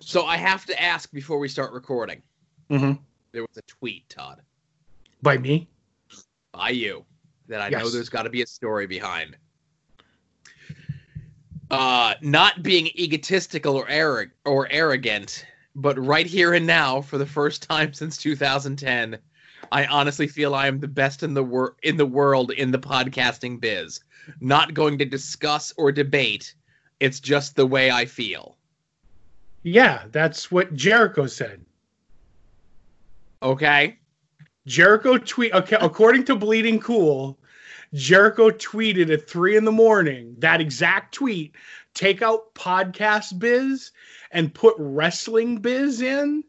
So 0.00 0.24
I 0.24 0.36
have 0.36 0.64
to 0.66 0.82
ask 0.82 1.12
before 1.12 1.38
we 1.38 1.48
start 1.48 1.72
recording. 1.72 2.22
Mm-hmm. 2.70 3.02
There 3.32 3.42
was 3.42 3.56
a 3.58 3.62
tweet, 3.62 4.08
Todd, 4.08 4.40
By 5.22 5.38
me? 5.38 5.68
by 6.52 6.70
you, 6.70 7.04
that 7.48 7.60
I 7.60 7.68
know 7.68 7.88
there's 7.88 8.08
got 8.08 8.22
to 8.22 8.30
be 8.30 8.42
a 8.42 8.46
story 8.46 8.86
behind. 8.86 9.36
Uh, 11.70 12.14
not 12.20 12.62
being 12.62 12.86
egotistical 12.98 13.76
or 13.76 13.88
arrogant, 13.88 14.32
or 14.44 14.66
arrogant, 14.70 15.46
but 15.76 15.96
right 16.04 16.26
here 16.26 16.54
and 16.54 16.66
now, 16.66 17.00
for 17.00 17.16
the 17.18 17.26
first 17.26 17.62
time 17.62 17.92
since 17.92 18.16
2010, 18.16 19.18
I 19.70 19.86
honestly 19.86 20.26
feel 20.26 20.54
I 20.54 20.66
am 20.66 20.80
the 20.80 20.88
best 20.88 21.22
in 21.22 21.34
the 21.34 21.44
wor- 21.44 21.76
in 21.82 21.96
the 21.96 22.06
world 22.06 22.50
in 22.50 22.72
the 22.72 22.78
podcasting 22.78 23.60
biz. 23.60 24.00
Not 24.40 24.74
going 24.74 24.98
to 24.98 25.04
discuss 25.04 25.72
or 25.76 25.92
debate. 25.92 26.54
It's 26.98 27.20
just 27.20 27.54
the 27.54 27.66
way 27.66 27.90
I 27.90 28.06
feel. 28.06 28.56
Yeah, 29.62 30.04
that's 30.10 30.50
what 30.50 30.74
Jericho 30.74 31.26
said. 31.26 31.64
Okay. 33.42 33.98
Jericho 34.66 35.18
tweet 35.18 35.52
okay, 35.52 35.76
according 35.80 36.24
to 36.24 36.36
Bleeding 36.36 36.78
Cool, 36.80 37.38
Jericho 37.94 38.50
tweeted 38.50 39.10
at 39.10 39.28
three 39.28 39.56
in 39.56 39.64
the 39.64 39.72
morning 39.72 40.34
that 40.38 40.60
exact 40.60 41.14
tweet. 41.14 41.54
Take 41.94 42.22
out 42.22 42.54
podcast 42.54 43.38
biz 43.38 43.90
and 44.30 44.54
put 44.54 44.74
wrestling 44.78 45.56
biz 45.58 46.00
in, 46.00 46.44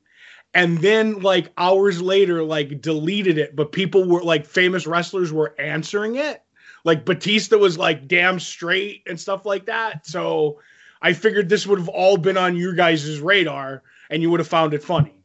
and 0.54 0.78
then 0.80 1.22
like 1.22 1.52
hours 1.58 2.02
later, 2.02 2.44
like 2.44 2.82
deleted 2.82 3.38
it. 3.38 3.56
But 3.56 3.72
people 3.72 4.08
were 4.08 4.24
like 4.24 4.46
famous 4.46 4.86
wrestlers 4.86 5.34
were 5.34 5.56
answering 5.60 6.16
it. 6.18 6.44
Like 6.84 7.06
Batista 7.06 7.58
was 7.58 7.78
like 7.78 8.08
damn 8.08 8.40
straight 8.40 9.04
and 9.08 9.20
stuff 9.20 9.46
like 9.46 9.66
that. 9.66 10.06
So 10.06 10.60
I 11.02 11.14
figured 11.14 11.50
this 11.50 11.66
would 11.66 11.80
have 11.80 11.90
all 11.90 12.18
been 12.18 12.38
on 12.38 12.56
your 12.56 12.74
guys' 12.74 13.20
radar, 13.20 13.84
and 14.10 14.22
you 14.22 14.30
would 14.30 14.40
have 14.40 14.48
found 14.48 14.74
it 14.74 14.84
funny. 14.84 15.16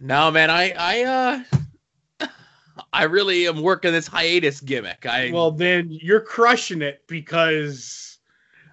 No, 0.00 0.30
man, 0.30 0.50
I 0.50 0.72
I 0.76 1.44
uh 2.20 2.28
I 2.92 3.04
really 3.04 3.46
am 3.46 3.62
working 3.62 3.92
this 3.92 4.06
hiatus 4.06 4.60
gimmick. 4.60 5.06
I 5.06 5.30
Well, 5.32 5.52
then 5.52 5.88
you're 5.90 6.20
crushing 6.20 6.82
it 6.82 7.02
because 7.06 8.18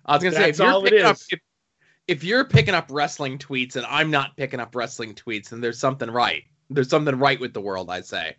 I 0.06 0.16
was 0.16 0.24
gonna 0.24 0.36
say 0.36 0.50
if 0.50 0.60
you're 0.60 0.82
picking 0.82 1.02
up 1.04 1.18
if, 1.30 1.40
if 2.08 2.24
you're 2.24 2.46
picking 2.46 2.74
up 2.74 2.88
wrestling 2.90 3.38
tweets 3.38 3.76
and 3.76 3.86
I'm 3.86 4.10
not 4.10 4.38
picking 4.38 4.60
up 4.60 4.74
wrestling 4.74 5.14
tweets, 5.14 5.50
then 5.50 5.62
there's 5.62 5.80
something 5.80 6.10
right. 6.10 6.44
There's 6.70 6.90
something 6.90 7.18
right 7.18 7.40
with 7.40 7.54
the 7.54 7.62
world, 7.62 7.90
I'd 7.90 8.06
say. 8.06 8.36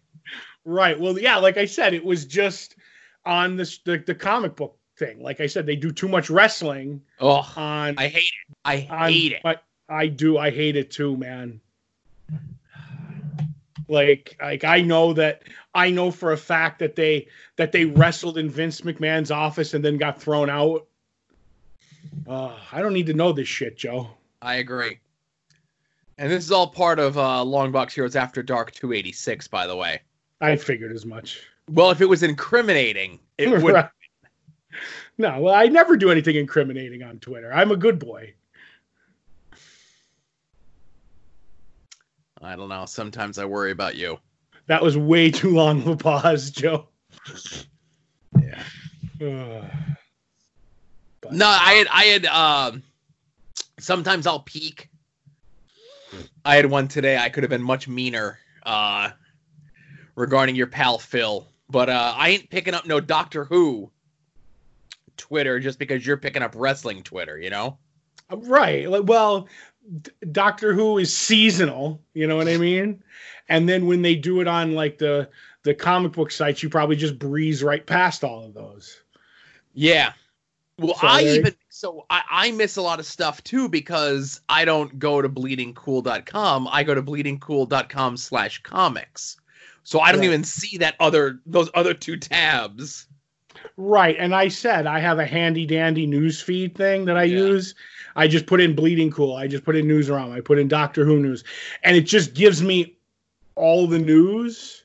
right. 0.65 0.99
Well, 0.99 1.19
yeah, 1.19 1.37
like 1.37 1.59
I 1.59 1.67
said, 1.67 1.95
it 1.95 2.05
was 2.05 2.25
just 2.25 2.77
on 3.25 3.57
this 3.57 3.79
the, 3.79 3.99
the 3.99 4.15
comic 4.15 4.57
book 4.57 4.79
thing. 4.99 5.23
Like 5.23 5.41
I 5.41 5.47
said, 5.47 5.67
they 5.67 5.77
do 5.77 5.91
too 5.93 6.09
much 6.09 6.29
wrestling 6.31 7.03
Oh, 7.21 7.47
on. 7.57 7.95
I 7.99 8.09
hate 8.09 8.33
it. 8.49 8.57
I 8.65 8.87
on 8.91 9.13
hate 9.13 9.33
it. 9.33 9.41
But 9.43 9.63
I 9.89 10.09
do. 10.09 10.39
I 10.39 10.51
hate 10.51 10.77
it 10.77 10.91
too, 10.91 11.17
man. 11.17 11.61
Like, 13.89 14.37
like 14.41 14.65
I 14.65 14.83
know 14.83 15.15
that 15.15 15.45
I 15.75 15.91
know 15.91 16.11
for 16.11 16.33
a 16.33 16.37
fact 16.37 16.79
that 16.81 16.95
they 16.95 17.29
that 17.57 17.73
they 17.73 17.87
wrestled 17.87 18.37
in 18.37 18.51
Vince 18.51 18.83
McMahon's 18.83 19.31
office 19.31 19.73
and 19.73 19.83
then 19.85 19.97
got 19.97 20.21
thrown 20.21 20.51
out. 20.51 20.87
Uh, 22.29 22.55
I 22.73 22.83
don't 22.83 22.93
need 22.93 23.07
to 23.07 23.15
know 23.15 23.33
this 23.33 23.49
shit, 23.49 23.79
Joe. 23.79 24.09
I 24.43 24.57
agree. 24.57 24.99
And 26.19 26.31
this 26.31 26.45
is 26.45 26.53
all 26.53 26.67
part 26.67 26.99
of 26.99 27.17
uh, 27.17 27.43
Longbox 27.45 27.93
Heroes 27.93 28.17
After 28.17 28.43
Dark 28.43 28.73
286, 28.73 29.47
by 29.49 29.67
the 29.67 29.77
way. 29.77 30.01
I 30.41 30.57
figured 30.57 30.93
as 30.93 31.07
much. 31.07 31.41
Well, 31.71 31.91
if 31.91 32.01
it 32.01 32.09
was 32.09 32.23
incriminating, 32.23 33.21
it 33.39 33.63
would. 33.63 33.89
No, 35.19 35.41
well, 35.41 35.55
I 35.55 35.67
never 35.67 35.97
do 35.97 36.11
anything 36.11 36.37
incriminating 36.37 37.03
on 37.03 37.19
Twitter. 37.19 37.53
I'm 37.53 37.73
a 37.73 37.77
good 37.77 37.99
boy. 37.99 38.35
I 42.41 42.55
don't 42.55 42.69
know. 42.69 42.87
Sometimes 42.87 43.37
I 43.39 43.45
worry 43.45 43.73
about 43.73 43.97
you. 43.97 44.19
That 44.69 44.81
was 44.81 44.97
way 44.97 45.31
too 45.31 45.51
long 45.51 45.81
of 45.81 45.89
a 45.89 45.97
pause, 45.97 46.51
Joe. 46.53 46.89
Yeah. 49.19 49.69
No, 51.33 51.47
I 51.47 51.73
had 51.73 51.87
I 51.89 52.05
had 52.05 52.27
um 52.27 52.83
sometimes 53.81 54.27
I'll 54.27 54.41
peek. 54.41 54.89
I 56.45 56.57
had 56.57 56.67
one 56.67 56.87
today. 56.87 57.19
I 57.19 57.29
could 57.29 57.43
have 57.43 57.51
been 57.51 57.63
much 57.63 57.89
meaner 57.89 58.39
uh 58.63 59.11
regarding 60.15 60.55
your 60.55 60.69
pal 60.69 60.99
Phil. 60.99 61.49
But 61.69 61.89
uh 61.89 62.15
I 62.17 62.29
ain't 62.29 62.51
picking 62.51 62.75
up 62.75 62.87
no 62.87 63.01
Doctor 63.01 63.45
Who 63.45 63.91
Twitter 65.19 65.61
just 65.61 65.79
because 65.79 66.07
you're 66.07 66.17
picking 66.17 66.43
up 66.43 66.55
wrestling 66.57 67.03
Twitter, 67.03 67.39
you 67.39 67.51
know? 67.51 67.77
Right. 68.31 68.89
Like, 68.89 69.05
Well, 69.07 69.49
D- 70.03 70.11
Doctor 70.33 70.73
Who 70.75 70.99
is 70.99 71.15
seasonal. 71.15 72.01
You 72.15 72.27
know 72.27 72.37
what 72.37 72.49
I 72.49 72.57
mean? 72.57 73.03
And 73.49 73.69
then 73.69 73.87
when 73.87 74.03
they 74.03 74.15
do 74.15 74.41
it 74.41 74.49
on 74.49 74.73
like 74.75 74.99
the 74.99 75.29
the 75.65 75.75
comic 75.75 76.13
book 76.13 76.31
sites, 76.31 76.63
you 76.63 76.69
probably 76.71 76.97
just 76.97 77.19
breeze 77.19 77.63
right 77.63 77.85
past 77.85 78.23
all 78.25 78.45
of 78.45 78.55
those. 78.55 79.03
Yeah. 79.75 80.13
Well, 80.79 80.95
So 80.95 81.07
I 81.07 81.23
even 81.23 81.55
so 81.71 82.07
I, 82.09 82.23
I 82.31 82.51
miss 82.53 82.77
a 82.77 82.83
lot 82.83 83.01
of 83.01 83.07
stuff 83.07 83.43
too 83.43 83.69
because 83.69 84.41
I 84.49 84.65
don't 84.65 84.99
go 84.99 85.21
to 85.21 85.29
bleedingcool.com. 85.29 86.69
I 86.71 86.83
go 86.85 86.95
to 86.95 87.03
bleedingcool.com 87.03 88.17
slash 88.17 88.63
comics. 88.63 89.37
So 89.83 90.01
I 90.01 90.13
don't 90.13 90.21
Right. 90.21 90.27
even 90.27 90.45
see 90.45 90.79
that 90.79 90.95
other 91.01 91.41
those 91.47 91.71
other 91.75 91.95
two 91.95 92.17
tabs. 92.17 93.08
Right. 93.77 94.17
And 94.19 94.35
I 94.35 94.49
said 94.49 94.87
I 94.87 94.99
have 94.99 95.19
a 95.19 95.27
handy 95.27 95.67
dandy 95.67 96.07
news 96.07 96.41
feed 96.41 96.75
thing 96.75 97.05
that 97.05 97.17
I 97.17 97.25
Yeah. 97.25 97.39
use. 97.39 97.75
I 98.17 98.27
just 98.27 98.47
put 98.47 98.61
in 98.61 98.75
Bleeding 98.75 99.11
Cool. 99.11 99.37
I 99.37 99.47
just 99.47 99.65
put 99.65 99.77
in 99.77 99.87
News 99.87 100.11
Around. 100.11 100.33
I 100.33 100.41
put 100.41 100.59
in 100.59 100.67
Doctor 100.67 101.05
Who 101.05 101.21
news. 101.21 101.45
And 101.85 101.97
it 101.97 102.03
just 102.03 102.35
gives 102.35 102.63
me 102.63 102.97
all 103.55 103.87
the 103.87 103.99
news. 103.99 104.85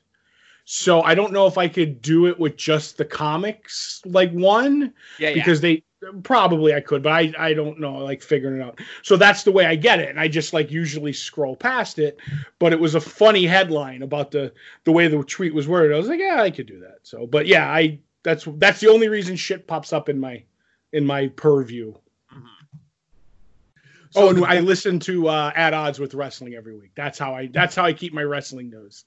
So 0.66 1.02
I 1.02 1.14
don't 1.14 1.32
know 1.32 1.46
if 1.46 1.58
I 1.58 1.68
could 1.68 2.00
do 2.00 2.26
it 2.26 2.38
with 2.38 2.56
just 2.56 2.96
the 2.96 3.04
comics 3.04 4.00
like 4.06 4.32
one 4.32 4.92
Yeah, 5.18 5.28
yeah. 5.28 5.34
because 5.34 5.60
they 5.60 5.82
probably 6.22 6.74
I 6.74 6.80
could, 6.80 7.02
but 7.02 7.12
I 7.12 7.32
I 7.38 7.54
don't 7.54 7.80
know 7.80 7.96
like 7.96 8.22
figuring 8.22 8.60
it 8.60 8.64
out. 8.64 8.80
So 9.02 9.16
that's 9.16 9.42
the 9.42 9.52
way 9.52 9.66
I 9.66 9.74
get 9.74 10.00
it, 10.00 10.08
and 10.10 10.20
I 10.20 10.28
just 10.28 10.52
like 10.52 10.70
usually 10.70 11.12
scroll 11.12 11.56
past 11.56 11.98
it. 11.98 12.18
But 12.58 12.72
it 12.72 12.80
was 12.80 12.94
a 12.94 13.00
funny 13.00 13.44
headline 13.44 14.02
about 14.02 14.30
the 14.30 14.52
the 14.84 14.92
way 14.92 15.08
the 15.08 15.22
tweet 15.22 15.54
was 15.54 15.68
worded. 15.68 15.94
I 15.94 15.98
was 15.98 16.08
like, 16.08 16.20
yeah, 16.20 16.42
I 16.42 16.50
could 16.50 16.66
do 16.66 16.80
that. 16.80 16.98
So, 17.02 17.26
but 17.26 17.46
yeah, 17.46 17.68
I 17.70 17.98
that's 18.24 18.44
that's 18.56 18.80
the 18.80 18.88
only 18.88 19.08
reason 19.08 19.36
shit 19.36 19.66
pops 19.68 19.92
up 19.92 20.08
in 20.08 20.18
my 20.18 20.42
in 20.92 21.06
my 21.06 21.28
purview. 21.28 21.94
So 24.10 24.26
oh, 24.26 24.28
and 24.30 24.38
the- 24.38 24.46
I 24.46 24.60
listen 24.60 24.98
to 25.00 25.28
uh, 25.28 25.52
At 25.56 25.74
Odds 25.74 25.98
with 25.98 26.14
Wrestling 26.14 26.54
every 26.54 26.76
week. 26.76 26.92
That's 26.96 27.18
how 27.18 27.34
I 27.34 27.48
that's 27.48 27.74
how 27.76 27.84
I 27.84 27.92
keep 27.92 28.12
my 28.12 28.22
wrestling 28.22 28.70
news 28.70 29.04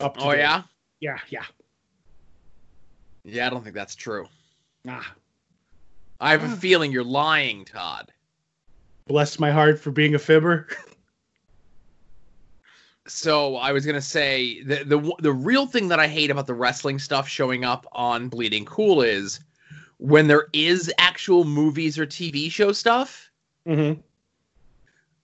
up. 0.00 0.16
To 0.18 0.24
oh 0.24 0.32
date. 0.32 0.38
yeah, 0.38 0.62
yeah, 1.00 1.18
yeah. 1.30 1.42
yeah. 3.24 3.46
I 3.46 3.50
don't 3.50 3.62
think 3.62 3.74
that's 3.74 3.94
true. 3.94 4.26
Ah, 4.88 5.14
I 6.20 6.30
have 6.32 6.42
a 6.44 6.46
Ah. 6.48 6.56
feeling 6.56 6.90
you're 6.90 7.04
lying, 7.04 7.64
Todd. 7.66 8.10
bless 9.06 9.38
my 9.38 9.50
heart 9.50 9.78
for 9.78 9.90
being 9.90 10.14
a 10.14 10.18
fibber. 10.18 10.68
So 13.06 13.56
I 13.56 13.72
was 13.72 13.86
gonna 13.86 14.00
say 14.00 14.62
the 14.62 14.84
the 14.84 15.12
the 15.20 15.32
real 15.32 15.66
thing 15.66 15.88
that 15.88 16.00
I 16.00 16.08
hate 16.08 16.30
about 16.30 16.46
the 16.46 16.54
wrestling 16.54 16.98
stuff 16.98 17.28
showing 17.28 17.64
up 17.64 17.86
on 17.92 18.28
Bleeding 18.28 18.64
Cool 18.64 19.02
is 19.02 19.40
when 19.98 20.26
there 20.26 20.48
is 20.52 20.92
actual 20.98 21.44
movies 21.44 21.98
or 21.98 22.06
TV 22.06 22.50
show 22.50 22.72
stuff. 22.72 23.30
mm-hmm. 23.66 24.00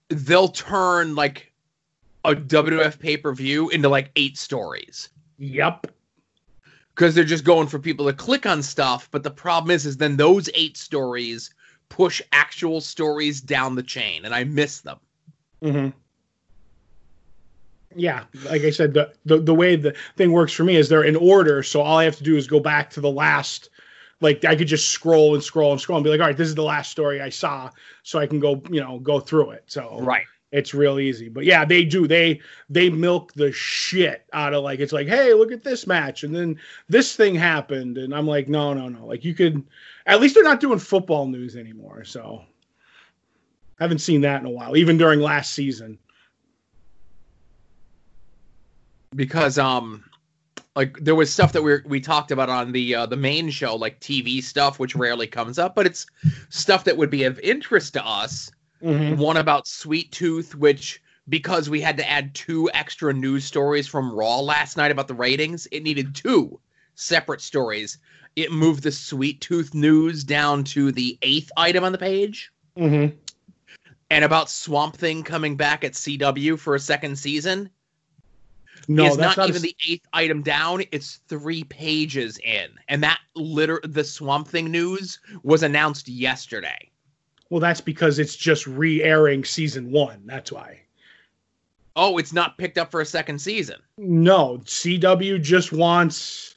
they'll 0.09 0.47
turn 0.47 1.15
like 1.15 1.51
a 2.25 2.33
WF 2.35 2.99
pay 2.99 3.17
per 3.17 3.33
view 3.33 3.69
into 3.69 3.89
like 3.89 4.11
eight 4.15 4.37
stories 4.37 5.09
Yep. 5.37 5.87
because 6.95 7.13
they're 7.15 7.23
just 7.25 7.43
going 7.43 7.67
for 7.67 7.79
people 7.79 8.05
to 8.05 8.13
click 8.13 8.45
on 8.45 8.63
stuff. 8.63 9.09
But 9.11 9.23
the 9.23 9.31
problem 9.31 9.71
is, 9.71 9.85
is 9.85 9.97
then 9.97 10.15
those 10.15 10.49
eight 10.53 10.77
stories 10.77 11.53
push 11.89 12.21
actual 12.31 12.79
stories 12.81 13.41
down 13.41 13.75
the 13.75 13.83
chain, 13.83 14.23
and 14.25 14.33
I 14.33 14.43
miss 14.45 14.79
them. 14.81 14.99
hmm 15.61 15.89
Yeah, 17.95 18.23
like 18.45 18.63
I 18.63 18.69
said, 18.69 18.93
the, 18.93 19.11
the 19.25 19.39
the 19.39 19.53
way 19.53 19.75
the 19.75 19.93
thing 20.15 20.31
works 20.31 20.53
for 20.53 20.63
me 20.63 20.75
is 20.75 20.89
they're 20.89 21.03
in 21.03 21.15
order, 21.15 21.63
so 21.63 21.81
all 21.81 21.97
I 21.97 22.03
have 22.05 22.15
to 22.17 22.23
do 22.23 22.35
is 22.37 22.47
go 22.47 22.59
back 22.59 22.89
to 22.91 23.01
the 23.01 23.11
last. 23.11 23.69
Like 24.21 24.45
I 24.45 24.55
could 24.55 24.67
just 24.67 24.89
scroll 24.89 25.33
and 25.35 25.43
scroll 25.43 25.71
and 25.73 25.81
scroll 25.81 25.97
and 25.97 26.03
be 26.03 26.09
like, 26.09 26.21
all 26.21 26.27
right, 26.27 26.37
this 26.37 26.47
is 26.47 26.55
the 26.55 26.63
last 26.63 26.91
story 26.91 27.21
I 27.21 27.29
saw, 27.29 27.69
so 28.03 28.19
I 28.19 28.27
can 28.27 28.39
go, 28.39 28.61
you 28.69 28.79
know, 28.79 28.99
go 28.99 29.19
through 29.19 29.51
it. 29.51 29.63
So 29.67 29.99
Right. 29.99 30.23
it's 30.53 30.73
real 30.73 30.97
easy. 30.99 31.27
But 31.27 31.43
yeah, 31.43 31.65
they 31.65 31.83
do. 31.83 32.07
They 32.07 32.39
they 32.69 32.89
milk 32.89 33.33
the 33.33 33.51
shit 33.51 34.25
out 34.31 34.53
of 34.53 34.63
like 34.63 34.79
it's 34.79 34.93
like, 34.93 35.07
hey, 35.07 35.33
look 35.33 35.51
at 35.51 35.63
this 35.63 35.85
match, 35.87 36.23
and 36.23 36.33
then 36.33 36.57
this 36.87 37.15
thing 37.15 37.35
happened, 37.35 37.97
and 37.97 38.13
I'm 38.15 38.27
like, 38.27 38.47
no, 38.47 38.73
no, 38.73 38.87
no. 38.87 39.05
Like 39.05 39.25
you 39.25 39.33
could, 39.33 39.61
at 40.05 40.21
least 40.21 40.35
they're 40.35 40.43
not 40.43 40.61
doing 40.61 40.79
football 40.79 41.27
news 41.27 41.55
anymore. 41.57 42.03
So 42.05 42.43
I 43.79 43.83
haven't 43.83 43.99
seen 43.99 44.21
that 44.21 44.39
in 44.39 44.47
a 44.47 44.51
while, 44.51 44.77
even 44.77 44.97
during 44.97 45.19
last 45.19 45.51
season. 45.51 45.97
Because 49.15 49.57
um 49.57 50.03
like 50.75 50.97
there 50.99 51.15
was 51.15 51.31
stuff 51.31 51.53
that 51.53 51.61
we 51.61 51.77
we 51.85 51.99
talked 51.99 52.31
about 52.31 52.49
on 52.49 52.71
the 52.71 52.95
uh, 52.95 53.05
the 53.05 53.15
main 53.17 53.49
show 53.49 53.75
like 53.75 53.99
TV 53.99 54.41
stuff 54.41 54.79
which 54.79 54.95
rarely 54.95 55.27
comes 55.27 55.59
up 55.59 55.75
but 55.75 55.85
it's 55.85 56.05
stuff 56.49 56.83
that 56.83 56.97
would 56.97 57.09
be 57.09 57.23
of 57.23 57.39
interest 57.39 57.93
to 57.93 58.05
us 58.05 58.51
Mhm. 58.83 59.15
one 59.15 59.37
about 59.37 59.65
Sweet 59.65 60.11
Tooth, 60.11 60.55
which 60.55 61.01
because 61.29 61.69
we 61.69 61.79
had 61.79 61.95
to 61.95 62.09
add 62.09 62.35
two 62.35 62.69
extra 62.73 63.13
news 63.13 63.45
stories 63.45 63.87
from 63.87 64.11
Raw 64.11 64.41
last 64.41 64.75
night 64.75 64.91
about 64.91 65.07
the 65.07 65.13
ratings, 65.13 65.67
it 65.71 65.83
needed 65.83 66.13
two 66.13 66.59
separate 66.95 67.39
stories. 67.39 67.97
It 68.35 68.51
moved 68.51 68.83
the 68.83 68.91
Sweet 68.91 69.39
Tooth 69.39 69.73
news 69.73 70.25
down 70.25 70.65
to 70.65 70.91
the 70.91 71.17
eighth 71.21 71.49
item 71.55 71.85
on 71.85 71.93
the 71.93 71.97
page. 71.97 72.51
Mhm. 72.77 73.15
And 74.09 74.25
about 74.25 74.49
Swamp 74.49 74.97
Thing 74.97 75.23
coming 75.23 75.55
back 75.55 75.85
at 75.85 75.93
CW 75.95 76.57
for 76.57 76.75
a 76.75 76.79
second 76.79 77.17
season 77.17 77.69
No, 78.87 79.05
is 79.05 79.17
that's 79.17 79.37
not, 79.37 79.43
not, 79.43 79.49
even 79.49 79.61
a, 79.61 79.65
the 79.65 79.75
eighth 79.87 80.07
item 80.13 80.41
down. 80.41 80.83
It's 80.91 81.19
three 81.27 81.63
pages 81.63 82.37
in. 82.39 82.69
And 82.87 83.03
that 83.03 83.19
liter 83.35 83.81
the 83.83 84.03
Swamp 84.03 84.47
Thing 84.47 84.71
news 84.71 85.19
was 85.43 85.63
announced 85.63 86.07
yesterday. 86.07 86.89
well. 87.49 87.59
That's 87.59 87.81
because 87.81 88.19
it's 88.19 88.35
just 88.35 88.67
re-airing 88.67 89.43
season 89.45 89.91
one. 89.91 90.21
That's 90.25 90.51
why. 90.51 90.81
Oh, 91.95 92.17
it's 92.17 92.33
not 92.33 92.57
picked 92.57 92.77
up 92.77 92.89
for 92.89 93.01
a 93.01 93.05
second 93.05 93.39
season. 93.39 93.79
No, 93.97 94.59
CW 94.65 95.41
just 95.41 95.71
wants 95.71 96.55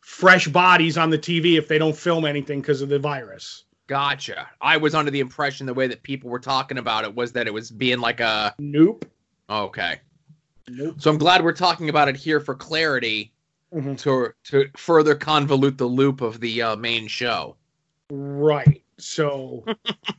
fresh 0.00 0.46
bodies 0.48 0.98
on 0.98 1.10
the 1.10 1.18
TV 1.18 1.56
if 1.56 1.68
they 1.68 1.78
don't 1.78 1.96
film 1.96 2.24
anything 2.24 2.60
because 2.60 2.82
of 2.82 2.88
the 2.88 2.98
virus. 2.98 3.64
Gotcha. 3.86 4.48
I 4.60 4.76
was 4.76 4.94
under 4.94 5.10
the 5.10 5.20
impression 5.20 5.66
the 5.66 5.72
way 5.72 5.86
that 5.86 6.02
people 6.02 6.28
were 6.28 6.38
talking 6.38 6.76
about 6.76 7.04
it 7.04 7.14
was 7.14 7.32
that 7.32 7.46
it 7.46 7.54
was 7.54 7.70
being 7.70 8.00
like 8.00 8.20
a 8.20 8.54
Nope. 8.58 9.06
okay. 9.48 10.00
Nope. 10.70 10.96
So 10.98 11.10
I'm 11.10 11.18
glad 11.18 11.42
we're 11.44 11.52
talking 11.52 11.88
about 11.88 12.08
it 12.08 12.16
here 12.16 12.40
for 12.40 12.54
clarity 12.54 13.32
Mhm. 13.74 13.98
to 13.98 14.32
to 14.44 14.70
further 14.76 15.14
convolute 15.14 15.76
the 15.76 15.86
loop 15.86 16.20
of 16.22 16.40
the 16.40 16.62
uh, 16.62 16.76
main 16.76 17.06
show. 17.06 17.56
Right. 18.10 18.82
So 18.98 19.64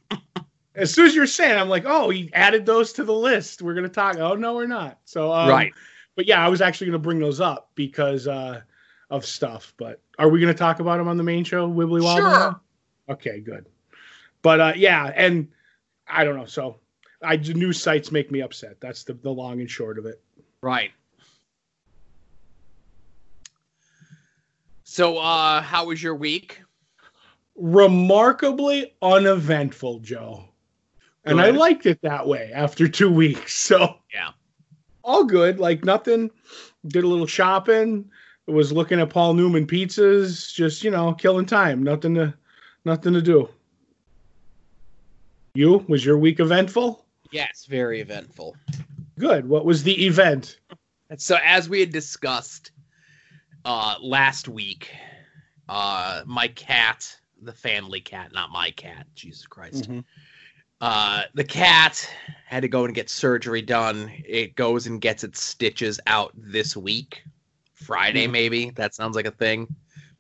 as 0.76 0.94
soon 0.94 1.08
as 1.08 1.16
you're 1.16 1.26
saying, 1.28 1.58
I'm 1.58 1.70
like, 1.70 1.84
oh, 1.86 2.10
he 2.10 2.30
added 2.34 2.66
those 2.66 2.94
to 2.94 3.04
the 3.04 3.14
list. 3.14 3.62
We're 3.62 3.74
gonna 3.74 3.90
talk. 3.90 4.18
Oh 4.18 4.36
no, 4.36 4.54
we're 4.54 4.68
not. 4.68 5.00
So 5.06 5.32
um, 5.34 5.50
right. 5.50 5.74
But 6.16 6.28
yeah, 6.28 6.46
I 6.46 6.50
was 6.50 6.62
actually 6.62 6.88
gonna 6.88 7.00
bring 7.00 7.20
those 7.20 7.42
up 7.42 7.72
because 7.76 8.28
uh, 8.28 8.62
of 9.10 9.26
stuff. 9.26 9.74
But 9.78 10.02
are 10.20 10.30
we 10.30 10.40
gonna 10.40 10.54
talk 10.54 10.80
about 10.80 10.98
them 10.98 11.08
on 11.08 11.18
the 11.18 11.24
main 11.24 11.44
show, 11.44 11.68
Wibbly 11.68 12.04
Wobbly? 12.04 12.22
Sure. 12.22 12.30
now? 12.30 12.62
Okay, 13.10 13.40
good. 13.40 13.66
But 14.42 14.60
uh, 14.60 14.74
yeah, 14.76 15.12
and 15.16 15.48
I 16.08 16.24
don't 16.24 16.38
know. 16.38 16.46
So 16.46 16.78
I 17.24 17.38
news 17.38 17.82
sites 17.82 18.12
make 18.12 18.32
me 18.32 18.42
upset. 18.42 18.80
That's 18.80 19.04
the 19.04 19.14
the 19.16 19.32
long 19.32 19.60
and 19.60 19.70
short 19.70 19.98
of 19.98 20.06
it. 20.06 20.22
Right. 20.62 20.92
So 24.84 25.18
uh 25.18 25.62
how 25.62 25.86
was 25.86 26.02
your 26.02 26.16
week? 26.16 26.62
Remarkably 27.56 28.94
uneventful, 29.02 30.00
Joe. 30.00 30.46
And 31.26 31.40
I 31.40 31.52
liked 31.52 31.86
it 31.86 32.02
that 32.02 32.28
way 32.28 32.52
after 32.54 32.88
two 32.88 33.12
weeks. 33.12 33.54
So 33.54 33.98
Yeah. 34.14 34.32
all 35.04 35.24
good. 35.24 35.60
Like 35.60 35.84
nothing. 35.84 36.32
Did 36.88 37.04
a 37.04 37.08
little 37.08 37.28
shopping. 37.28 38.10
Was 38.48 38.72
looking 38.72 39.00
at 39.00 39.12
Paul 39.12 39.36
Newman 39.36 39.68
pizzas. 39.68 40.52
Just 40.52 40.84
you 40.84 40.90
know, 40.92 41.14
killing 41.14 41.46
time. 41.46 41.84
Nothing 41.84 42.16
to, 42.16 42.34
nothing 42.84 43.14
to 43.14 43.22
do. 43.22 43.48
You 45.54 45.86
was 45.88 46.04
your 46.04 46.18
week 46.18 46.40
eventful? 46.40 47.06
Yes, 47.32 47.66
very 47.70 48.02
eventful. 48.02 48.56
Good. 49.20 49.48
What 49.48 49.66
was 49.66 49.84
the 49.84 50.06
event? 50.06 50.60
So 51.18 51.38
as 51.44 51.68
we 51.68 51.82
had 51.82 51.92
discussed 51.92 52.72
uh 53.66 53.96
last 54.02 54.48
week, 54.48 54.90
uh 55.68 56.22
my 56.26 56.48
cat, 56.48 57.14
the 57.42 57.52
family 57.52 58.00
cat, 58.00 58.32
not 58.32 58.50
my 58.50 58.72
cat, 58.72 59.06
Jesus 59.16 59.46
Christ. 59.46 59.90
Uh 60.80 61.24
the 61.34 61.44
cat 61.44 62.10
had 62.46 62.62
to 62.62 62.70
go 62.70 62.86
and 62.86 62.96
get 62.96 63.10
surgery 63.10 63.62
done. 63.62 64.10
It 64.26 64.56
goes 64.56 64.88
and 64.88 65.02
gets 65.02 65.26
its 65.26 65.42
stitches 65.44 66.00
out 66.08 66.32
this 66.36 66.78
week. 66.78 67.22
Friday 67.74 68.28
Mhm. 68.28 68.32
maybe. 68.32 68.70
That 68.72 68.96
sounds 68.96 69.18
like 69.18 69.28
a 69.28 69.32
thing. 69.32 69.68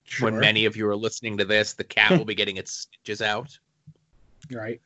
Sure. 0.03 0.29
When 0.29 0.41
many 0.41 0.65
of 0.65 0.75
you 0.75 0.87
are 0.89 0.95
listening 0.95 1.37
to 1.37 1.45
this, 1.45 1.73
the 1.73 1.83
cat 1.85 2.17
will 2.17 2.25
be 2.25 2.35
getting 2.41 2.57
its 2.57 2.73
stitches 2.73 3.21
out. 3.21 3.57
right. 4.51 4.81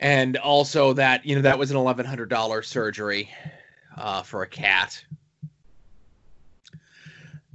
And 0.00 0.36
also 0.36 0.92
that 0.92 1.24
you 1.26 1.34
know 1.34 1.42
that 1.42 1.58
was 1.58 1.70
an 1.70 1.76
eleven 1.76 2.06
hundred 2.06 2.28
dollar 2.28 2.62
surgery 2.62 3.30
uh, 3.96 4.22
for 4.22 4.42
a 4.42 4.48
cat. 4.48 5.02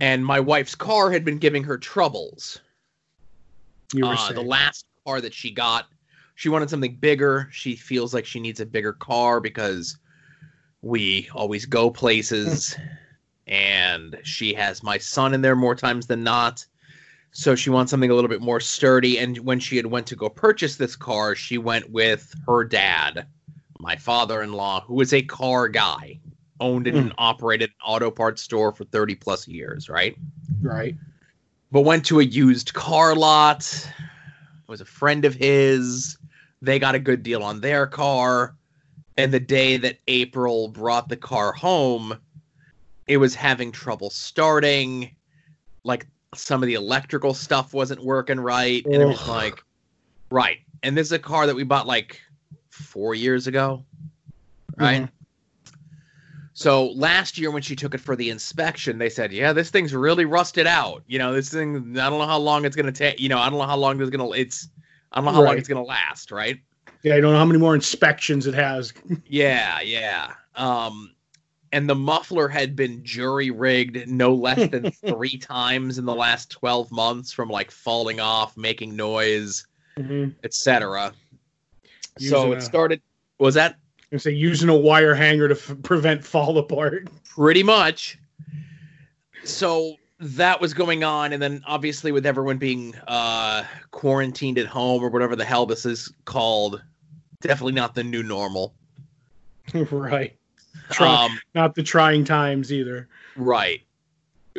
And 0.01 0.25
my 0.25 0.39
wife's 0.39 0.75
car 0.75 1.11
had 1.11 1.23
been 1.23 1.37
giving 1.37 1.63
her 1.63 1.77
troubles. 1.77 2.59
You 3.93 4.05
were 4.05 4.15
Uh, 4.15 4.33
the 4.33 4.41
last 4.41 4.85
car 5.05 5.21
that 5.21 5.33
she 5.33 5.51
got, 5.51 5.87
she 6.35 6.49
wanted 6.49 6.69
something 6.69 6.95
bigger. 6.95 7.47
She 7.51 7.75
feels 7.75 8.13
like 8.13 8.25
she 8.25 8.39
needs 8.39 8.59
a 8.59 8.65
bigger 8.65 8.93
car 8.93 9.39
because 9.39 9.97
we 10.81 11.29
always 11.33 11.65
go 11.65 11.89
places, 11.89 12.75
and 13.47 14.19
she 14.23 14.53
has 14.55 14.83
my 14.83 14.97
son 14.97 15.33
in 15.33 15.41
there 15.41 15.55
more 15.55 15.75
times 15.75 16.07
than 16.07 16.23
not. 16.23 16.65
So 17.33 17.55
she 17.55 17.71
wants 17.71 17.89
something 17.89 18.11
a 18.11 18.15
little 18.15 18.29
bit 18.29 18.41
more 18.41 18.59
sturdy. 18.59 19.17
And 19.17 19.39
when 19.39 19.59
she 19.59 19.75
had 19.75 19.87
went 19.87 20.05
to 20.07 20.15
go 20.15 20.29
purchase 20.29 20.75
this 20.75 20.95
car, 20.95 21.35
she 21.35 21.57
went 21.57 21.89
with 21.89 22.33
her 22.47 22.63
dad, 22.63 23.25
my 23.79 23.95
father-in-law, 23.95 24.81
who 24.81 25.01
is 25.01 25.13
a 25.13 25.23
car 25.23 25.67
guy, 25.67 26.19
owned 26.59 26.85
and 26.85 27.09
hmm. 27.09 27.15
operated 27.17 27.71
an 27.71 27.75
auto 27.85 28.11
parts 28.11 28.43
store 28.43 28.71
for 28.71 28.85
30 28.85 29.15
plus 29.15 29.47
years, 29.47 29.89
right? 29.89 30.15
right. 30.61 30.95
but 31.71 31.81
went 31.81 32.05
to 32.05 32.19
a 32.19 32.23
used 32.23 32.75
car 32.75 33.15
lot. 33.15 33.61
It 33.67 34.69
was 34.69 34.81
a 34.81 34.85
friend 34.85 35.25
of 35.25 35.33
his. 35.33 36.17
They 36.61 36.77
got 36.77 36.95
a 36.95 36.99
good 36.99 37.23
deal 37.23 37.41
on 37.41 37.61
their 37.61 37.87
car. 37.87 38.55
And 39.17 39.33
the 39.33 39.39
day 39.39 39.77
that 39.77 39.97
April 40.07 40.67
brought 40.67 41.09
the 41.09 41.17
car 41.17 41.51
home, 41.51 42.17
it 43.07 43.17
was 43.17 43.33
having 43.33 43.71
trouble 43.71 44.11
starting. 44.11 45.15
Like 45.83 46.07
some 46.35 46.63
of 46.63 46.67
the 46.67 46.73
electrical 46.73 47.33
stuff 47.33 47.73
wasn't 47.73 48.03
working 48.03 48.39
right. 48.39 48.85
And 48.85 48.95
it 48.95 49.05
was 49.05 49.27
like, 49.27 49.63
right. 50.29 50.59
And 50.83 50.97
this 50.97 51.07
is 51.07 51.13
a 51.13 51.19
car 51.19 51.47
that 51.47 51.55
we 51.55 51.63
bought 51.63 51.87
like 51.87 52.19
four 52.69 53.15
years 53.15 53.47
ago. 53.47 53.85
Right. 54.77 55.03
Mhm. 55.03 55.09
So 56.53 56.87
last 56.91 57.37
year 57.37 57.49
when 57.49 57.63
she 57.63 57.75
took 57.75 57.95
it 57.95 57.99
for 57.99 58.15
the 58.15 58.29
inspection, 58.29 58.99
they 58.99 59.09
said, 59.09 59.31
"Yeah, 59.33 59.53
this 59.53 59.71
thing's 59.71 59.93
really 59.93 60.25
rusted 60.25 60.67
out. 60.67 61.03
You 61.07 61.17
know, 61.17 61.33
this 61.33 61.49
thing. 61.49 61.97
I 61.97 62.09
don't 62.09 62.19
know 62.19 62.27
how 62.27 62.37
long 62.37 62.63
it's 62.63 62.75
gonna 62.75 62.91
take. 62.91 63.19
You 63.19 63.29
know, 63.29 63.39
I 63.39 63.49
don't 63.49 63.57
know 63.57 63.65
how 63.65 63.77
long 63.77 63.97
this 63.97 64.09
gonna. 64.09 64.29
It's. 64.31 64.69
I 65.11 65.17
don't 65.17 65.25
know 65.25 65.31
how 65.31 65.43
long 65.43 65.57
it's 65.57 65.67
gonna 65.67 65.83
last. 65.83 66.31
Right? 66.31 66.59
Yeah, 67.01 67.15
I 67.15 67.21
don't 67.21 67.33
know 67.33 67.39
how 67.39 67.45
many 67.45 67.59
more 67.59 67.75
inspections 67.75 68.47
it 68.47 68.53
has. 68.53 68.93
Yeah, 69.27 69.81
yeah. 69.81 70.33
Um, 70.55 71.12
and 71.73 71.89
the 71.89 71.95
muffler 71.95 72.47
had 72.47 72.75
been 72.75 73.03
jury 73.03 73.49
rigged 73.51 74.07
no 74.07 74.33
less 74.33 74.69
than 74.69 74.91
three 75.07 75.37
times 75.37 75.97
in 75.97 76.05
the 76.05 76.15
last 76.15 76.49
twelve 76.51 76.89
months 76.91 77.33
from 77.33 77.49
like 77.49 77.69
falling 77.71 78.19
off, 78.21 78.55
making 78.55 78.95
noise, 78.95 79.65
Mhm. 79.97 80.33
etc. 80.43 81.13
So 82.19 82.51
it 82.53 82.59
a- 82.59 82.61
started. 82.61 83.01
Was 83.39 83.55
that 83.55 83.77
And 84.11 84.21
say 84.21 84.31
using 84.31 84.69
a 84.69 84.77
wire 84.77 85.15
hanger 85.15 85.47
to 85.49 85.55
f- 85.55 85.75
prevent 85.83 86.23
fall 86.23 86.57
apart. 86.59 87.07
pretty 87.25 87.63
much. 87.63 88.17
So 89.43 89.95
that 90.19 90.61
was 90.61 90.73
going 90.73 91.03
on, 91.03 91.33
and 91.33 91.41
then 91.41 91.61
obviously 91.67 92.11
with 92.11 92.25
everyone 92.25 92.57
being 92.57 92.95
uh, 93.07 93.63
quarantined 93.91 94.57
at 94.57 94.67
home 94.67 95.03
or 95.03 95.09
whatever 95.09 95.35
the 95.35 95.43
hell 95.43 95.65
this 95.65 95.85
is 95.85 96.13
called, 96.25 96.81
definitely 97.41 97.73
not 97.73 97.93
the 97.95 98.03
new 98.03 98.23
normal. 98.23 98.73
right. 99.73 100.35
Try, 100.89 101.25
Um, 101.25 101.39
not 101.55 101.75
the 101.75 101.83
trying 101.83 102.23
times 102.25 102.71
either. 102.71 103.07
right. 103.35 103.81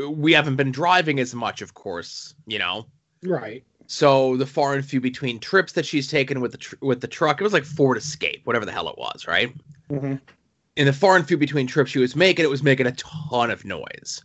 We 0.09 0.33
haven't 0.33 0.57
been 0.57 0.73
driving 0.73 1.21
as 1.21 1.35
much, 1.35 1.63
of 1.63 1.75
course, 1.75 2.35
you 2.47 2.59
know. 2.59 2.87
Right. 3.23 3.63
So 3.87 4.37
the 4.37 4.47
far 4.47 4.75
and 4.75 4.85
few 4.85 5.01
between 5.01 5.39
trips 5.39 5.73
that 5.75 5.87
she's 5.87 6.09
taken 6.09 6.41
with 6.41 6.51
the 6.53 6.59
tr- 6.59 6.75
with 6.81 7.01
the 7.01 7.07
truck, 7.07 7.41
it 7.41 7.45
was 7.45 7.53
like 7.53 7.65
Ford 7.65 7.97
Escape, 7.97 8.41
whatever 8.45 8.65
the 8.65 8.73
hell 8.73 8.89
it 8.89 8.99
was, 8.99 9.27
right? 9.29 9.55
Mhm. 9.91 10.21
in 10.77 10.87
the 10.87 10.93
far 10.93 11.15
and 11.15 11.25
few 11.29 11.37
between 11.37 11.69
trips 11.69 11.93
she 11.93 12.01
was 12.01 12.17
making, 12.17 12.45
it 12.45 12.49
was 12.51 12.65
making 12.65 12.87
a 12.87 12.93
ton 12.93 13.49
of 13.53 13.65
noise. 13.65 14.21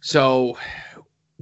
So, 0.00 0.58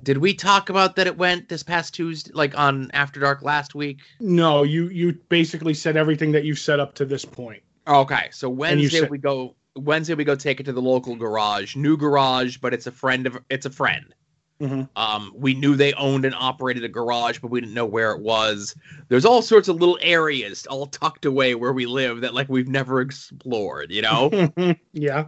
did 0.05 0.19
we 0.19 0.35
talk 0.35 0.69
about 0.69 0.95
that 0.97 1.07
it 1.09 1.17
went 1.17 1.49
this 1.49 1.63
past 1.65 1.95
Tuesday, 1.95 2.31
like 2.35 2.57
on 2.57 2.91
After 2.93 3.19
Dark 3.19 3.43
last 3.43 3.75
week? 3.75 3.99
No, 4.21 4.63
you 4.63 4.89
you 4.91 5.15
basically 5.29 5.75
said 5.75 5.97
everything 5.97 6.31
that 6.33 6.45
you've 6.45 6.59
set 6.61 6.79
up 6.79 6.95
to 6.95 7.05
this 7.05 7.25
point. 7.25 7.63
Okay, 7.89 8.29
so 8.33 8.51
Wednesday 8.51 9.09
we 9.09 9.19
go. 9.19 9.57
Wednesday 9.77 10.15
we 10.15 10.25
go 10.25 10.35
take 10.35 10.61
it 10.61 10.65
to 10.65 10.73
the 10.73 10.83
local 10.83 11.17
garage, 11.17 11.75
new 11.77 11.97
garage, 11.97 12.59
but 12.59 12.75
it's 12.75 12.87
a 12.87 12.93
friend 12.93 13.27
of 13.27 13.39
it's 13.49 13.65
a 13.67 13.71
friend. 13.71 14.15
Mhm. 14.61 14.89
Um, 14.97 15.33
we 15.37 15.55
knew 15.55 15.77
they 15.77 15.93
owned 15.93 16.25
and 16.25 16.35
operated 16.35 16.83
a 16.83 16.89
garage, 16.89 17.39
but 17.39 17.51
we 17.51 17.61
didn't 17.61 17.75
know 17.75 17.87
where 17.87 18.11
it 18.11 18.21
was. 18.21 18.75
There's 19.09 19.25
all 19.25 19.41
sorts 19.41 19.69
of 19.69 19.77
little 19.77 19.99
areas 20.03 20.67
all 20.67 20.87
tucked 20.87 21.25
away 21.25 21.55
where 21.55 21.73
we 21.73 21.87
live 21.87 22.23
that 22.23 22.35
like 22.35 22.49
we've 22.49 22.69
never 22.69 23.01
explored, 23.01 23.93
you 23.93 24.03
know. 24.03 24.51
yeah. 24.93 25.27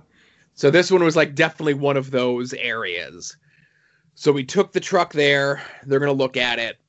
So 0.55 0.71
this 0.71 0.91
one 0.91 1.05
was 1.05 1.15
like 1.15 1.37
definitely 1.37 1.75
one 1.75 1.97
of 1.97 2.11
those 2.11 2.53
areas. 2.55 3.37
So 4.17 4.33
we 4.33 4.45
took 4.45 4.73
the 4.73 4.81
truck 4.81 5.13
there. 5.13 5.63
They're 5.87 6.01
gonna 6.01 6.13
look 6.13 6.37
at 6.37 6.59
it. 6.59 6.80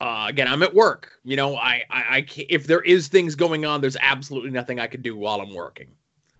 Uh, 0.00 0.26
again, 0.28 0.48
I'm 0.48 0.62
at 0.62 0.74
work. 0.74 1.12
You 1.24 1.36
know, 1.36 1.56
I, 1.56 1.84
I, 1.90 2.04
I 2.16 2.22
can't, 2.22 2.46
if 2.50 2.66
there 2.66 2.80
is 2.80 3.08
things 3.08 3.34
going 3.34 3.64
on, 3.66 3.80
there's 3.80 3.98
absolutely 4.00 4.50
nothing 4.50 4.80
I 4.80 4.86
could 4.86 5.02
do 5.02 5.16
while 5.16 5.40
I'm 5.40 5.54
working. 5.54 5.88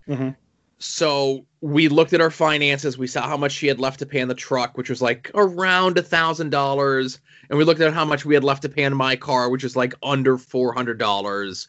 Mhm. 0.08 0.34
So 0.78 1.44
we 1.60 1.88
looked 1.88 2.14
at 2.14 2.22
our 2.22 2.30
finances. 2.30 2.96
We 2.96 3.06
saw 3.06 3.28
how 3.28 3.36
much 3.36 3.52
she 3.52 3.66
had 3.66 3.78
left 3.78 3.98
to 3.98 4.06
pay 4.06 4.22
on 4.22 4.28
the 4.28 4.34
truck, 4.34 4.78
which 4.78 4.88
was 4.88 5.02
like 5.02 5.30
around 5.34 5.98
a 5.98 6.02
thousand 6.02 6.50
dollars, 6.50 7.20
and 7.50 7.58
we 7.58 7.64
looked 7.64 7.82
at 7.82 7.92
how 7.92 8.06
much 8.06 8.24
we 8.24 8.32
had 8.32 8.44
left 8.44 8.62
to 8.62 8.70
pay 8.70 8.86
on 8.86 8.94
my 8.94 9.14
car, 9.14 9.50
which 9.50 9.62
is 9.62 9.76
like 9.76 9.94
under 10.02 10.38
four 10.38 10.72
hundred 10.72 10.98
dollars. 10.98 11.68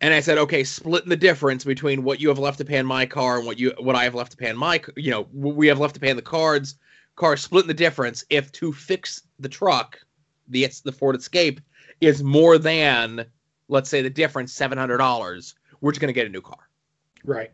And 0.00 0.12
I 0.12 0.18
said, 0.18 0.36
okay, 0.38 0.64
splitting 0.64 1.10
the 1.10 1.16
difference 1.16 1.64
between 1.64 2.02
what 2.02 2.20
you 2.20 2.28
have 2.28 2.40
left 2.40 2.58
to 2.58 2.64
pay 2.64 2.80
on 2.80 2.86
my 2.86 3.06
car 3.06 3.38
and 3.38 3.46
what 3.46 3.60
you 3.60 3.72
what 3.78 3.94
I 3.94 4.02
have 4.02 4.16
left 4.16 4.32
to 4.32 4.36
pay 4.36 4.50
on 4.50 4.56
my, 4.56 4.82
you 4.96 5.12
know, 5.12 5.28
what 5.30 5.54
we 5.54 5.68
have 5.68 5.78
left 5.78 5.94
to 5.94 6.00
pay 6.00 6.10
on 6.10 6.16
the 6.16 6.22
cards. 6.22 6.74
Car 7.14 7.36
splitting 7.36 7.68
the 7.68 7.74
difference. 7.74 8.24
If 8.30 8.50
to 8.52 8.72
fix 8.72 9.22
the 9.38 9.48
truck, 9.48 9.96
the 10.48 10.68
the 10.84 10.92
Ford 10.92 11.16
Escape 11.16 11.60
is 12.00 12.22
more 12.22 12.58
than, 12.58 13.26
let's 13.68 13.88
say, 13.90 14.02
the 14.02 14.10
difference 14.10 14.52
seven 14.52 14.78
hundred 14.78 14.98
dollars, 14.98 15.54
we're 15.80 15.92
just 15.92 16.00
gonna 16.00 16.12
get 16.12 16.26
a 16.26 16.30
new 16.30 16.40
car. 16.40 16.68
Right. 17.24 17.50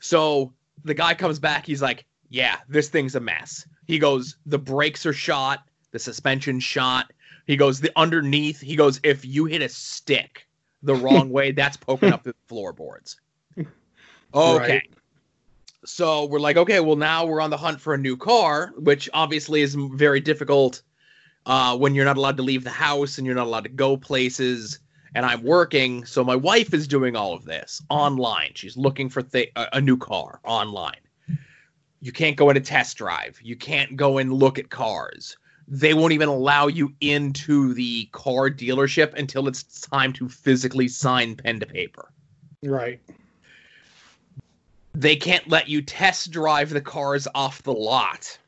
So 0.00 0.52
the 0.84 0.94
guy 0.94 1.14
comes 1.14 1.38
back. 1.38 1.66
He's 1.66 1.82
like, 1.82 2.04
"Yeah, 2.28 2.56
this 2.68 2.88
thing's 2.88 3.14
a 3.14 3.20
mess." 3.20 3.66
He 3.86 3.98
goes, 3.98 4.36
"The 4.46 4.58
brakes 4.58 5.06
are 5.06 5.12
shot. 5.12 5.60
The 5.92 5.98
suspension's 5.98 6.64
shot." 6.64 7.12
He 7.46 7.56
goes, 7.56 7.80
"The 7.80 7.92
underneath." 7.96 8.60
He 8.60 8.76
goes, 8.76 9.00
"If 9.02 9.24
you 9.24 9.44
hit 9.44 9.62
a 9.62 9.68
stick 9.68 10.46
the 10.82 10.94
wrong 10.96 11.30
way, 11.30 11.52
that's 11.52 11.76
poking 11.76 12.12
up 12.12 12.24
the 12.24 12.34
floorboards." 12.46 13.20
Okay. 14.34 14.72
Right. 14.72 14.90
So 15.84 16.26
we're 16.26 16.40
like, 16.40 16.56
okay, 16.56 16.80
well 16.80 16.96
now 16.96 17.24
we're 17.24 17.40
on 17.40 17.50
the 17.50 17.56
hunt 17.56 17.80
for 17.80 17.94
a 17.94 17.98
new 17.98 18.16
car, 18.16 18.72
which 18.76 19.10
obviously 19.12 19.62
is 19.62 19.74
very 19.74 20.20
difficult 20.20 20.82
uh, 21.46 21.76
when 21.76 21.94
you're 21.94 22.04
not 22.04 22.16
allowed 22.16 22.36
to 22.36 22.42
leave 22.42 22.64
the 22.64 22.70
house 22.70 23.18
and 23.18 23.26
you're 23.26 23.36
not 23.36 23.46
allowed 23.46 23.64
to 23.64 23.70
go 23.70 23.96
places. 23.96 24.78
And 25.14 25.26
I'm 25.26 25.42
working, 25.42 26.06
so 26.06 26.24
my 26.24 26.36
wife 26.36 26.72
is 26.72 26.88
doing 26.88 27.16
all 27.16 27.34
of 27.34 27.44
this 27.44 27.82
online. 27.90 28.52
She's 28.54 28.76
looking 28.78 29.10
for 29.10 29.22
th- 29.22 29.52
a, 29.56 29.66
a 29.74 29.80
new 29.80 29.96
car 29.98 30.40
online. 30.44 30.96
You 32.00 32.12
can't 32.12 32.36
go 32.36 32.48
in 32.50 32.56
a 32.56 32.60
test 32.60 32.96
drive. 32.96 33.38
You 33.42 33.54
can't 33.54 33.94
go 33.96 34.18
and 34.18 34.32
look 34.32 34.58
at 34.58 34.70
cars. 34.70 35.36
They 35.68 35.94
won't 35.94 36.12
even 36.12 36.28
allow 36.28 36.66
you 36.66 36.92
into 37.00 37.74
the 37.74 38.06
car 38.06 38.50
dealership 38.50 39.14
until 39.14 39.48
it's 39.48 39.82
time 39.82 40.12
to 40.14 40.28
physically 40.28 40.88
sign 40.88 41.36
pen 41.36 41.60
to 41.60 41.66
paper 41.66 42.10
Right. 42.62 43.00
they 44.94 45.16
can't 45.16 45.48
let 45.48 45.68
you 45.68 45.82
test 45.82 46.30
drive 46.30 46.70
the 46.70 46.80
cars 46.80 47.26
off 47.34 47.62
the 47.62 47.72
lot 47.72 48.38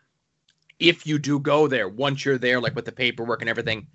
if 0.79 1.07
you 1.07 1.19
do 1.19 1.39
go 1.39 1.67
there 1.67 1.89
once 1.89 2.25
you're 2.25 2.39
there 2.39 2.61
like 2.61 2.75
with 2.75 2.85
the 2.85 2.93
paperwork 2.93 3.41
and 3.41 3.49
everything 3.49 3.87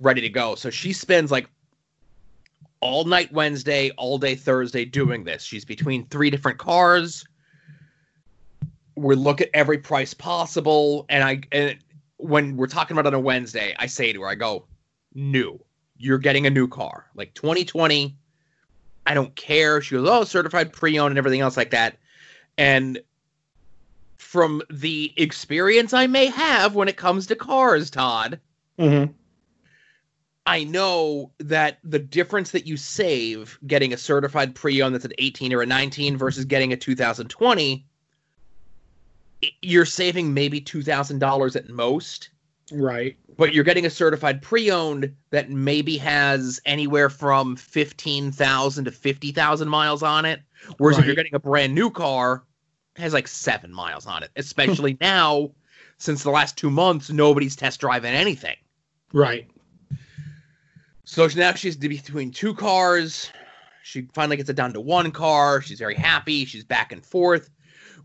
ready 0.00 0.20
to 0.20 0.28
go. 0.28 0.54
So 0.54 0.70
she 0.70 0.92
spends 0.92 1.30
like 1.30 1.48
all 2.80 3.04
night 3.04 3.32
wednesday 3.32 3.90
all 3.92 4.18
day 4.18 4.34
thursday 4.34 4.84
doing 4.84 5.24
this. 5.24 5.42
She's 5.42 5.64
between 5.64 6.06
three 6.06 6.30
different 6.30 6.58
cars. 6.58 7.24
We 8.96 9.14
look 9.14 9.40
at 9.40 9.50
every 9.54 9.78
price 9.78 10.14
possible. 10.14 11.06
And 11.08 11.24
i 11.24 11.40
and 11.52 11.78
when 12.16 12.56
we're 12.56 12.66
talking 12.66 12.96
about 12.96 13.06
on 13.06 13.14
a 13.14 13.20
wednesday 13.20 13.74
i 13.78 13.86
say 13.86 14.12
to 14.12 14.20
her 14.22 14.28
i 14.28 14.34
go 14.34 14.66
new. 15.14 15.60
You're 15.96 16.18
getting 16.18 16.46
a 16.46 16.50
new 16.50 16.68
car. 16.68 17.06
Like 17.14 17.34
2020 17.34 18.16
I 19.06 19.14
don't 19.14 19.34
care. 19.34 19.80
She 19.80 19.94
goes, 19.94 20.08
oh, 20.08 20.24
certified 20.24 20.72
pre-owned 20.72 21.12
and 21.12 21.18
everything 21.18 21.40
else 21.40 21.56
like 21.56 21.70
that. 21.70 21.98
And 22.56 23.00
from 24.16 24.62
the 24.70 25.12
experience 25.16 25.92
I 25.92 26.06
may 26.06 26.26
have 26.26 26.74
when 26.74 26.88
it 26.88 26.96
comes 26.96 27.26
to 27.26 27.36
cars, 27.36 27.90
Todd, 27.90 28.40
Mm-hmm. 28.78 29.12
I 30.46 30.64
know 30.64 31.32
that 31.38 31.78
the 31.84 31.98
difference 31.98 32.50
that 32.50 32.66
you 32.66 32.76
save 32.76 33.58
getting 33.66 33.92
a 33.92 33.96
certified 33.96 34.54
pre-owned 34.54 34.94
that's 34.94 35.06
an 35.06 35.12
18 35.18 35.52
or 35.54 35.62
a 35.62 35.66
19 35.66 36.18
versus 36.18 36.44
getting 36.44 36.72
a 36.72 36.76
2020, 36.76 37.86
you're 39.62 39.86
saving 39.86 40.34
maybe 40.34 40.60
$2,000 40.60 41.56
at 41.56 41.68
most. 41.70 42.30
Right. 42.72 43.18
but 43.36 43.52
you're 43.52 43.62
getting 43.62 43.84
a 43.84 43.90
certified 43.90 44.40
pre-owned 44.40 45.14
that 45.28 45.50
maybe 45.50 45.98
has 45.98 46.58
anywhere 46.64 47.10
from 47.10 47.56
15,000 47.56 48.84
to 48.86 48.90
50,000 48.90 49.68
miles 49.68 50.02
on 50.02 50.24
it 50.24 50.40
whereas 50.78 50.98
if 50.98 51.04
you're 51.04 51.14
getting 51.14 51.34
a 51.34 51.38
brand 51.38 51.74
new 51.74 51.90
car 51.90 52.42
has 52.96 53.12
like 53.12 53.28
7 53.28 53.72
miles 53.72 54.06
on 54.06 54.22
it 54.22 54.30
especially 54.36 54.96
now 55.00 55.50
since 55.98 56.22
the 56.22 56.30
last 56.30 56.56
2 56.56 56.70
months 56.70 57.10
nobody's 57.10 57.56
test 57.56 57.80
driving 57.80 58.14
anything 58.14 58.56
Right. 59.12 59.48
so 61.04 61.28
now 61.36 61.52
she's 61.54 61.76
between 61.76 62.30
two 62.30 62.54
cars 62.54 63.30
she 63.82 64.08
finally 64.12 64.36
gets 64.36 64.50
it 64.50 64.56
down 64.56 64.72
to 64.72 64.80
one 64.80 65.10
car 65.10 65.60
she's 65.60 65.78
very 65.78 65.94
happy 65.94 66.44
she's 66.44 66.64
back 66.64 66.92
and 66.92 67.04
forth 67.04 67.50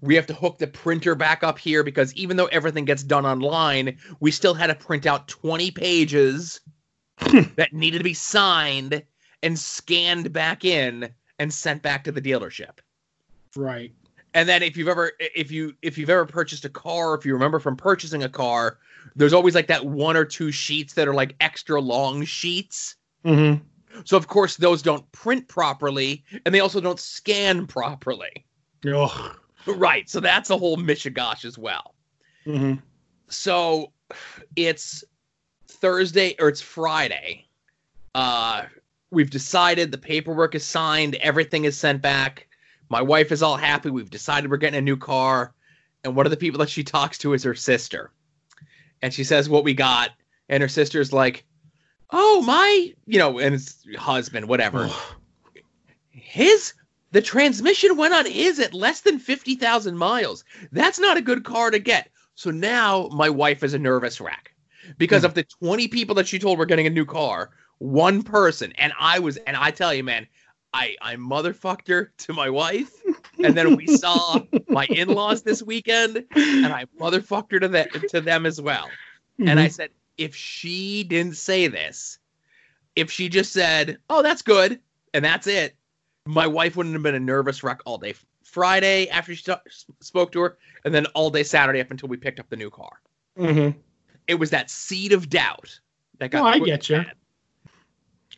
we 0.01 0.15
have 0.15 0.27
to 0.27 0.33
hook 0.33 0.57
the 0.57 0.67
printer 0.67 1.15
back 1.15 1.43
up 1.43 1.59
here 1.59 1.83
because 1.83 2.13
even 2.13 2.37
though 2.37 2.45
everything 2.47 2.85
gets 2.85 3.03
done 3.03 3.25
online, 3.25 3.97
we 4.21 4.31
still 4.31 4.53
had 4.53 4.67
to 4.67 4.75
print 4.75 5.05
out 5.05 5.27
20 5.27 5.71
pages 5.71 6.61
that 7.57 7.73
needed 7.73 7.97
to 7.97 8.03
be 8.05 8.13
signed 8.13 9.03
and 9.43 9.59
scanned 9.59 10.31
back 10.31 10.63
in 10.63 11.09
and 11.37 11.53
sent 11.53 11.81
back 11.81 12.05
to 12.05 12.13
the 12.13 12.21
dealership. 12.21 12.79
Right. 13.57 13.91
And 14.33 14.47
then 14.47 14.61
if 14.61 14.77
you've 14.77 14.87
ever 14.87 15.11
if 15.19 15.51
you 15.51 15.75
if 15.81 15.97
you've 15.97 16.09
ever 16.09 16.25
purchased 16.25 16.65
a 16.65 16.69
car, 16.69 17.15
if 17.15 17.25
you 17.25 17.33
remember 17.33 17.59
from 17.59 17.75
purchasing 17.75 18.23
a 18.23 18.29
car, 18.29 18.77
there's 19.15 19.33
always 19.33 19.55
like 19.55 19.67
that 19.67 19.85
one 19.85 20.15
or 20.15 20.25
two 20.25 20.51
sheets 20.51 20.93
that 20.93 21.07
are 21.07 21.13
like 21.13 21.35
extra 21.41 21.81
long 21.81 22.23
sheets. 22.25 22.95
Mm-hmm. 23.25 23.63
So 24.05 24.17
of 24.17 24.27
course 24.27 24.57
those 24.57 24.81
don't 24.81 25.09
print 25.11 25.47
properly 25.47 26.23
and 26.45 26.53
they 26.53 26.59
also 26.59 26.79
don't 26.79 26.99
scan 26.99 27.65
properly. 27.65 28.45
Ugh. 28.85 29.35
Right. 29.65 30.09
So 30.09 30.19
that's 30.19 30.49
a 30.49 30.57
whole 30.57 30.77
mishigosh 30.77 31.45
as 31.45 31.57
well. 31.57 31.95
Mm-hmm. 32.45 32.75
so 33.27 33.91
it's 34.55 35.03
Thursday 35.67 36.35
or 36.39 36.49
it's 36.49 36.61
Friday. 36.61 37.45
Uh 38.15 38.63
we've 39.11 39.29
decided 39.29 39.91
the 39.91 39.97
paperwork 39.97 40.53
is 40.53 40.63
signed, 40.63 41.15
everything 41.15 41.65
is 41.65 41.75
sent 41.75 42.01
back. 42.01 42.48
My 42.89 43.01
wife 43.01 43.31
is 43.31 43.43
all 43.43 43.55
happy. 43.57 43.89
We've 43.89 44.09
decided 44.09 44.49
we're 44.49 44.57
getting 44.57 44.79
a 44.79 44.81
new 44.81 44.97
car. 44.97 45.53
And 46.03 46.15
one 46.15 46.25
of 46.25 46.31
the 46.31 46.37
people 46.37 46.59
that 46.59 46.69
she 46.69 46.83
talks 46.83 47.17
to 47.19 47.33
is 47.33 47.43
her 47.43 47.55
sister. 47.55 48.11
And 49.01 49.13
she 49.13 49.23
says 49.23 49.49
what 49.49 49.63
we 49.63 49.73
got. 49.73 50.11
And 50.49 50.61
her 50.63 50.69
sister's 50.69 51.13
like, 51.13 51.45
Oh, 52.11 52.41
my, 52.41 52.93
you 53.05 53.19
know, 53.19 53.37
and 53.37 53.53
it's 53.53 53.85
husband, 53.97 54.47
whatever. 54.47 54.89
His 56.11 56.73
the 57.11 57.21
transmission 57.21 57.97
went 57.97 58.13
on 58.13 58.25
his 58.25 58.59
at 58.59 58.73
less 58.73 59.01
than 59.01 59.19
50,000 59.19 59.97
miles. 59.97 60.43
That's 60.71 60.99
not 60.99 61.17
a 61.17 61.21
good 61.21 61.43
car 61.43 61.71
to 61.71 61.79
get. 61.79 62.09
So 62.35 62.51
now 62.51 63.09
my 63.11 63.29
wife 63.29 63.63
is 63.63 63.73
a 63.73 63.79
nervous 63.79 64.21
wreck 64.21 64.53
because 64.97 65.21
Hmm. 65.21 65.27
of 65.27 65.33
the 65.35 65.43
20 65.43 65.87
people 65.87 66.15
that 66.15 66.27
she 66.27 66.39
told 66.39 66.57
we're 66.57 66.65
getting 66.65 66.87
a 66.87 66.91
new 66.91 67.05
car, 67.05 67.51
one 67.79 68.23
person, 68.23 68.73
and 68.77 68.93
I 68.99 69.19
was, 69.19 69.37
and 69.37 69.55
I 69.57 69.71
tell 69.71 69.93
you, 69.93 70.03
man, 70.03 70.27
I, 70.73 70.95
I 71.01 71.15
motherfucked 71.15 71.87
her 71.87 72.11
to 72.19 72.33
my 72.33 72.49
wife. 72.49 72.91
And 73.43 73.55
then 73.55 73.75
we 73.75 73.87
saw 73.87 74.39
my 74.67 74.85
in 74.85 75.07
laws 75.07 75.43
this 75.43 75.63
weekend, 75.63 76.25
and 76.35 76.73
I 76.73 76.85
motherfucked 76.99 77.53
her 77.53 77.59
to, 77.61 77.67
that, 77.69 77.91
to 78.09 78.19
them 78.19 78.45
as 78.45 78.61
well. 78.61 78.89
And 79.39 79.59
I 79.59 79.69
said, 79.69 79.91
if 80.17 80.35
she 80.35 81.05
didn't 81.05 81.37
say 81.37 81.67
this, 81.67 82.19
if 82.97 83.09
she 83.09 83.29
just 83.29 83.53
said, 83.53 83.97
"Oh, 84.09 84.21
that's 84.21 84.41
good," 84.41 84.81
and 85.13 85.23
that's 85.23 85.47
it, 85.47 85.75
my 86.25 86.45
wife 86.45 86.75
wouldn't 86.75 86.93
have 86.93 87.03
been 87.03 87.15
a 87.15 87.19
nervous 87.19 87.63
wreck 87.63 87.79
all 87.85 87.97
day 87.97 88.13
Friday 88.43 89.07
after 89.09 89.33
she 89.33 89.49
spoke 90.01 90.33
to 90.33 90.41
her, 90.41 90.57
and 90.83 90.93
then 90.93 91.05
all 91.07 91.29
day 91.29 91.43
Saturday 91.43 91.79
up 91.79 91.91
until 91.91 92.09
we 92.09 92.17
picked 92.17 92.41
up 92.41 92.49
the 92.49 92.57
new 92.57 92.69
car. 92.69 92.99
Mm-hmm. 93.37 93.79
It 94.27 94.35
was 94.35 94.49
that 94.49 94.69
seed 94.69 95.13
of 95.13 95.29
doubt 95.29 95.79
that 96.17 96.31
got. 96.31 96.43
No, 96.43 96.47
I 96.47 96.59
get 96.59 96.89
you. 96.89 97.05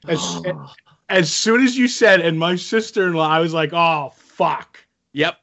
As. 0.08 0.42
As 1.12 1.32
soon 1.32 1.64
as 1.64 1.78
you 1.78 1.88
said, 1.88 2.22
and 2.22 2.40
my 2.40 2.56
sister-in-law, 2.56 3.28
I 3.28 3.40
was 3.40 3.54
like, 3.54 3.72
"Oh 3.74 4.14
fuck." 4.16 4.80
yep. 5.14 5.38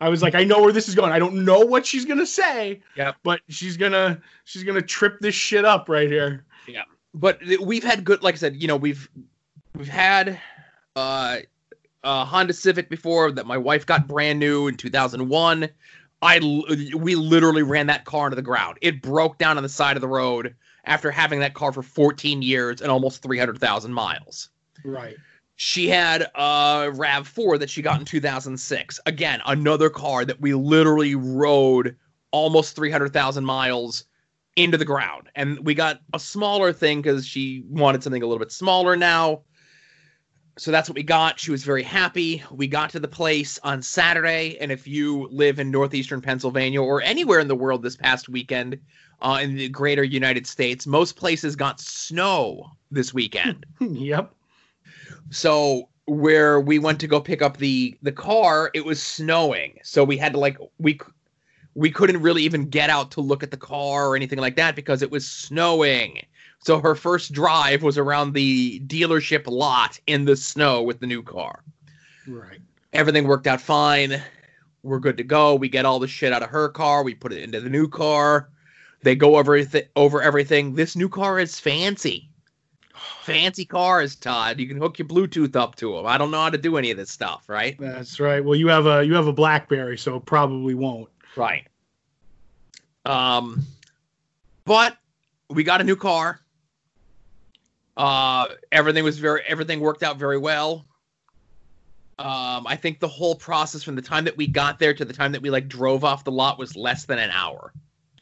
I 0.00 0.10
was 0.10 0.22
like, 0.22 0.34
I 0.34 0.44
know 0.44 0.60
where 0.60 0.72
this 0.72 0.88
is 0.88 0.94
going. 0.94 1.10
I 1.12 1.18
don't 1.18 1.44
know 1.44 1.60
what 1.60 1.86
she's 1.86 2.04
gonna 2.04 2.26
say. 2.26 2.82
Yep. 2.96 3.16
But 3.22 3.40
she's 3.48 3.76
gonna 3.76 4.20
she's 4.44 4.62
gonna 4.62 4.82
trip 4.82 5.18
this 5.20 5.34
shit 5.34 5.64
up 5.64 5.88
right 5.88 6.08
here. 6.10 6.44
Yeah. 6.68 6.82
but 7.14 7.40
we've 7.60 7.84
had 7.84 8.04
good 8.04 8.22
like 8.22 8.34
i 8.34 8.38
said 8.38 8.56
you 8.56 8.66
know 8.66 8.76
we've 8.76 9.08
we've 9.76 9.88
had 9.88 10.38
uh 10.96 11.38
a 12.02 12.24
honda 12.24 12.52
civic 12.52 12.88
before 12.90 13.30
that 13.32 13.46
my 13.46 13.56
wife 13.56 13.86
got 13.86 14.08
brand 14.08 14.38
new 14.40 14.66
in 14.66 14.76
2001 14.76 15.68
I 16.22 16.38
we 16.96 17.14
literally 17.14 17.62
ran 17.62 17.86
that 17.86 18.04
car 18.04 18.26
into 18.26 18.36
the 18.36 18.42
ground 18.42 18.78
it 18.82 19.00
broke 19.00 19.38
down 19.38 19.56
on 19.56 19.62
the 19.62 19.68
side 19.68 19.96
of 19.96 20.00
the 20.00 20.08
road 20.08 20.54
after 20.84 21.10
having 21.10 21.40
that 21.40 21.54
car 21.54 21.72
for 21.72 21.82
14 21.82 22.42
years 22.42 22.80
and 22.80 22.90
almost 22.90 23.22
300000 23.22 23.92
miles 23.92 24.50
Right. 24.84 25.16
she 25.56 25.88
had 25.88 26.22
a 26.22 26.90
rav4 26.92 27.58
that 27.58 27.70
she 27.70 27.82
got 27.82 27.98
in 27.98 28.04
2006 28.04 29.00
again 29.06 29.40
another 29.46 29.90
car 29.90 30.24
that 30.24 30.40
we 30.40 30.54
literally 30.54 31.14
rode 31.14 31.96
almost 32.30 32.76
300000 32.76 33.44
miles 33.44 34.04
into 34.56 34.78
the 34.78 34.84
ground. 34.84 35.28
And 35.34 35.64
we 35.64 35.74
got 35.74 36.00
a 36.12 36.18
smaller 36.18 36.72
thing 36.72 37.02
because 37.02 37.26
she 37.26 37.62
wanted 37.68 38.02
something 38.02 38.22
a 38.22 38.26
little 38.26 38.38
bit 38.38 38.52
smaller 38.52 38.96
now. 38.96 39.42
So 40.58 40.70
that's 40.70 40.88
what 40.88 40.96
we 40.96 41.02
got. 41.02 41.38
She 41.38 41.50
was 41.50 41.64
very 41.64 41.82
happy. 41.82 42.42
We 42.50 42.66
got 42.66 42.88
to 42.90 43.00
the 43.00 43.08
place 43.08 43.58
on 43.62 43.82
Saturday. 43.82 44.56
And 44.58 44.72
if 44.72 44.86
you 44.86 45.28
live 45.30 45.58
in 45.58 45.70
northeastern 45.70 46.22
Pennsylvania 46.22 46.82
or 46.82 47.02
anywhere 47.02 47.40
in 47.40 47.48
the 47.48 47.54
world 47.54 47.82
this 47.82 47.96
past 47.96 48.30
weekend, 48.30 48.80
uh, 49.20 49.38
in 49.42 49.54
the 49.54 49.68
greater 49.68 50.04
United 50.04 50.46
States, 50.46 50.86
most 50.86 51.16
places 51.16 51.56
got 51.56 51.80
snow 51.80 52.70
this 52.90 53.12
weekend. 53.12 53.66
yep. 53.80 54.34
So 55.30 55.88
where 56.06 56.60
we 56.60 56.78
went 56.78 57.00
to 57.00 57.06
go 57.06 57.20
pick 57.20 57.42
up 57.42 57.56
the 57.58 57.96
the 58.02 58.12
car, 58.12 58.70
it 58.74 58.84
was 58.84 59.02
snowing. 59.02 59.78
So 59.82 60.04
we 60.04 60.16
had 60.16 60.32
to 60.32 60.38
like 60.38 60.58
we 60.78 60.98
we 61.74 61.90
couldn't 61.90 62.22
really 62.22 62.42
even 62.42 62.68
get 62.68 62.90
out 62.90 63.10
to 63.12 63.20
look 63.20 63.42
at 63.42 63.50
the 63.50 63.56
car 63.56 64.08
or 64.08 64.16
anything 64.16 64.38
like 64.38 64.56
that 64.56 64.74
because 64.74 65.02
it 65.02 65.10
was 65.10 65.28
snowing. 65.28 66.24
So 66.60 66.80
her 66.80 66.94
first 66.94 67.32
drive 67.32 67.82
was 67.82 67.98
around 67.98 68.32
the 68.32 68.80
dealership 68.80 69.46
lot 69.46 70.00
in 70.06 70.24
the 70.24 70.36
snow 70.36 70.82
with 70.82 71.00
the 71.00 71.06
new 71.06 71.22
car. 71.22 71.62
Right. 72.26 72.60
Everything 72.92 73.26
worked 73.26 73.46
out 73.46 73.60
fine. 73.60 74.22
We're 74.82 75.00
good 75.00 75.18
to 75.18 75.24
go. 75.24 75.54
We 75.54 75.68
get 75.68 75.84
all 75.84 75.98
the 75.98 76.08
shit 76.08 76.32
out 76.32 76.42
of 76.42 76.48
her 76.48 76.68
car. 76.70 77.02
We 77.02 77.14
put 77.14 77.32
it 77.32 77.42
into 77.42 77.60
the 77.60 77.68
new 77.68 77.88
car. 77.88 78.48
They 79.02 79.14
go 79.14 79.36
over 79.36 79.62
th- 79.62 79.90
over 79.96 80.22
everything. 80.22 80.74
This 80.74 80.96
new 80.96 81.08
car 81.08 81.38
is 81.38 81.60
fancy. 81.60 82.30
Fancy 83.22 83.64
cars, 83.64 84.16
Todd. 84.16 84.58
You 84.58 84.66
can 84.66 84.76
hook 84.76 84.98
your 84.98 85.08
Bluetooth 85.08 85.56
up 85.56 85.76
to 85.76 85.94
them. 85.94 86.06
I 86.06 86.18
don't 86.18 86.30
know 86.30 86.40
how 86.42 86.50
to 86.50 86.58
do 86.58 86.76
any 86.76 86.90
of 86.90 86.96
this 86.96 87.10
stuff, 87.10 87.44
right? 87.48 87.76
That's 87.78 88.20
right. 88.20 88.44
Well, 88.44 88.54
you 88.54 88.68
have 88.68 88.86
a 88.86 89.04
you 89.04 89.14
have 89.14 89.26
a 89.26 89.32
BlackBerry, 89.32 89.98
so 89.98 90.16
it 90.16 90.24
probably 90.24 90.74
won't. 90.74 91.08
Right. 91.36 91.66
Um, 93.04 93.64
but 94.64 94.96
we 95.48 95.62
got 95.64 95.80
a 95.80 95.84
new 95.84 95.96
car. 95.96 96.40
Uh, 97.96 98.46
everything 98.72 99.04
was 99.04 99.18
very 99.18 99.42
everything 99.46 99.80
worked 99.80 100.02
out 100.02 100.18
very 100.18 100.38
well. 100.38 100.86
Um, 102.18 102.66
I 102.66 102.76
think 102.76 102.98
the 102.98 103.08
whole 103.08 103.34
process 103.34 103.82
from 103.82 103.94
the 103.94 104.02
time 104.02 104.24
that 104.24 104.36
we 104.36 104.46
got 104.46 104.78
there 104.78 104.94
to 104.94 105.04
the 105.04 105.12
time 105.12 105.32
that 105.32 105.42
we 105.42 105.50
like 105.50 105.68
drove 105.68 106.02
off 106.02 106.24
the 106.24 106.32
lot 106.32 106.58
was 106.58 106.74
less 106.74 107.04
than 107.04 107.18
an 107.18 107.30
hour. 107.30 107.72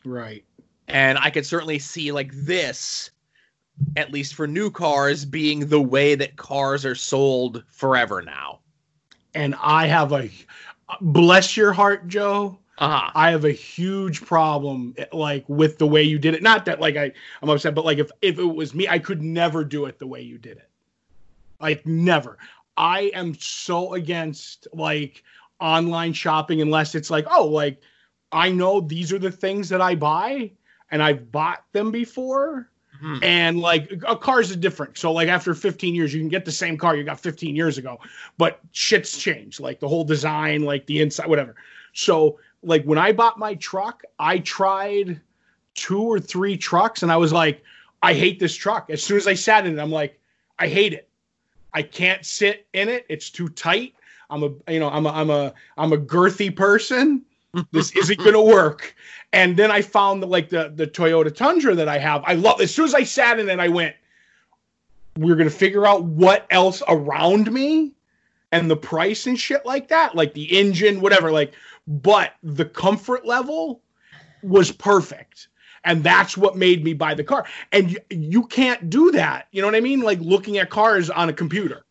Right. 0.04 0.45
And 0.88 1.16
I 1.19 1.31
could 1.31 1.47
certainly 1.47 1.78
see 1.78 2.12
like 2.12 2.33
this, 2.33 3.11
at 3.97 4.12
least 4.12 4.35
for 4.35 4.47
new 4.47 4.71
cars, 4.71 5.25
being 5.25 5.66
the 5.66 5.81
way 5.81 6.14
that 6.14 6.37
cars 6.37 6.85
are 6.85 6.95
sold 6.95 7.64
forever 7.69 8.23
now. 8.23 8.61
And 9.35 9.54
I 9.61 9.87
have 9.87 10.12
a 10.12 10.31
bless 11.00 11.57
your 11.57 11.73
heart, 11.73 12.09
Joe. 12.09 12.59
Uh-huh. 12.78 13.11
I 13.14 13.31
have 13.31 13.45
a 13.45 13.52
huge 13.52 14.25
problem 14.25 14.97
like 15.12 15.49
with 15.49 15.78
the 15.78 15.87
way 15.87 16.02
you 16.02 16.19
did 16.19 16.35
it. 16.35 16.43
Not 16.43 16.64
that 16.64 16.81
like 16.81 16.97
I 16.97 17.12
I'm 17.40 17.49
upset, 17.49 17.75
but 17.75 17.85
like 17.85 17.99
if 17.99 18.11
if 18.21 18.38
it 18.38 18.45
was 18.45 18.75
me, 18.75 18.88
I 18.88 18.99
could 18.99 19.23
never 19.23 19.64
do 19.64 19.87
it 19.87 19.99
the 19.99 20.07
way 20.07 20.21
you 20.21 20.38
did 20.38 20.59
it. 20.59 20.69
Like 21.61 21.87
never. 21.87 22.38
I 22.76 23.12
am 23.14 23.35
so 23.35 23.95
against 23.95 24.66
like 24.73 25.23
online 25.61 26.12
shopping 26.12 26.61
unless 26.61 26.95
it's 26.97 27.11
like, 27.11 27.26
oh, 27.31 27.47
like 27.47 27.81
I 28.33 28.50
know 28.50 28.81
these 28.81 29.12
are 29.12 29.19
the 29.21 29.31
things 29.31 29.69
that 29.69 29.81
I 29.81 29.95
buy 29.95 30.50
and 30.90 31.02
I've 31.02 31.31
bought 31.31 31.64
them 31.73 31.93
before. 31.93 32.71
Mhm. 33.03 33.25
And 33.25 33.61
like 33.61 34.03
car's 34.21 34.51
is 34.51 34.57
different. 34.57 34.99
So 34.99 35.13
like 35.13 35.29
after 35.29 35.55
15 35.55 35.95
years, 35.95 36.15
you 36.15 36.21
can 36.21 36.29
get 36.29 36.45
the 36.45 36.53
same 36.53 36.77
car 36.77 36.97
you 36.97 37.05
got 37.05 37.21
15 37.21 37.57
years 37.57 37.79
ago, 37.79 37.99
but 38.39 38.61
shit's 38.73 39.19
changed. 39.19 39.61
Like 39.61 39.81
the 39.81 39.89
whole 39.89 40.05
design, 40.05 40.63
like 40.63 40.87
the 40.87 41.01
inside, 41.01 41.27
whatever. 41.27 41.57
So 41.93 42.39
like 42.63 42.85
when 42.85 42.99
I 42.99 43.13
bought 43.13 43.39
my 43.39 43.55
truck, 43.57 44.03
I 44.19 44.39
tried 44.39 45.21
two 45.75 46.03
or 46.03 46.21
three 46.21 46.57
trucks 46.57 47.03
and 47.03 47.11
I 47.11 47.17
was 47.17 47.33
like, 47.33 47.63
I 48.03 48.15
hate 48.15 48.39
this 48.39 48.55
truck. 48.55 48.91
As 48.91 49.03
soon 49.03 49.17
as 49.17 49.27
I 49.27 49.35
sat 49.35 49.67
in 49.67 49.79
it, 49.79 49.83
I'm 49.83 49.91
like, 49.91 50.21
I 50.59 50.69
hate 50.69 50.93
it. 50.93 51.09
I 51.73 51.83
can't 51.83 52.25
sit 52.25 52.67
in 52.73 52.89
it. 52.89 53.07
It's 53.09 53.31
too 53.31 53.49
tight. 53.49 53.95
I'm 54.31 54.43
a 54.43 54.73
you 54.73 54.81
know, 54.81 54.88
I'm 54.88 55.07
a 55.07 55.11
I'm 55.11 55.31
a 55.31 55.55
I'm 55.77 55.92
a 55.92 55.99
girthy 55.99 56.55
person. 56.55 57.25
This 57.73 57.95
isn't 57.97 58.19
gonna 58.19 58.43
work. 58.43 58.95
And 59.33 59.57
then 59.57 59.71
I 59.71 59.83
found 59.83 60.23
the, 60.23 60.27
like 60.27 60.49
the 60.49 60.73
the 60.75 60.87
Toyota 60.87 61.35
Tundra 61.35 61.75
that 61.75 61.88
I 61.88 61.99
have. 61.99 62.23
I 62.27 62.35
love 62.35 62.61
as 62.61 62.75
soon 62.75 62.87
as 62.87 62.95
I 62.95 63.05
sat 63.05 63.38
in 63.38 63.49
it, 63.49 63.59
I 63.59 63.69
went, 63.69 63.95
we're 65.17 65.37
gonna 65.37 65.51
figure 65.51 65.87
out 65.87 66.05
what 66.05 66.47
else 66.51 66.83
around 66.88 67.53
me 67.53 67.93
and 68.53 68.71
the 68.71 68.77
price 68.77 69.27
and 69.27 69.38
shit 69.38 69.67
like 69.67 69.88
that, 69.88 70.14
like 70.14 70.35
the 70.35 70.45
engine, 70.57 71.01
whatever. 71.01 71.33
Like, 71.33 71.55
but 71.87 72.35
the 72.43 72.64
comfort 72.64 73.27
level 73.27 73.83
was 74.43 74.71
perfect. 74.71 75.49
And 75.87 76.03
that's 76.03 76.37
what 76.37 76.57
made 76.57 76.83
me 76.83 76.95
buy 76.95 77.14
the 77.14 77.25
car. 77.25 77.47
And 77.73 77.90
you, 77.90 77.99
you 78.09 78.47
can't 78.47 78.88
do 78.88 79.11
that. 79.12 79.49
You 79.51 79.61
know 79.61 79.69
what 79.69 79.75
I 79.75 79.81
mean? 79.81 80.01
Like 80.01 80.19
looking 80.21 80.57
at 80.59 80.71
cars 80.71 81.11
on 81.11 81.29
a 81.29 81.33
computer. 81.33 81.85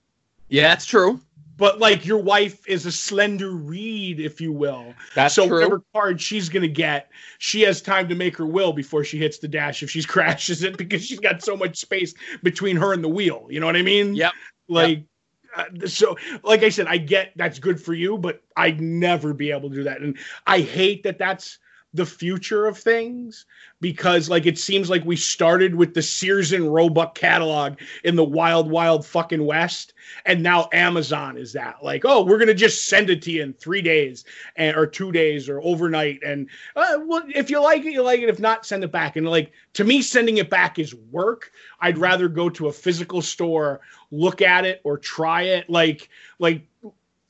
Yeah, 0.50 0.70
that's 0.70 0.86
true. 0.86 1.20
But 1.56 1.80
like 1.80 2.06
your 2.06 2.18
wife 2.18 2.68
is 2.68 2.86
a 2.86 2.92
slender 2.92 3.52
reed, 3.52 4.20
if 4.20 4.42
you 4.42 4.52
will. 4.52 4.94
That's 5.16 5.36
so 5.36 5.48
true. 5.48 5.58
whatever 5.58 5.84
card 5.94 6.20
she's 6.20 6.50
gonna 6.50 6.68
get, 6.68 7.10
she 7.38 7.62
has 7.62 7.82
time 7.82 8.10
to 8.10 8.16
make 8.16 8.36
her 8.38 8.46
will 8.46 8.74
before 8.74 9.04
she 9.04 9.18
hits 9.18 9.38
the 9.38 9.48
dash 9.48 9.84
if 9.84 9.90
she 9.92 10.04
crashes 10.04 10.64
it 10.64 10.78
because 10.78 11.06
she's 11.06 11.20
got 11.20 11.44
so 11.44 11.56
much 11.56 11.78
space 11.78 12.14
between 12.42 12.76
her 12.78 12.94
and 12.94 13.04
the 13.04 13.10
wheel. 13.10 13.48
You 13.50 13.60
know 13.60 13.66
what 13.66 13.76
I 13.76 13.84
mean? 13.84 14.16
Yep. 14.16 14.32
Like 14.68 15.04
uh, 15.56 15.66
so 15.86 16.18
like 16.44 16.64
I 16.64 16.70
said, 16.70 16.88
I 16.88 16.98
get 16.98 17.34
that's 17.36 17.60
good 17.60 17.80
for 17.80 17.94
you, 17.94 18.18
but 18.18 18.42
I'd 18.58 18.82
never 18.82 19.34
be 19.34 19.52
able 19.52 19.70
to 19.70 19.76
do 19.76 19.84
that. 19.84 20.02
And 20.02 20.18
I 20.48 20.62
hate 20.62 21.04
that 21.04 21.20
that's 21.20 21.60
the 21.94 22.06
future 22.06 22.66
of 22.66 22.78
things 22.78 23.46
because 23.80 24.30
like 24.30 24.46
it 24.46 24.58
seems 24.58 24.90
like 24.90 25.06
we 25.06 25.16
started 25.16 25.76
with 25.76 25.94
the 25.94 26.02
Sears 26.02 26.52
and 26.52 26.74
Roebuck 26.74 27.14
catalog 27.16 27.78
in 28.04 28.16
the 28.16 28.24
wild 28.24 28.70
wild 28.70 29.06
fucking 29.06 29.46
west 29.46 29.94
and 30.26 30.42
now 30.42 30.70
Amazon 30.74 31.38
is 31.38 31.54
that. 31.54 31.84
Like 31.84 32.04
oh 32.06 32.24
we're 32.24 32.38
going 32.38 32.48
to 32.48 32.54
just 32.54 32.88
send 32.88 33.10
it 33.10 33.22
to 33.24 33.32
you 33.32 33.44
in 33.44 33.54
3 33.54 33.82
days 33.82 34.26
and 34.56 34.76
or 34.76 34.88
2 34.88 35.12
days 35.12 35.48
or 35.48 35.62
overnight 35.62 36.22
and 36.26 36.50
uh, 36.76 37.00
well 37.06 37.24
if 37.28 37.50
you 37.50 37.62
like 37.62 37.86
it 37.86 37.94
you 37.94 38.02
like 38.02 38.22
it. 38.22 38.30
If 38.30 38.40
not 38.40 38.66
send 38.66 38.84
it 38.84 38.92
back. 38.92 39.16
And 39.16 39.28
like 39.28 39.52
to 39.74 39.84
me 39.84 40.02
sending 40.02 40.38
it 40.38 40.50
back 40.50 40.80
is 40.80 40.96
work. 41.12 41.52
I'd 41.80 41.98
rather 41.98 42.28
go 42.28 42.50
to 42.50 42.68
a 42.68 42.74
physical 42.74 43.22
store 43.22 43.82
look 44.12 44.42
at 44.42 44.66
it 44.66 44.82
or 44.84 44.98
try 44.98 45.44
it. 45.44 45.70
Like 45.70 46.10
like 46.40 46.68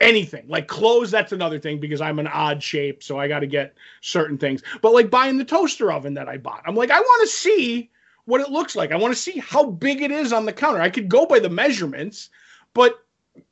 anything. 0.04 0.46
Like 0.48 0.68
clothes 0.68 1.12
that's 1.12 1.32
another 1.32 1.60
thing 1.60 1.80
because 1.80 2.02
i'm 2.02 2.20
an 2.20 2.28
odd 2.28 2.62
shape 2.62 3.02
so 3.04 3.18
i 3.20 3.28
got 3.28 3.40
to 3.40 3.48
get 3.48 3.76
certain 4.02 4.38
things. 4.38 4.62
But 4.82 4.94
like 4.94 5.10
buying 5.10 5.38
the 5.38 5.46
toaster 5.46 5.92
oven 5.92 6.14
that 6.16 6.28
i 6.30 6.38
bought 6.38 6.64
i'm 6.66 6.76
like 6.76 6.92
i 6.92 7.00
want 7.00 7.22
to 7.22 7.36
see 7.36 7.90
what 8.26 8.40
it 8.40 8.50
looks 8.50 8.74
like. 8.74 8.94
I 8.94 8.96
want 8.96 9.14
to 9.14 9.20
see 9.20 9.40
how 9.40 9.66
big 9.66 10.02
it 10.02 10.10
is 10.10 10.32
on 10.32 10.46
the 10.46 10.54
counter. 10.54 10.80
I 10.80 10.90
could 10.90 11.10
go 11.10 11.26
by 11.26 11.40
the 11.40 11.50
measurements 11.50 12.30
but 12.74 13.04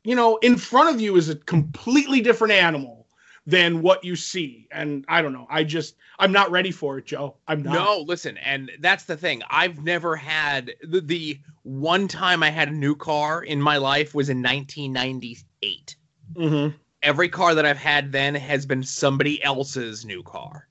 you 0.04 0.16
know 0.16 0.38
in 0.38 0.58
front 0.58 0.94
of 0.94 1.02
you 1.02 1.16
is 1.16 1.30
a 1.30 1.36
completely 1.36 2.22
different 2.22 2.54
animal 2.54 3.08
than 3.48 3.82
what 3.82 4.04
you 4.04 4.16
see. 4.16 4.68
And 4.72 5.06
i 5.08 5.22
don't 5.22 5.34
know 5.34 5.48
i 5.50 5.64
just 5.64 5.96
i'm 6.20 6.32
not 6.32 6.52
ready 6.52 6.72
for 6.72 6.98
it 7.00 7.06
joe. 7.06 7.36
I'm 7.48 7.64
not. 7.64 7.74
No, 7.74 8.00
listen, 8.08 8.38
and 8.38 8.72
that's 8.80 9.06
the 9.06 9.18
thing. 9.18 9.42
I've 9.50 9.84
never 9.84 10.16
had 10.16 10.74
the, 10.84 11.02
the 11.02 11.40
one 11.64 12.08
time 12.08 12.44
I 12.44 12.50
had 12.50 12.70
a 12.70 12.72
new 12.72 12.96
car 12.96 13.44
in 13.44 13.62
my 13.62 13.78
life 13.78 14.14
was 14.16 14.30
in 14.30 14.42
1998. 14.42 15.96
Mhm. 16.36 16.74
Every 17.04 17.30
car 17.30 17.56
that 17.56 17.65
I've 17.65 17.78
had 17.78 18.12
then 18.12 18.36
has 18.36 18.65
been 18.65 18.84
somebody 18.84 19.44
else's 19.44 20.06
new 20.06 20.24
car. 20.24 20.67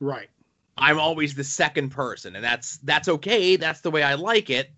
right 0.00 0.28
I'm 0.80 1.00
always 1.00 1.34
the 1.34 1.42
second 1.42 1.90
person, 1.90 2.36
and 2.36 2.44
that's 2.44 2.78
that's 2.78 3.08
okay. 3.08 3.56
That's 3.56 3.80
the 3.80 3.90
way 3.90 4.04
I 4.04 4.14
like 4.14 4.48
it. 4.48 4.70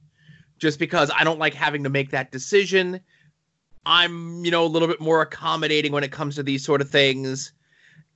Just 0.59 0.79
because 0.79 1.11
I 1.15 1.25
don't 1.25 1.39
like 1.39 1.53
having 1.53 1.85
to 1.85 1.91
make 1.91 2.11
that 2.11 2.33
decision. 2.33 3.01
I'm, 3.85 4.43
you 4.45 4.51
know, 4.51 4.65
a 4.65 4.67
little 4.67 4.89
bit 4.89 5.01
more 5.01 5.21
accommodating 5.21 5.93
when 5.93 6.05
it 6.05 6.11
comes 6.13 6.37
to 6.37 6.43
these 6.43 6.65
sort 6.65 6.81
of 6.81 6.89
things. 6.89 7.53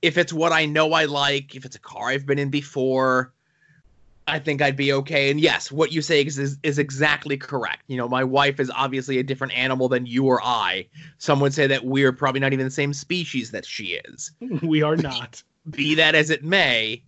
If 0.01 0.17
it's 0.17 0.33
what 0.33 0.51
I 0.51 0.65
know 0.65 0.93
I 0.93 1.05
like, 1.05 1.55
if 1.55 1.63
it's 1.63 1.75
a 1.75 1.79
car 1.79 2.09
I've 2.09 2.25
been 2.25 2.39
in 2.39 2.49
before, 2.49 3.34
I 4.27 4.39
think 4.39 4.61
I'd 4.61 4.75
be 4.75 4.91
okay. 4.91 5.29
And 5.29 5.39
yes, 5.39 5.71
what 5.71 5.91
you 5.91 6.01
say 6.01 6.21
is, 6.23 6.39
is, 6.39 6.57
is 6.63 6.79
exactly 6.79 7.37
correct. 7.37 7.83
You 7.87 7.97
know, 7.97 8.09
my 8.09 8.23
wife 8.23 8.59
is 8.59 8.71
obviously 8.73 9.19
a 9.19 9.23
different 9.23 9.55
animal 9.55 9.87
than 9.87 10.05
you 10.07 10.25
or 10.25 10.41
I. 10.43 10.87
Some 11.19 11.39
would 11.41 11.53
say 11.53 11.67
that 11.67 11.85
we're 11.85 12.11
probably 12.11 12.39
not 12.39 12.51
even 12.51 12.65
the 12.65 12.71
same 12.71 12.93
species 12.93 13.51
that 13.51 13.65
she 13.65 13.99
is 14.05 14.31
we 14.61 14.81
are 14.81 14.95
not 14.95 15.43
be 15.69 15.95
that 15.95 16.15
as 16.15 16.29
it 16.29 16.43
may, 16.43 17.03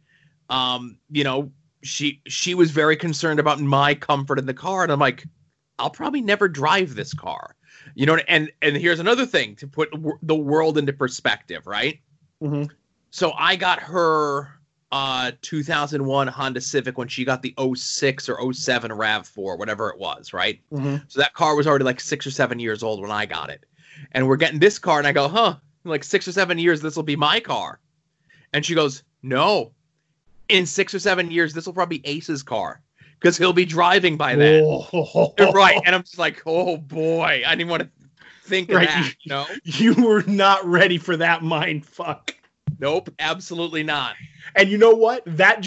um, 0.49 0.97
you 1.10 1.23
know, 1.23 1.51
she 1.84 2.21
she 2.27 2.56
was 2.56 2.71
very 2.71 2.95
concerned 2.95 3.39
about 3.39 3.60
my 3.60 3.93
comfort 3.93 4.39
in 4.39 4.45
the 4.45 4.53
car, 4.53 4.84
and 4.84 4.91
I'm 4.91 4.99
like, 4.99 5.25
I'll 5.80 5.89
probably 5.89 6.21
never 6.21 6.47
drive 6.47 6.95
this 6.95 7.13
car, 7.13 7.56
you 7.95 8.06
know. 8.06 8.17
And 8.27 8.51
and 8.62 8.75
here's 8.75 8.99
another 8.99 9.25
thing 9.25 9.56
to 9.58 9.67
put 9.67 9.91
w- 9.91 10.17
the 10.23 10.36
world 10.36 10.77
into 10.77 10.91
perspective, 10.93 11.67
right? 11.67 11.99
Mhm. 12.41 12.69
So 13.12 13.32
I 13.38 13.56
got 13.56 13.80
her 13.80 14.57
uh 14.91 15.32
2001 15.41 16.28
Honda 16.28 16.62
Civic 16.62 16.97
when 16.97 17.08
she 17.08 17.26
got 17.26 17.41
the 17.41 17.54
06 17.76 18.30
or 18.30 18.54
07 18.54 18.91
RAV4, 18.91 19.58
whatever 19.58 19.89
it 19.89 20.00
was, 20.00 20.32
right? 20.34 20.62
Mhm. 20.71 21.04
So 21.10 21.19
that 21.19 21.34
car 21.34 21.56
was 21.56 21.67
already 21.67 21.84
like 21.84 22.00
six 22.00 22.26
or 22.26 22.32
seven 22.32 22.60
years 22.60 22.84
old 22.84 23.02
when 23.02 23.12
I 23.12 23.26
got 23.26 23.50
it. 23.50 23.65
And 24.13 24.28
we're 24.28 24.38
getting 24.38 24.60
this 24.60 24.80
car, 24.80 25.00
and 25.00 25.08
I 25.08 25.12
go, 25.12 25.28
huh, 25.28 25.56
in 25.84 25.91
like 25.91 26.04
six 26.04 26.28
or 26.28 26.32
seven 26.32 26.58
years, 26.58 26.82
this 26.82 26.95
will 26.95 27.04
be 27.04 27.15
my 27.17 27.39
car. 27.39 27.80
And 28.54 28.65
she 28.65 28.76
goes, 28.76 29.04
no, 29.23 29.71
in 30.47 30.65
six 30.65 30.93
or 30.93 31.00
seven 31.00 31.30
years, 31.32 31.54
this 31.54 31.65
will 31.65 31.73
probably 31.73 31.97
be 31.97 32.08
Ace's 32.08 32.43
car 32.43 32.82
because 33.19 33.38
he'll 33.38 33.52
be 33.54 33.65
driving 33.65 34.15
by 34.15 34.36
then. 34.36 34.63
Right. 35.54 35.80
And 35.86 35.93
I'm 35.95 36.04
just 36.04 36.17
like, 36.17 36.41
oh 36.45 36.78
boy, 36.78 37.43
I 37.45 37.56
didn't 37.56 37.69
want 37.69 37.84
to 37.84 37.89
think 38.43 38.71
Right. 38.71 38.88
that. 38.88 39.13
No, 39.26 39.45
You 39.65 39.93
were 39.95 40.23
not 40.23 40.65
ready 40.65 40.97
for 40.97 41.17
that 41.17 41.43
mind 41.43 41.86
fuck. 41.86 42.34
Nope, 42.80 43.10
absolutely 43.20 43.84
not. 43.84 44.16
And 44.56 44.70
you 44.70 44.78
know 44.78 44.94
what? 44.94 45.24
That 45.26 45.62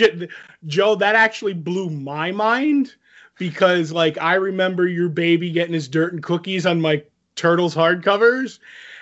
Joe, 0.66 0.94
that 0.96 1.14
actually 1.14 1.54
blew 1.54 1.90
my 1.90 2.32
mind 2.32 2.94
because 3.38 3.92
like 3.92 4.18
I 4.18 4.34
remember 4.34 4.86
your 4.86 5.08
baby 5.08 5.50
getting 5.50 5.74
his 5.74 5.88
dirt 5.88 6.12
and 6.12 6.22
cookies 6.22 6.66
on 6.66 6.80
my 6.80 7.02
Turtles 7.36 7.74
hardcovers. 7.74 8.58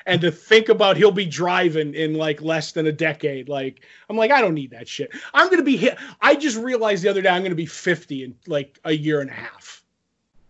And 0.07 0.23
to 0.23 0.31
think 0.31 0.71
about 0.71 0.97
he'll 0.97 1.11
be 1.11 1.27
driving 1.27 1.92
in 1.92 2.14
like 2.14 2.40
less 2.40 2.73
than 2.73 2.87
a 2.87 2.92
decade. 2.92 3.49
Like, 3.49 3.85
I'm 4.09 4.16
like, 4.16 4.31
I 4.31 4.40
don't 4.40 4.55
need 4.55 4.71
that 4.71 4.88
shit. 4.88 5.11
I'm 5.35 5.51
gonna 5.51 5.62
be 5.62 5.77
hit. 5.77 5.99
I 6.23 6.35
just 6.35 6.57
realized 6.57 7.03
the 7.03 7.11
other 7.11 7.21
day 7.21 7.29
I'm 7.29 7.42
gonna 7.42 7.55
be 7.55 7.66
50 7.66 8.25
in 8.25 8.35
like 8.47 8.79
a 8.85 8.92
year 8.92 9.21
and 9.21 9.29
a 9.29 9.35
half. 9.35 9.83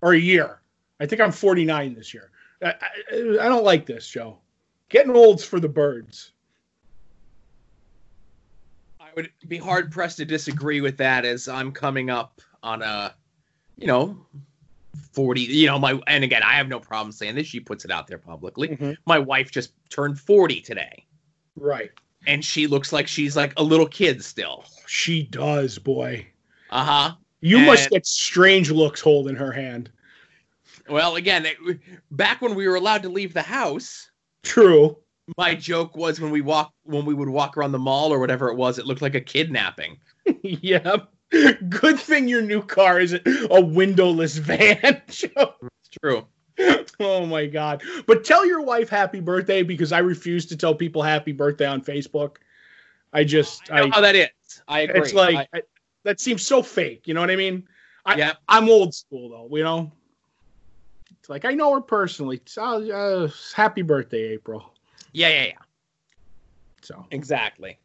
Or 0.00 0.12
a 0.12 0.18
year. 0.18 0.60
I 1.00 1.06
think 1.06 1.20
I'm 1.20 1.32
49 1.32 1.94
this 1.94 2.14
year. 2.14 2.30
I, 2.62 2.68
I, 2.68 2.74
I 3.40 3.48
don't 3.48 3.64
like 3.64 3.84
this, 3.84 4.06
Joe. 4.06 4.38
Getting 4.90 5.16
old's 5.16 5.44
for 5.44 5.58
the 5.58 5.68
birds. 5.68 6.32
Would 9.18 9.32
be 9.48 9.58
hard 9.58 9.90
pressed 9.90 10.18
to 10.18 10.24
disagree 10.24 10.80
with 10.80 10.96
that 10.98 11.24
as 11.24 11.48
I'm 11.48 11.72
coming 11.72 12.08
up 12.08 12.40
on 12.62 12.82
a, 12.82 13.12
you 13.76 13.88
know, 13.88 14.16
40, 15.10 15.40
you 15.40 15.66
know, 15.66 15.76
my, 15.76 16.00
and 16.06 16.22
again, 16.22 16.44
I 16.44 16.52
have 16.52 16.68
no 16.68 16.78
problem 16.78 17.10
saying 17.10 17.34
this. 17.34 17.48
She 17.48 17.58
puts 17.58 17.84
it 17.84 17.90
out 17.90 18.06
there 18.06 18.18
publicly. 18.18 18.96
My 19.06 19.18
wife 19.18 19.50
just 19.50 19.72
turned 19.90 20.20
40 20.20 20.60
today 20.60 21.04
Right. 21.56 21.90
and 22.28 22.44
she 22.44 22.68
looks 22.68 22.92
like 22.92 23.08
she's 23.08 23.36
like 23.36 23.52
a 23.56 23.62
little 23.64 23.88
kid 23.88 24.22
still. 24.22 24.64
She 24.86 25.24
does, 25.24 25.78
boy. 25.80 26.24
Uh 26.70 26.84
huh. 26.84 27.14
You 27.40 27.58
must 27.58 27.90
get 27.90 28.06
strange 28.06 28.70
looks 28.70 29.00
holding 29.00 29.34
her 29.34 29.50
hand. 29.50 29.90
Well, 30.88 31.16
again, 31.16 31.44
it, 31.44 31.56
back 32.12 32.40
when 32.40 32.54
we 32.54 32.68
were 32.68 32.76
allowed 32.76 33.02
to 33.02 33.08
leave 33.08 33.34
the 33.34 33.42
house, 33.42 34.10
True. 34.44 34.96
My 35.36 35.54
joke 35.54 35.96
was 35.96 36.20
when 36.20 36.30
we 36.30 36.40
walk 36.40 36.72
when 36.84 37.04
we 37.04 37.14
would 37.14 37.28
walk 37.28 37.56
around 37.56 37.72
the 37.72 37.78
mall 37.78 38.12
or 38.12 38.18
whatever 38.18 38.48
it 38.48 38.56
was, 38.56 38.78
it 38.78 38.86
looked 38.86 39.02
like 39.02 39.14
a 39.14 39.20
kidnapping. 39.20 39.98
yeah. 40.42 40.96
Good 41.30 42.00
thing 42.00 42.26
your 42.26 42.40
new 42.42 42.62
car 42.62 43.00
isn't 43.00 43.22
a 43.50 43.60
windowless 43.60 44.38
van. 44.38 45.02
It's 45.10 45.98
true. 46.02 46.26
oh 47.00 47.24
my 47.26 47.46
god. 47.46 47.82
But 48.06 48.24
tell 48.24 48.44
your 48.44 48.62
wife 48.62 48.88
happy 48.88 49.20
birthday 49.20 49.62
because 49.62 49.92
I 49.92 49.98
refuse 49.98 50.46
to 50.46 50.56
tell 50.56 50.74
people 50.74 51.02
happy 51.02 51.32
birthday 51.32 51.66
on 51.66 51.82
Facebook. 51.82 52.36
I 53.12 53.24
just 53.24 53.70
I 53.70 53.82
I, 53.82 53.88
how 53.90 54.00
that 54.00 54.16
is. 54.16 54.28
I 54.66 54.80
agree. 54.80 55.00
it's 55.00 55.12
like 55.14 55.48
I- 55.52 55.58
I- 55.58 55.62
that 56.04 56.20
seems 56.20 56.46
so 56.46 56.62
fake, 56.62 57.06
you 57.06 57.12
know 57.14 57.20
what 57.20 57.30
I 57.30 57.36
mean? 57.36 57.68
I, 58.06 58.16
yeah, 58.16 58.32
I'm 58.48 58.68
old 58.68 58.94
school 58.94 59.28
though, 59.28 59.56
you 59.56 59.64
know. 59.64 59.92
It's 61.18 61.28
like 61.28 61.44
I 61.44 61.52
know 61.52 61.74
her 61.74 61.80
personally. 61.80 62.40
So, 62.46 62.62
uh, 62.62 63.28
happy 63.54 63.82
birthday, 63.82 64.32
April. 64.32 64.72
Yeah, 65.12 65.28
yeah, 65.28 65.44
yeah. 65.44 65.52
So 66.82 67.06
Exactly. 67.10 67.78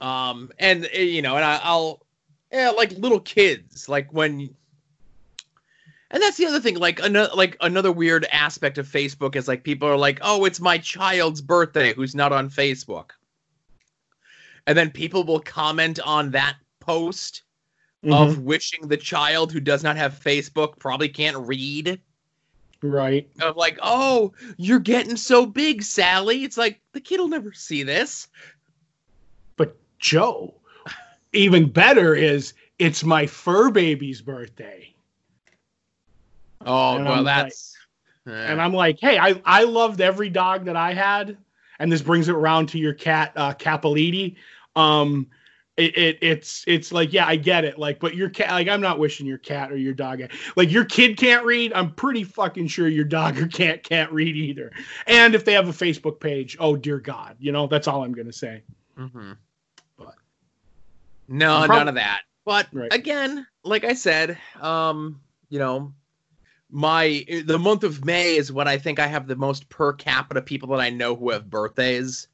Um, 0.00 0.50
and 0.58 0.84
uh, 0.94 0.98
you 0.98 1.22
know, 1.22 1.36
and 1.36 1.44
I, 1.44 1.58
I'll, 1.62 2.04
yeah, 2.52 2.70
like 2.70 2.92
little 2.92 3.20
kids, 3.20 3.88
like 3.88 4.12
when, 4.12 4.54
and 6.10 6.22
that's 6.22 6.36
the 6.36 6.46
other 6.46 6.60
thing. 6.60 6.76
Like 6.76 7.00
another, 7.02 7.30
like 7.34 7.56
another 7.60 7.90
weird 7.90 8.26
aspect 8.30 8.78
of 8.78 8.86
Facebook 8.86 9.36
is 9.36 9.48
like 9.48 9.64
people 9.64 9.88
are 9.88 9.96
like, 9.96 10.18
oh, 10.22 10.44
it's 10.44 10.60
my 10.60 10.78
child's 10.78 11.40
birthday 11.40 11.94
who's 11.94 12.14
not 12.14 12.32
on 12.32 12.50
Facebook, 12.50 13.10
and 14.66 14.76
then 14.76 14.90
people 14.90 15.24
will 15.24 15.40
comment 15.40 15.98
on 16.04 16.30
that 16.32 16.56
post 16.80 17.42
Mhm. 18.04 18.12
of 18.12 18.38
wishing 18.40 18.86
the 18.86 18.96
child 18.96 19.50
who 19.50 19.58
does 19.58 19.82
not 19.82 19.96
have 19.96 20.20
Facebook 20.22 20.78
probably 20.78 21.08
can't 21.08 21.36
read. 21.38 22.00
Right. 22.90 23.28
Of 23.40 23.56
like, 23.56 23.78
oh, 23.82 24.32
you're 24.56 24.78
getting 24.78 25.16
so 25.16 25.46
big, 25.46 25.82
Sally. 25.82 26.44
It's 26.44 26.56
like 26.56 26.80
the 26.92 27.00
kid 27.00 27.20
will 27.20 27.28
never 27.28 27.52
see 27.52 27.82
this. 27.82 28.28
But 29.56 29.76
Joe, 29.98 30.54
even 31.32 31.68
better 31.68 32.14
is 32.14 32.54
it's 32.78 33.04
my 33.04 33.26
fur 33.26 33.70
baby's 33.70 34.20
birthday. 34.20 34.92
Oh 36.64 36.96
And 36.96 37.04
well, 37.04 37.18
I'm 37.18 37.24
that's 37.24 37.76
And 38.26 38.60
I'm 38.60 38.72
like, 38.72 38.98
hey, 39.00 39.18
I, 39.18 39.40
I 39.44 39.62
loved 39.64 40.00
every 40.00 40.30
dog 40.30 40.64
that 40.64 40.76
I 40.76 40.92
had. 40.92 41.36
And 41.78 41.92
this 41.92 42.02
brings 42.02 42.28
it 42.28 42.34
around 42.34 42.68
to 42.70 42.78
your 42.78 42.94
cat, 42.94 43.32
uh, 43.36 43.52
Capeliti. 43.54 44.36
Um, 44.74 45.28
it, 45.76 45.96
it 45.96 46.18
it's 46.22 46.64
it's 46.66 46.90
like 46.92 47.12
yeah 47.12 47.26
I 47.26 47.36
get 47.36 47.64
it 47.64 47.78
like 47.78 48.00
but 48.00 48.14
your 48.14 48.30
cat 48.30 48.50
like 48.50 48.68
I'm 48.68 48.80
not 48.80 48.98
wishing 48.98 49.26
your 49.26 49.38
cat 49.38 49.70
or 49.70 49.76
your 49.76 49.92
dog 49.92 50.22
like 50.56 50.70
your 50.70 50.84
kid 50.84 51.16
can't 51.18 51.44
read 51.44 51.72
I'm 51.74 51.92
pretty 51.92 52.24
fucking 52.24 52.68
sure 52.68 52.88
your 52.88 53.04
dog 53.04 53.38
or 53.38 53.46
cat 53.46 53.82
can't 53.82 54.10
read 54.10 54.36
either 54.36 54.72
and 55.06 55.34
if 55.34 55.44
they 55.44 55.52
have 55.52 55.68
a 55.68 55.72
Facebook 55.72 56.18
page 56.20 56.56
oh 56.60 56.76
dear 56.76 56.98
God 56.98 57.36
you 57.38 57.52
know 57.52 57.66
that's 57.66 57.88
all 57.88 58.02
I'm 58.04 58.12
gonna 58.12 58.32
say 58.32 58.62
hmm 58.96 59.32
But- 59.98 60.14
no, 61.28 61.58
prob- 61.66 61.78
none 61.78 61.88
of 61.88 61.94
that. 61.96 62.22
But 62.44 62.68
Right. 62.72 62.92
again, 62.92 63.44
like 63.64 63.84
I 63.84 63.94
said, 63.94 64.38
um, 64.60 65.20
you 65.48 65.58
know, 65.58 65.92
my 66.70 67.24
the 67.44 67.58
month 67.58 67.82
of 67.82 68.04
May 68.04 68.36
is 68.36 68.52
when 68.52 68.68
I 68.68 68.78
think 68.78 69.00
I 69.00 69.08
have 69.08 69.26
the 69.26 69.34
most 69.34 69.68
per 69.68 69.92
capita 69.92 70.40
people 70.40 70.68
that 70.68 70.80
I 70.80 70.90
know 70.90 71.16
who 71.16 71.30
have 71.32 71.50
birthdays. 71.50 72.28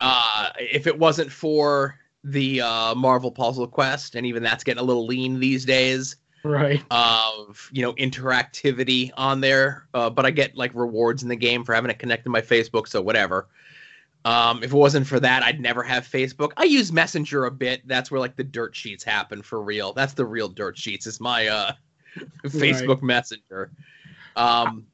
Uh, 0.00 0.48
if 0.58 0.86
it 0.86 0.98
wasn't 0.98 1.30
for 1.30 1.99
the 2.24 2.60
uh, 2.60 2.94
Marvel 2.94 3.30
Puzzle 3.30 3.66
Quest, 3.66 4.14
and 4.14 4.26
even 4.26 4.42
that's 4.42 4.64
getting 4.64 4.80
a 4.80 4.84
little 4.84 5.06
lean 5.06 5.40
these 5.40 5.64
days 5.64 6.16
right 6.42 6.82
of 6.90 7.68
you 7.72 7.82
know 7.82 7.92
interactivity 7.94 9.10
on 9.16 9.40
there. 9.40 9.86
Uh, 9.94 10.10
but 10.10 10.26
I 10.26 10.30
get 10.30 10.56
like 10.56 10.72
rewards 10.74 11.22
in 11.22 11.28
the 11.28 11.36
game 11.36 11.64
for 11.64 11.74
having 11.74 11.90
it 11.90 11.98
connected 11.98 12.24
to 12.24 12.30
my 12.30 12.40
Facebook, 12.40 12.88
so 12.88 13.00
whatever. 13.00 13.48
Um, 14.24 14.62
if 14.62 14.72
it 14.72 14.76
wasn't 14.76 15.06
for 15.06 15.18
that, 15.20 15.42
I'd 15.42 15.60
never 15.60 15.82
have 15.82 16.06
Facebook. 16.06 16.52
I 16.56 16.64
use 16.64 16.92
Messenger 16.92 17.46
a 17.46 17.50
bit. 17.50 17.86
That's 17.86 18.10
where 18.10 18.20
like 18.20 18.36
the 18.36 18.44
dirt 18.44 18.76
sheets 18.76 19.02
happen 19.02 19.40
for 19.40 19.62
real. 19.62 19.92
That's 19.94 20.12
the 20.12 20.26
real 20.26 20.48
dirt 20.48 20.76
sheets. 20.76 21.06
Is 21.06 21.20
my 21.20 21.46
uh, 21.48 21.72
Facebook 22.44 23.02
Messenger. 23.02 23.70
Um, 24.36 24.86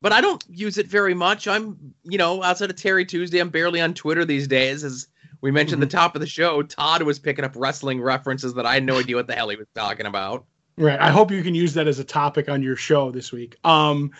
but 0.00 0.12
I 0.12 0.20
don't 0.20 0.44
use 0.48 0.78
it 0.78 0.86
very 0.86 1.14
much. 1.14 1.46
I'm, 1.46 1.94
you 2.04 2.18
know, 2.18 2.42
outside 2.42 2.70
of 2.70 2.76
Terry 2.76 3.04
Tuesday, 3.04 3.38
I'm 3.38 3.50
barely 3.50 3.80
on 3.80 3.94
Twitter 3.94 4.24
these 4.24 4.48
days. 4.48 4.84
As 4.84 5.06
we 5.42 5.50
mentioned 5.50 5.82
at 5.82 5.90
the 5.90 5.94
top 5.96 6.14
of 6.14 6.20
the 6.20 6.26
show, 6.26 6.62
Todd 6.62 7.02
was 7.02 7.18
picking 7.18 7.44
up 7.44 7.52
wrestling 7.54 8.00
references 8.00 8.54
that 8.54 8.64
I 8.64 8.74
had 8.74 8.84
no 8.84 8.98
idea 8.98 9.16
what 9.16 9.26
the 9.26 9.34
hell 9.34 9.50
he 9.50 9.56
was 9.56 9.68
talking 9.74 10.06
about. 10.06 10.44
right 10.78 10.98
I 10.98 11.10
hope 11.10 11.30
you 11.30 11.42
can 11.42 11.54
use 11.54 11.74
that 11.74 11.86
as 11.86 11.98
a 11.98 12.04
topic 12.04 12.48
on 12.48 12.62
your 12.62 12.76
show 12.76 13.10
this 13.10 13.30
week 13.30 13.56
um 13.64 14.10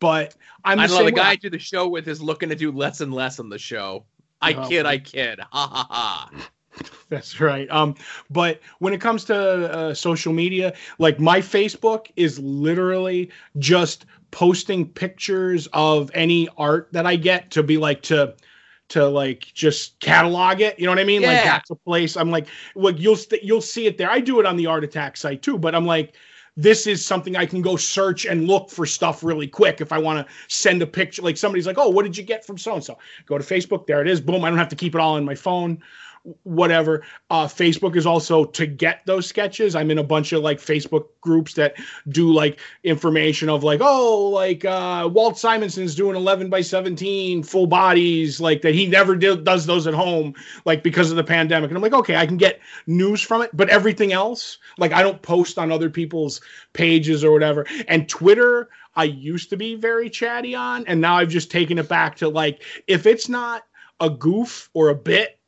but 0.00 0.34
I'm 0.64 0.78
the 0.78 0.84
I 0.84 0.86
don't. 0.88 1.04
The 1.04 1.12
guy 1.12 1.30
I 1.30 1.36
do 1.36 1.50
the 1.50 1.58
show 1.58 1.86
with 1.86 2.08
is 2.08 2.20
looking 2.20 2.48
to 2.48 2.56
do 2.56 2.72
less 2.72 3.00
and 3.00 3.12
less 3.14 3.38
on 3.38 3.48
the 3.50 3.58
show. 3.58 4.04
I 4.40 4.54
Oh. 4.54 4.66
kid, 4.66 4.86
I 4.86 4.98
kid. 4.98 5.38
Ha 5.40 5.46
ha 5.68 5.86
ha. 5.90 6.30
That's 7.10 7.38
right. 7.40 7.70
Um, 7.70 7.94
but 8.30 8.60
when 8.78 8.94
it 8.94 9.00
comes 9.00 9.24
to 9.24 9.36
uh, 9.36 9.94
social 9.94 10.32
media, 10.32 10.72
like 10.98 11.20
my 11.20 11.40
Facebook 11.40 12.06
is 12.16 12.38
literally 12.38 13.30
just 13.58 14.06
posting 14.30 14.88
pictures 14.88 15.68
of 15.74 16.10
any 16.14 16.48
art 16.56 16.88
that 16.92 17.04
I 17.06 17.16
get 17.16 17.50
to 17.50 17.62
be 17.62 17.76
like 17.76 18.00
to 18.02 18.34
to 18.90 19.08
like 19.08 19.52
just 19.54 19.98
catalog 20.00 20.60
it. 20.60 20.78
You 20.78 20.86
know 20.86 20.92
what 20.92 20.98
I 20.98 21.04
mean? 21.04 21.22
Like 21.22 21.38
Yeah. 21.38 21.44
that's 21.44 21.70
a 21.70 21.76
place. 21.76 22.16
I'm 22.16 22.30
like, 22.30 22.46
look, 22.74 22.98
you'll 22.98 23.16
st- 23.16 23.42
you'll 23.42 23.60
see 23.60 23.86
it 23.86 23.98
there. 23.98 24.10
I 24.10 24.20
do 24.20 24.38
it 24.40 24.46
on 24.46 24.56
the 24.56 24.66
Art 24.66 24.84
Attack 24.84 25.16
site 25.16 25.42
too, 25.42 25.58
but 25.58 25.74
I'm 25.74 25.86
like. 25.86 26.14
This 26.56 26.86
is 26.86 27.02
something 27.06 27.36
I 27.36 27.46
can 27.46 27.62
go 27.62 27.76
search 27.76 28.26
and 28.26 28.46
look 28.46 28.70
for 28.70 28.84
stuff 28.84 29.22
really 29.22 29.46
quick 29.46 29.80
if 29.80 29.92
I 29.92 29.98
want 29.98 30.26
to 30.26 30.34
send 30.48 30.82
a 30.82 30.86
picture. 30.86 31.22
Like 31.22 31.36
somebody's 31.36 31.66
like, 31.66 31.78
"Oh, 31.78 31.88
what 31.88 32.02
did 32.02 32.16
you 32.16 32.24
get 32.24 32.44
from 32.44 32.58
so 32.58 32.74
and 32.74 32.84
so?" 32.84 32.98
Go 33.24 33.38
to 33.38 33.44
Facebook. 33.44 33.86
There 33.86 34.02
it 34.02 34.08
is. 34.08 34.20
Boom. 34.20 34.44
I 34.44 34.50
don't 34.50 34.58
have 34.58 34.68
to 34.70 34.76
keep 34.76 34.94
it 34.96 35.00
all 35.00 35.16
in 35.16 35.24
my 35.24 35.36
phone 35.36 35.80
whatever. 36.42 37.02
Uh, 37.30 37.46
Facebook 37.46 37.96
is 37.96 38.06
also 38.06 38.44
to 38.44 38.66
get 38.66 39.00
those 39.06 39.26
sketches. 39.26 39.74
I'm 39.74 39.90
in 39.90 39.98
a 39.98 40.04
bunch 40.04 40.32
of 40.32 40.42
like 40.42 40.58
Facebook 40.58 41.06
groups 41.20 41.54
that 41.54 41.74
do 42.08 42.32
like 42.32 42.60
information 42.84 43.48
of 43.48 43.64
like, 43.64 43.80
oh, 43.82 44.28
like 44.28 44.64
uh, 44.64 45.08
Walt 45.10 45.34
Simonson's 45.34 45.94
doing 45.94 46.16
11 46.16 46.50
by 46.50 46.60
17 46.60 47.42
full 47.42 47.66
bodies, 47.66 48.40
like 48.40 48.62
that 48.62 48.74
he 48.74 48.86
never 48.86 49.16
did, 49.16 49.44
does 49.44 49.66
those 49.66 49.86
at 49.86 49.94
home, 49.94 50.34
like 50.64 50.82
because 50.82 51.10
of 51.10 51.16
the 51.16 51.24
pandemic. 51.24 51.70
And 51.70 51.76
I'm 51.76 51.82
like, 51.82 51.94
okay, 51.94 52.16
I 52.16 52.26
can 52.26 52.36
get 52.36 52.60
news 52.86 53.22
from 53.22 53.42
it, 53.42 53.50
but 53.54 53.68
everything 53.70 54.12
else, 54.12 54.58
like 54.78 54.92
I 54.92 55.02
don't 55.02 55.22
post 55.22 55.58
on 55.58 55.72
other 55.72 55.90
people's 55.90 56.40
pages 56.74 57.24
or 57.24 57.32
whatever. 57.32 57.66
And 57.88 58.08
Twitter, 58.08 58.68
I 58.94 59.04
used 59.04 59.50
to 59.50 59.56
be 59.56 59.74
very 59.74 60.10
chatty 60.10 60.54
on, 60.54 60.84
and 60.86 61.00
now 61.00 61.16
I've 61.16 61.28
just 61.28 61.50
taken 61.50 61.78
it 61.78 61.88
back 61.88 62.16
to 62.16 62.28
like, 62.28 62.62
if 62.86 63.06
it's 63.06 63.28
not 63.28 63.62
a 64.00 64.10
goof 64.10 64.70
or 64.74 64.88
a 64.88 64.94
bit 64.94 65.39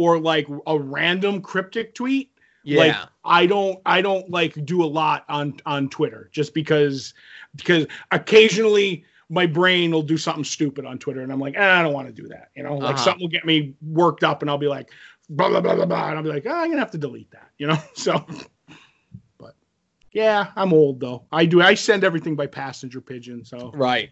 or 0.00 0.18
like 0.18 0.46
a 0.66 0.78
random 0.78 1.40
cryptic 1.42 1.94
tweet 1.94 2.30
Yeah. 2.64 2.78
like 2.80 3.08
i 3.24 3.46
don't 3.46 3.78
i 3.84 4.00
don't 4.00 4.30
like 4.30 4.54
do 4.64 4.82
a 4.82 4.90
lot 5.00 5.24
on 5.28 5.54
on 5.66 5.88
twitter 5.90 6.30
just 6.32 6.54
because 6.54 7.12
because 7.56 7.86
occasionally 8.10 9.04
my 9.28 9.46
brain 9.46 9.90
will 9.92 10.02
do 10.02 10.16
something 10.16 10.44
stupid 10.44 10.84
on 10.86 10.98
twitter 10.98 11.20
and 11.22 11.32
i'm 11.32 11.40
like 11.40 11.56
eh, 11.56 11.72
i 11.78 11.82
don't 11.82 11.92
want 11.92 12.06
to 12.08 12.14
do 12.22 12.28
that 12.28 12.48
you 12.56 12.62
know 12.62 12.76
like 12.78 12.96
Uh-huh. 12.96 13.04
something 13.04 13.22
will 13.22 13.28
get 13.38 13.44
me 13.44 13.74
worked 13.82 14.24
up 14.24 14.42
and 14.42 14.50
i'll 14.50 14.58
be 14.66 14.68
like 14.78 14.88
blah 15.28 15.48
blah 15.48 15.60
blah 15.60 15.74
blah 15.76 15.86
blah, 15.86 16.08
and 16.08 16.16
I'll 16.18 16.22
be 16.24 16.28
like, 16.28 16.46
oh, 16.46 16.50
I'm 16.50 16.70
gonna 16.70 16.80
have 16.80 16.90
to 16.92 16.98
delete 16.98 17.30
that, 17.30 17.50
you 17.58 17.66
know. 17.68 17.78
So, 17.94 18.24
but 19.38 19.54
yeah, 20.12 20.48
I'm 20.56 20.72
old 20.72 21.00
though. 21.00 21.26
I 21.30 21.46
do. 21.46 21.62
I 21.62 21.74
send 21.74 22.02
everything 22.04 22.34
by 22.34 22.46
passenger 22.46 23.00
pigeon. 23.00 23.44
So 23.44 23.70
Right. 23.74 24.10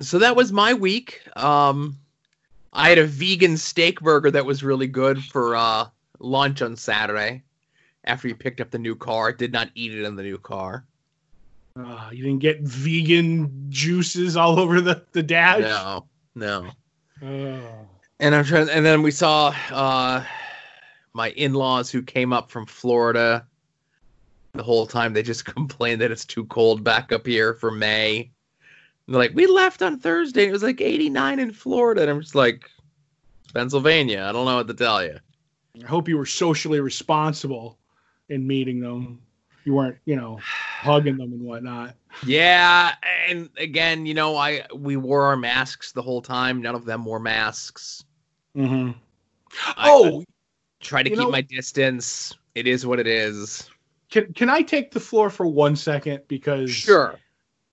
So 0.00 0.18
that 0.20 0.36
was 0.36 0.52
my 0.52 0.74
week. 0.74 1.20
Um, 1.36 1.98
I 2.72 2.88
had 2.88 2.98
a 2.98 3.06
vegan 3.06 3.56
steak 3.56 4.00
burger 4.00 4.30
that 4.30 4.46
was 4.46 4.62
really 4.62 4.86
good 4.86 5.22
for 5.22 5.54
uh, 5.56 5.88
lunch 6.18 6.62
on 6.62 6.76
Saturday. 6.76 7.42
After 8.04 8.28
you 8.28 8.34
picked 8.34 8.60
up 8.60 8.70
the 8.70 8.78
new 8.78 8.96
car, 8.96 9.32
did 9.32 9.52
not 9.52 9.70
eat 9.74 9.94
it 9.94 10.04
in 10.04 10.16
the 10.16 10.22
new 10.22 10.38
car. 10.38 10.84
uh, 11.76 12.10
you 12.12 12.24
didn't 12.24 12.40
get 12.40 12.60
vegan 12.62 13.66
juices 13.68 14.36
all 14.36 14.58
over 14.58 14.80
the 14.80 15.04
the 15.12 15.22
dash. 15.22 15.60
No, 15.60 16.06
no. 16.34 16.70
Oh. 17.22 17.86
And 18.18 18.34
I'm 18.34 18.44
trying. 18.44 18.68
And 18.70 18.84
then 18.84 19.02
we 19.02 19.10
saw 19.10 19.54
uh, 19.70 20.24
my 21.12 21.30
in-laws 21.30 21.90
who 21.90 22.02
came 22.02 22.32
up 22.32 22.50
from 22.50 22.66
Florida. 22.66 23.46
The 24.54 24.62
whole 24.62 24.86
time 24.86 25.12
they 25.12 25.22
just 25.22 25.44
complained 25.54 26.00
that 26.00 26.10
it's 26.10 26.24
too 26.24 26.44
cold 26.46 26.82
back 26.82 27.12
up 27.12 27.26
here 27.26 27.54
for 27.54 27.70
May. 27.70 28.30
And 29.06 29.14
they're 29.14 29.22
like, 29.22 29.34
we 29.34 29.46
left 29.46 29.82
on 29.82 29.98
Thursday. 29.98 30.46
It 30.46 30.52
was 30.52 30.62
like 30.62 30.80
89 30.80 31.38
in 31.38 31.52
Florida, 31.52 32.02
and 32.02 32.10
I'm 32.10 32.20
just 32.20 32.34
like, 32.34 32.70
Pennsylvania. 33.54 34.24
I 34.28 34.32
don't 34.32 34.46
know 34.46 34.56
what 34.56 34.68
to 34.68 34.74
tell 34.74 35.04
you. 35.04 35.18
I 35.82 35.86
hope 35.86 36.08
you 36.08 36.16
were 36.18 36.26
socially 36.26 36.80
responsible 36.80 37.78
in 38.28 38.46
meeting 38.46 38.80
them. 38.80 39.20
You 39.64 39.74
weren't, 39.74 39.96
you 40.04 40.16
know, 40.16 40.38
hugging 40.42 41.16
them 41.16 41.32
and 41.32 41.42
whatnot. 41.42 41.94
Yeah, 42.26 42.94
and 43.28 43.48
again, 43.56 44.04
you 44.06 44.14
know, 44.14 44.36
I 44.36 44.64
we 44.74 44.96
wore 44.96 45.24
our 45.24 45.36
masks 45.36 45.92
the 45.92 46.02
whole 46.02 46.20
time. 46.20 46.60
None 46.60 46.74
of 46.74 46.84
them 46.84 47.04
wore 47.04 47.18
masks. 47.20 48.04
Mm-hmm. 48.56 48.92
I- 49.76 49.88
Oh, 49.90 50.24
Try 50.80 51.02
to 51.04 51.10
keep 51.10 51.18
know- 51.18 51.30
my 51.30 51.42
distance. 51.42 52.34
It 52.54 52.66
is 52.66 52.84
what 52.84 52.98
it 53.00 53.06
is. 53.06 53.70
can 54.10 54.32
can 54.34 54.50
I 54.50 54.60
take 54.62 54.90
the 54.90 55.00
floor 55.00 55.30
for 55.30 55.46
one 55.46 55.74
second 55.76 56.20
because 56.28 56.70
Sure. 56.70 57.18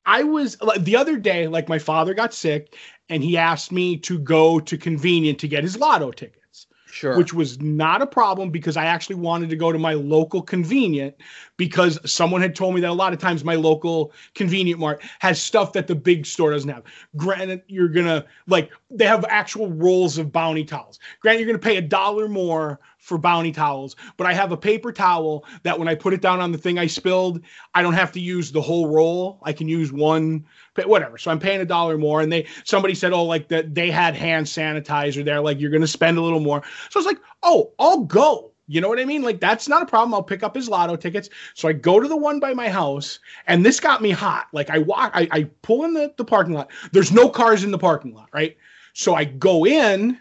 I 0.05 0.23
was 0.23 0.59
like, 0.61 0.83
the 0.83 0.95
other 0.95 1.17
day, 1.17 1.47
like 1.47 1.69
my 1.69 1.79
father 1.79 2.13
got 2.13 2.33
sick, 2.33 2.75
and 3.09 3.23
he 3.23 3.37
asked 3.37 3.71
me 3.71 3.97
to 3.97 4.19
go 4.19 4.59
to 4.59 4.77
convenient 4.77 5.39
to 5.39 5.47
get 5.47 5.63
his 5.63 5.77
lotto 5.77 6.11
tickets. 6.11 6.67
Sure. 6.91 7.17
which 7.17 7.33
was 7.33 7.59
not 7.61 8.01
a 8.01 8.07
problem 8.07 8.49
because 8.49 8.75
I 8.75 8.85
actually 8.85 9.17
wanted 9.17 9.49
to 9.49 9.55
go 9.55 9.71
to 9.71 9.77
my 9.77 9.93
local 9.93 10.41
convenient 10.41 11.15
because 11.55 11.99
someone 12.09 12.41
had 12.41 12.55
told 12.55 12.73
me 12.73 12.81
that 12.81 12.89
a 12.89 12.93
lot 12.93 13.13
of 13.13 13.19
times 13.19 13.43
my 13.43 13.55
local 13.55 14.11
convenient 14.33 14.79
mart 14.79 15.03
has 15.19 15.41
stuff 15.41 15.73
that 15.73 15.87
the 15.87 15.95
big 15.95 16.25
store 16.25 16.51
doesn't 16.51 16.69
have. 16.69 16.83
Granted, 17.15 17.61
you're 17.67 17.89
gonna 17.89 18.25
like 18.47 18.71
they 18.89 19.05
have 19.05 19.23
actual 19.29 19.69
rolls 19.69 20.17
of 20.17 20.31
bounty 20.31 20.65
towels. 20.65 20.99
Granted, 21.19 21.41
you're 21.41 21.47
gonna 21.47 21.59
pay 21.59 21.77
a 21.77 21.81
dollar 21.81 22.27
more 22.27 22.79
for 22.97 23.17
bounty 23.17 23.51
towels, 23.51 23.95
but 24.17 24.25
I 24.27 24.33
have 24.33 24.51
a 24.51 24.57
paper 24.57 24.91
towel 24.91 25.45
that 25.63 25.77
when 25.77 25.87
I 25.87 25.95
put 25.95 26.13
it 26.13 26.21
down 26.21 26.41
on 26.41 26.51
the 26.51 26.57
thing 26.57 26.79
I 26.79 26.87
spilled, 26.87 27.41
I 27.75 27.81
don't 27.81 27.93
have 27.93 28.11
to 28.13 28.19
use 28.19 28.51
the 28.51 28.61
whole 28.61 28.87
roll. 28.87 29.39
I 29.43 29.53
can 29.53 29.67
use 29.67 29.91
one 29.91 30.45
whatever. 30.87 31.17
So 31.17 31.31
I'm 31.31 31.39
paying 31.39 31.61
a 31.61 31.65
dollar 31.65 31.97
more. 31.97 32.21
And 32.21 32.31
they 32.31 32.45
somebody 32.63 32.95
said, 32.95 33.13
oh, 33.13 33.23
like 33.23 33.47
that 33.49 33.73
they 33.73 33.91
had 33.91 34.15
hand 34.15 34.45
sanitizer 34.45 35.23
there, 35.23 35.41
like 35.41 35.59
you're 35.59 35.71
gonna 35.71 35.87
spend 35.87 36.17
a 36.17 36.21
little 36.21 36.39
more. 36.39 36.63
So 36.89 36.99
I 36.99 36.99
was 36.99 37.05
like, 37.05 37.19
oh, 37.43 37.71
I'll 37.79 38.03
go. 38.03 38.51
You 38.67 38.81
know 38.81 38.87
what 38.87 38.99
I 38.99 39.05
mean? 39.05 39.23
Like 39.23 39.39
that's 39.39 39.67
not 39.67 39.81
a 39.81 39.85
problem. 39.85 40.13
I'll 40.13 40.21
pick 40.21 40.43
up 40.43 40.53
his 40.53 40.69
lotto 40.69 40.95
tickets. 40.95 41.29
So 41.55 41.67
I 41.67 41.73
go 41.73 41.99
to 41.99 42.07
the 42.07 42.15
one 42.15 42.39
by 42.39 42.53
my 42.53 42.69
house, 42.69 43.19
and 43.47 43.65
this 43.65 43.79
got 43.79 43.99
me 43.99 44.11
hot. 44.11 44.47
Like 44.53 44.69
I 44.69 44.77
walk, 44.77 45.11
I, 45.15 45.27
I 45.31 45.43
pull 45.63 45.85
in 45.85 45.93
the, 45.95 46.13
the 46.17 46.25
parking 46.25 46.53
lot. 46.53 46.71
There's 46.91 47.11
no 47.11 47.29
cars 47.29 47.63
in 47.63 47.71
the 47.71 47.79
parking 47.79 48.13
lot, 48.13 48.29
right? 48.31 48.55
So 48.93 49.15
I 49.15 49.25
go 49.25 49.65
in 49.65 50.19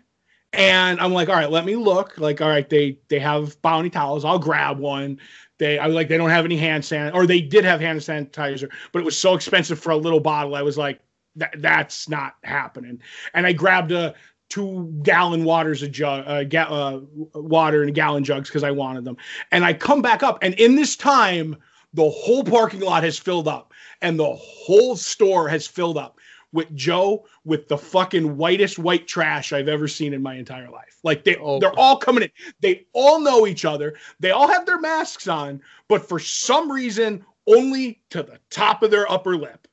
and 0.55 0.99
I'm 0.99 1.13
like, 1.13 1.29
all 1.29 1.35
right, 1.35 1.51
let 1.51 1.67
me 1.67 1.77
look. 1.77 2.17
Like, 2.17 2.41
all 2.41 2.49
right, 2.49 2.69
they 2.69 2.99
they 3.09 3.19
have 3.19 3.61
bounty 3.61 3.91
towels. 3.91 4.25
I'll 4.25 4.39
grab 4.39 4.79
one. 4.79 5.21
They 5.59 5.79
I 5.79 5.87
was 5.87 5.95
like, 5.95 6.09
they 6.09 6.17
don't 6.17 6.31
have 6.31 6.47
any 6.47 6.57
hand 6.57 6.85
san 6.85 7.13
or 7.13 7.27
they 7.27 7.43
did 7.43 7.67
have 7.67 7.81
hand 7.81 8.01
sanitizer, 8.01 8.71
but 8.93 9.01
it 9.01 9.05
was 9.05 9.19
so 9.19 9.35
expensive 9.35 9.79
for 9.79 9.91
a 9.91 9.97
little 9.97 10.21
bottle. 10.21 10.55
I 10.55 10.63
was 10.63 10.79
like, 10.79 11.01
that 11.37 11.55
that's 11.59 12.09
not 12.09 12.37
happening. 12.45 13.03
And 13.35 13.47
I 13.47 13.53
grabbed 13.53 13.93
a 13.93 14.15
two 14.49 14.93
gallon 15.03 15.45
waters 15.45 15.83
a 15.83 15.89
jug, 15.89 16.25
uh, 16.27 16.45
ga- 16.45 16.69
uh, 16.69 17.01
water 17.35 17.83
in 17.83 17.93
gallon 17.93 18.25
jugs 18.25 18.49
because 18.49 18.65
I 18.65 18.71
wanted 18.71 19.05
them. 19.05 19.17
And 19.53 19.65
I 19.65 19.73
come 19.75 20.03
back 20.03 20.23
up, 20.23 20.39
and 20.43 20.55
in 20.55 20.75
this 20.77 20.97
time, 20.97 21.57
the 21.95 22.09
whole 22.09 22.45
parking 22.45 22.81
lot 22.81 23.03
has 23.03 23.19
filled 23.19 23.49
up, 23.49 23.73
and 24.03 24.19
the 24.19 24.35
whole 24.35 24.97
store 24.97 25.49
has 25.49 25.67
filled 25.67 25.99
up 25.99 26.19
with 26.53 26.75
Joe 26.75 27.27
with 27.45 27.69
the 27.69 27.77
fucking 27.77 28.37
whitest 28.39 28.79
white 28.79 29.07
trash 29.07 29.53
I've 29.53 29.69
ever 29.69 29.87
seen 29.87 30.15
in 30.15 30.23
my 30.23 30.35
entire 30.37 30.71
life. 30.71 30.99
Like 31.03 31.23
they 31.25 31.37
Oh. 31.37 31.61
they're 31.61 31.79
all 31.79 31.99
coming 31.99 32.23
in. 32.25 32.31
They 32.61 32.87
all 32.95 33.21
know 33.21 33.47
each 33.47 33.67
other. 33.67 33.95
They 34.19 34.31
all 34.31 34.49
have 34.49 34.65
their 34.65 34.81
masks 34.81 35.29
on, 35.29 35.61
but 35.89 36.09
for 36.09 36.19
some 36.19 36.73
reason 36.73 37.23
only 37.47 38.01
to 38.11 38.23
the 38.23 38.39
top 38.51 38.83
of 38.83 38.91
their 38.91 39.11
upper 39.13 39.37
lip. 39.37 39.68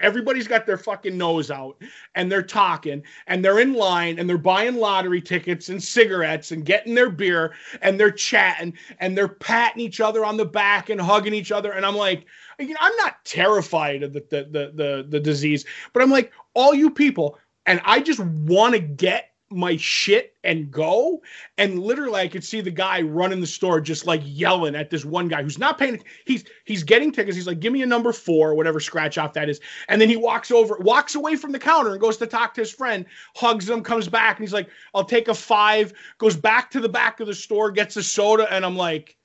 Everybody's 0.00 0.48
got 0.48 0.66
their 0.66 0.76
fucking 0.76 1.16
nose 1.16 1.50
out 1.50 1.80
and 2.14 2.30
they're 2.30 2.42
talking 2.42 3.02
and 3.26 3.44
they're 3.44 3.60
in 3.60 3.74
line 3.74 4.18
and 4.18 4.28
they're 4.28 4.38
buying 4.38 4.76
lottery 4.76 5.20
tickets 5.20 5.68
and 5.68 5.82
cigarettes 5.82 6.50
and 6.52 6.64
getting 6.64 6.94
their 6.94 7.10
beer 7.10 7.54
and 7.82 7.98
they're 7.98 8.10
chatting 8.10 8.74
and 8.98 9.16
they're 9.16 9.28
patting 9.28 9.80
each 9.80 10.00
other 10.00 10.24
on 10.24 10.36
the 10.36 10.44
back 10.44 10.90
and 10.90 11.00
hugging 11.00 11.34
each 11.34 11.52
other. 11.52 11.72
And 11.72 11.86
I'm 11.86 11.96
like, 11.96 12.26
you 12.58 12.68
know, 12.68 12.76
I'm 12.80 12.96
not 12.96 13.24
terrified 13.24 14.02
of 14.02 14.12
the 14.12 14.24
the 14.30 14.44
the 14.50 14.72
the, 14.74 15.06
the 15.08 15.20
disease, 15.20 15.64
but 15.92 16.02
I'm 16.02 16.10
like, 16.10 16.32
all 16.54 16.74
you 16.74 16.90
people, 16.90 17.38
and 17.66 17.80
I 17.84 18.00
just 18.00 18.20
want 18.20 18.74
to 18.74 18.80
get 18.80 19.33
my 19.54 19.76
shit 19.76 20.34
and 20.42 20.70
go. 20.70 21.22
And 21.56 21.78
literally, 21.78 22.20
I 22.20 22.28
could 22.28 22.44
see 22.44 22.60
the 22.60 22.70
guy 22.70 23.00
running 23.02 23.40
the 23.40 23.46
store 23.46 23.80
just 23.80 24.06
like 24.06 24.20
yelling 24.24 24.74
at 24.74 24.90
this 24.90 25.04
one 25.04 25.28
guy 25.28 25.42
who's 25.42 25.58
not 25.58 25.78
paying. 25.78 26.02
He's 26.24 26.44
he's 26.64 26.82
getting 26.82 27.12
tickets. 27.12 27.36
He's 27.36 27.46
like, 27.46 27.60
"Give 27.60 27.72
me 27.72 27.82
a 27.82 27.86
number 27.86 28.12
four, 28.12 28.54
whatever 28.54 28.80
scratch 28.80 29.16
off 29.16 29.32
that 29.34 29.48
is." 29.48 29.60
And 29.88 30.00
then 30.00 30.08
he 30.08 30.16
walks 30.16 30.50
over, 30.50 30.76
walks 30.78 31.14
away 31.14 31.36
from 31.36 31.52
the 31.52 31.58
counter, 31.58 31.92
and 31.92 32.00
goes 32.00 32.16
to 32.18 32.26
talk 32.26 32.54
to 32.54 32.60
his 32.60 32.72
friend. 32.72 33.06
Hugs 33.36 33.68
him, 33.68 33.82
comes 33.82 34.08
back, 34.08 34.36
and 34.36 34.44
he's 34.44 34.52
like, 34.54 34.68
"I'll 34.94 35.04
take 35.04 35.28
a 35.28 35.34
five. 35.34 35.92
Goes 36.18 36.36
back 36.36 36.70
to 36.72 36.80
the 36.80 36.88
back 36.88 37.20
of 37.20 37.26
the 37.26 37.34
store, 37.34 37.70
gets 37.70 37.96
a 37.96 38.02
soda, 38.02 38.52
and 38.52 38.64
I'm 38.64 38.76
like, 38.76 39.16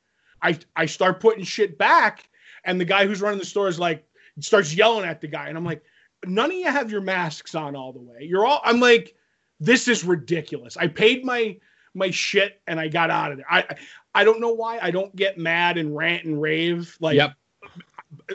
I 0.42 0.58
I 0.76 0.86
start 0.86 1.20
putting 1.20 1.44
shit 1.44 1.78
back, 1.78 2.30
and 2.64 2.80
the 2.80 2.86
guy 2.86 3.06
who's 3.08 3.22
running 3.22 3.40
the 3.40 3.46
store 3.46 3.68
is 3.68 3.80
like, 3.80 4.06
starts 4.40 4.74
yelling 4.74 5.06
at 5.06 5.22
the 5.22 5.28
guy, 5.28 5.50
and 5.50 5.58
I'm 5.58 5.66
like, 5.66 5.84
none 6.26 6.52
of 6.52 6.58
you 6.58 6.66
have 6.66 6.92
your 6.92 7.02
masks 7.02 7.56
on 7.56 7.76
all 7.76 7.94
the 7.94 8.00
way. 8.00 8.20
You're 8.22 8.46
all. 8.46 8.62
I'm 8.64 8.80
like 8.80 9.16
this 9.60 9.88
is 9.88 10.04
ridiculous. 10.04 10.78
I 10.78 10.88
paid 10.88 11.26
my 11.26 11.58
my 11.94 12.12
shit 12.12 12.62
and 12.68 12.80
I 12.80 12.88
got 12.88 13.10
out 13.10 13.32
of 13.32 13.38
there. 13.38 13.48
I 13.50 13.66
I 14.14 14.24
don't 14.24 14.40
know 14.40 14.54
why 14.54 14.80
I 14.82 14.92
don't 14.92 15.16
get 15.16 15.38
mad 15.38 15.78
and 15.78 15.96
rant 15.96 16.26
and 16.26 16.42
rave 16.42 16.96
like 17.00 17.16
Yep. 17.16 17.34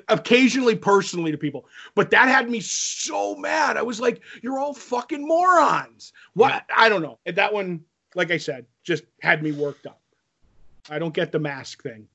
occasionally 0.09 0.77
personally 0.77 1.31
to 1.33 1.39
people, 1.39 1.67
but 1.95 2.11
that 2.11 2.29
had 2.29 2.49
me 2.49 2.61
so 2.61 3.37
mad. 3.37 3.77
I 3.77 3.83
was 3.83 4.01
like, 4.01 4.23
"You're 4.43 4.59
all 4.59 4.75
fucking 4.75 5.27
morons." 5.27 6.13
What? 6.35 6.65
I 6.77 6.89
don't 6.89 7.03
know. 7.03 7.19
That 7.27 7.53
one, 7.53 7.85
like 8.15 8.31
I 8.31 8.37
said, 8.37 8.67
just 8.83 9.05
had 9.21 9.43
me 9.43 9.53
worked 9.53 9.87
up. 9.87 10.01
I 10.91 10.99
don't 10.99 11.15
get 11.15 11.33
the 11.33 11.39
mask 11.39 11.83
thing. 11.83 12.07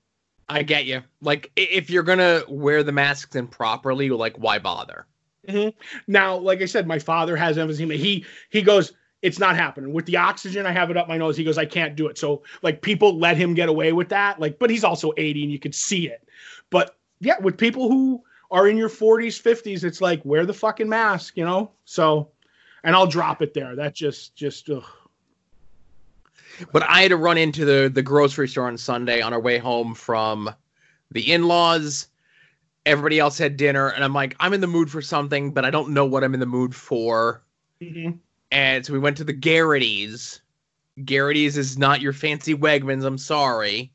I 0.48 0.64
get 0.64 0.86
you. 0.86 1.04
Like 1.22 1.52
if 1.56 1.90
you're 1.90 2.04
gonna 2.04 2.44
wear 2.48 2.84
the 2.84 2.92
masks 2.92 3.36
in 3.36 3.48
properly, 3.48 4.10
like 4.10 4.38
why 4.38 4.60
bother? 4.60 5.06
Mm-hmm. 5.48 5.70
Now, 6.08 6.38
like 6.38 6.62
I 6.62 6.66
said, 6.66 6.88
my 6.88 7.00
father 7.00 7.36
has 7.36 7.58
emphysema. 7.58 7.96
He 7.96 8.26
he 8.50 8.62
goes, 8.62 8.94
it's 9.22 9.40
not 9.40 9.56
happening 9.56 9.94
with 9.94 10.06
the 10.06 10.18
oxygen. 10.18 10.66
I 10.66 10.72
have 10.72 10.90
it 10.90 10.98
up 10.98 11.08
my 11.08 11.18
nose. 11.18 11.36
He 11.36 11.44
goes, 11.44 11.58
I 11.58 11.66
can't 11.66 11.96
do 11.96 12.08
it. 12.08 12.18
So 12.18 12.44
like 12.62 12.82
people 12.82 13.18
let 13.18 13.38
him 13.38 13.54
get 13.54 13.70
away 13.70 13.92
with 13.92 14.10
that. 14.10 14.40
Like, 14.40 14.60
but 14.60 14.70
he's 14.70 14.84
also 14.84 15.12
80 15.18 15.44
and 15.44 15.52
you 15.52 15.60
could 15.60 15.76
see 15.76 16.08
it. 16.08 16.28
But 16.70 16.98
yeah, 17.20 17.38
with 17.40 17.58
people 17.58 17.90
who 17.90 18.24
are 18.52 18.68
in 18.68 18.78
your 18.78 18.90
40s, 18.90 19.42
50s, 19.42 19.84
it's 19.84 20.02
like 20.02 20.24
wear 20.24 20.46
the 20.46 20.54
fucking 20.54 20.88
mask, 20.88 21.36
you 21.36 21.46
know. 21.46 21.72
So, 21.86 22.30
and 22.84 22.96
I'll 22.96 23.08
drop 23.08 23.42
it 23.42 23.54
there. 23.54 23.76
That 23.76 23.94
just 23.94 24.36
just 24.36 24.70
ugh. 24.70 24.84
But 26.72 26.84
I 26.84 27.02
had 27.02 27.10
to 27.10 27.18
run 27.18 27.38
into 27.38 27.66
the 27.66 27.90
the 27.94 28.02
grocery 28.02 28.48
store 28.48 28.68
on 28.68 28.78
Sunday 28.78 29.22
on 29.22 29.34
our 29.34 29.40
way 29.40 29.58
home 29.58 29.94
from 29.96 30.54
the 31.12 31.32
in-laws. 31.32 32.08
Everybody 32.86 33.20
else 33.20 33.38
had 33.38 33.58
dinner, 33.58 33.90
and 33.90 34.04
I'm 34.04 34.14
like, 34.14 34.36
I'm 34.40 34.54
in 34.54 34.62
the 34.62 34.68
mood 34.68 34.90
for 34.90 35.02
something, 35.02 35.52
but 35.52 35.66
I 35.66 35.70
don't 35.70 35.90
know 35.90 36.06
what 36.06 36.24
I'm 36.24 36.34
in 36.34 36.40
the 36.40 36.46
mood 36.46 36.74
for. 36.74 37.44
And 38.52 38.86
so 38.86 38.94
we 38.94 39.00
went 39.00 39.18
to 39.18 39.24
the 39.24 39.34
Gerrity's. 39.34 40.42
Gerrity's 41.04 41.58
is 41.58 41.78
not 41.78 42.02
your 42.02 42.14
fancy 42.14 42.56
Wegmans. 42.56 43.06
I'm 43.06 43.18
sorry. 43.18 43.92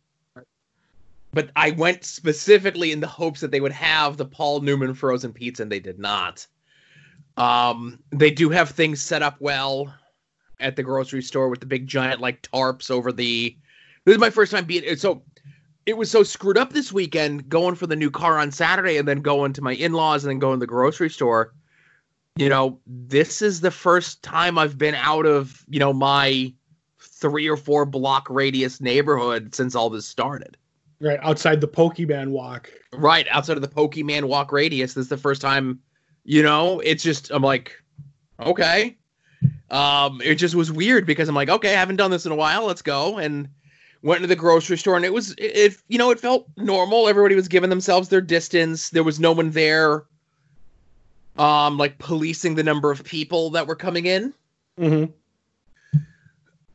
But 1.33 1.51
I 1.57 1.73
went 1.73 2.05
specifically 2.05 2.93
in 2.93 3.01
the 3.01 3.09
hopes 3.09 3.41
that 3.41 3.51
they 3.51 3.61
would 3.61 3.73
have 3.73 4.17
the 4.17 4.25
Paul 4.25 4.61
Newman 4.61 4.95
frozen 4.95 5.33
pizza, 5.33 5.63
and 5.63 5.73
they 5.73 5.81
did 5.81 5.99
not. 5.99 6.47
Um, 7.37 7.99
they 8.11 8.31
do 8.31 8.49
have 8.51 8.71
things 8.71 9.03
set 9.03 9.23
up 9.23 9.41
well 9.41 9.93
at 10.61 10.77
the 10.77 10.85
grocery 10.85 11.23
store 11.23 11.49
with 11.49 11.59
the 11.59 11.67
big 11.67 11.89
giant 11.89 12.21
like 12.21 12.43
tarps 12.43 12.91
over 12.91 13.11
the. 13.11 13.57
This 14.05 14.15
is 14.15 14.21
my 14.21 14.31
first 14.31 14.53
time 14.53 14.67
being 14.67 14.97
so. 14.97 15.23
It 15.87 15.97
was 15.97 16.11
so 16.11 16.23
screwed 16.23 16.59
up 16.59 16.73
this 16.73 16.93
weekend 16.93 17.49
going 17.49 17.75
for 17.75 17.87
the 17.87 17.97
new 17.97 18.11
car 18.11 18.39
on 18.39 18.51
Saturday 18.51 18.97
and 18.97 19.07
then 19.07 19.21
going 19.21 19.53
to 19.55 19.63
my 19.63 19.75
in-laws 19.75 20.25
and 20.25 20.31
then 20.31 20.39
going 20.39 20.57
to 20.57 20.61
the 20.61 20.67
grocery 20.67 21.11
store 21.11 21.53
you 22.37 22.49
know, 22.49 22.81
this 22.87 23.43
is 23.43 23.61
the 23.61 23.71
first 23.71 24.23
time 24.23 24.59
I've 24.59 24.77
been 24.77 24.97
out 24.97 25.27
of, 25.27 25.65
you 25.69 25.79
know, 25.79 25.93
my 25.93 26.53
three 26.99 27.49
or 27.49 27.57
four 27.57 27.87
block 27.87 28.29
radius 28.29 28.81
neighborhood 28.81 29.55
since 29.55 29.75
all 29.75 29.89
this 29.89 30.07
started. 30.07 30.57
Right 31.01 31.19
outside 31.23 31.61
the 31.61 31.69
Pokemon 31.69 32.31
walk. 32.31 32.71
Right 32.93 33.27
outside 33.31 33.57
of 33.57 33.63
the 33.63 33.69
Pokemon 33.69 34.25
walk 34.25 34.51
radius. 34.51 34.95
This 34.95 35.03
is 35.03 35.09
the 35.09 35.17
first 35.17 35.41
time, 35.41 35.79
you 36.25 36.43
know, 36.43 36.81
it's 36.81 37.03
just, 37.03 37.31
I'm 37.31 37.43
like, 37.43 37.81
okay. 38.41 38.97
Um, 39.71 40.21
it 40.23 40.37
just 40.37 40.55
was 40.55 40.73
weird 40.73 41.07
because 41.07 41.29
I'm 41.29 41.35
like, 41.35 41.51
okay, 41.51 41.75
I 41.77 41.79
haven't 41.79 41.97
done 41.97 42.11
this 42.11 42.27
in 42.27 42.33
a 42.33 42.37
while. 42.37 42.65
Let's 42.65 42.83
go. 42.83 43.19
And 43.19 43.49
went 44.05 44.21
to 44.21 44.27
the 44.27 44.37
grocery 44.37 44.77
store 44.77 44.97
and 44.97 45.05
it 45.05 45.13
was, 45.13 45.35
it, 45.39 45.77
you 45.89 45.97
know, 45.97 46.11
it 46.11 46.21
felt 46.21 46.47
normal. 46.59 47.09
Everybody 47.09 47.35
was 47.35 47.49
giving 47.49 47.71
themselves 47.71 48.11
their 48.11 48.21
distance. 48.21 48.91
There 48.91 49.03
was 49.03 49.19
no 49.19 49.33
one 49.33 49.51
there, 49.51 50.05
um, 51.39 51.79
like 51.79 51.99
policing 51.99 52.55
the 52.55 52.63
number 52.63 52.91
of 52.91 53.03
people 53.03 53.49
that 53.51 53.67
were 53.67 53.75
coming 53.75 54.05
in. 54.05 54.35
Mm-hmm. 54.79 56.05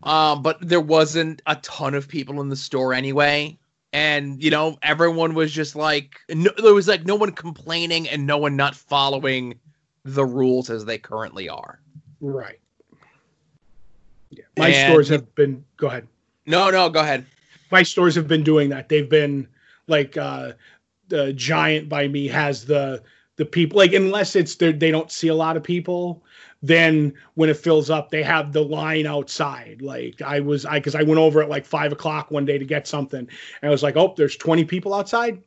Um, 0.10 0.42
but 0.42 0.58
there 0.60 0.82
wasn't 0.82 1.44
a 1.46 1.56
ton 1.58 1.94
of 1.94 2.08
people 2.08 2.42
in 2.42 2.50
the 2.50 2.56
store 2.56 2.96
anyway. 2.96 3.58
And 3.94 4.44
you 4.44 4.50
know, 4.50 4.80
everyone 4.82 5.36
was 5.36 5.52
just 5.52 5.76
like, 5.76 6.20
no, 6.30 6.50
there 6.58 6.74
was 6.74 6.88
like 6.88 7.06
no 7.06 7.16
one 7.16 7.32
complaining 7.32 8.10
and 8.10 8.26
no 8.26 8.38
one 8.38 8.56
not 8.56 8.76
following 8.76 9.60
the 10.04 10.26
rules 10.26 10.72
as 10.72 10.86
they 10.86 10.98
currently 10.98 11.48
are. 11.48 11.80
Right. 12.22 12.60
Yeah. 14.32 14.46
My 14.58 14.70
And- 14.70 14.92
stores 14.92 15.10
have 15.10 15.36
been. 15.36 15.64
Go 15.78 15.88
ahead. 15.88 16.08
No, 16.50 16.70
no, 16.72 16.90
go 16.90 17.00
ahead. 17.02 17.26
my 17.72 17.84
stores 17.84 18.16
have 18.16 18.28
been 18.28 18.44
doing 18.44 18.70
that. 18.70 18.90
They've 18.90 19.10
been 19.10 19.48
like 19.88 20.18
uh 20.18 20.54
the 21.08 21.34
giant 21.34 21.90
by 21.90 22.08
me 22.08 22.28
has 22.28 22.66
the 22.66 23.02
the 23.38 23.46
people 23.46 23.78
like 23.78 23.94
unless 23.94 24.36
it's 24.36 24.56
they 24.56 24.92
don't 24.92 25.12
see 25.12 25.28
a 25.30 25.36
lot 25.36 25.58
of 25.58 25.64
people 25.64 26.24
then 26.62 27.14
when 27.36 27.50
it 27.50 27.58
fills 27.58 27.90
up 27.90 28.12
they 28.12 28.22
have 28.22 28.52
the 28.54 28.62
line 28.64 29.08
outside 29.08 29.82
like 29.82 30.22
i 30.22 30.40
was 30.40 30.66
i 30.66 30.78
because 30.78 30.94
i 30.94 31.02
went 31.02 31.18
over 31.20 31.42
at 31.42 31.50
like 31.50 31.66
five 31.66 31.92
o'clock 31.92 32.30
one 32.30 32.46
day 32.46 32.58
to 32.60 32.66
get 32.66 32.86
something 32.86 33.22
and 33.22 33.30
i 33.64 33.70
was 33.70 33.82
like 33.82 33.96
oh 33.98 34.14
there's 34.18 34.36
20 34.36 34.66
people 34.66 34.94
outside 34.94 35.42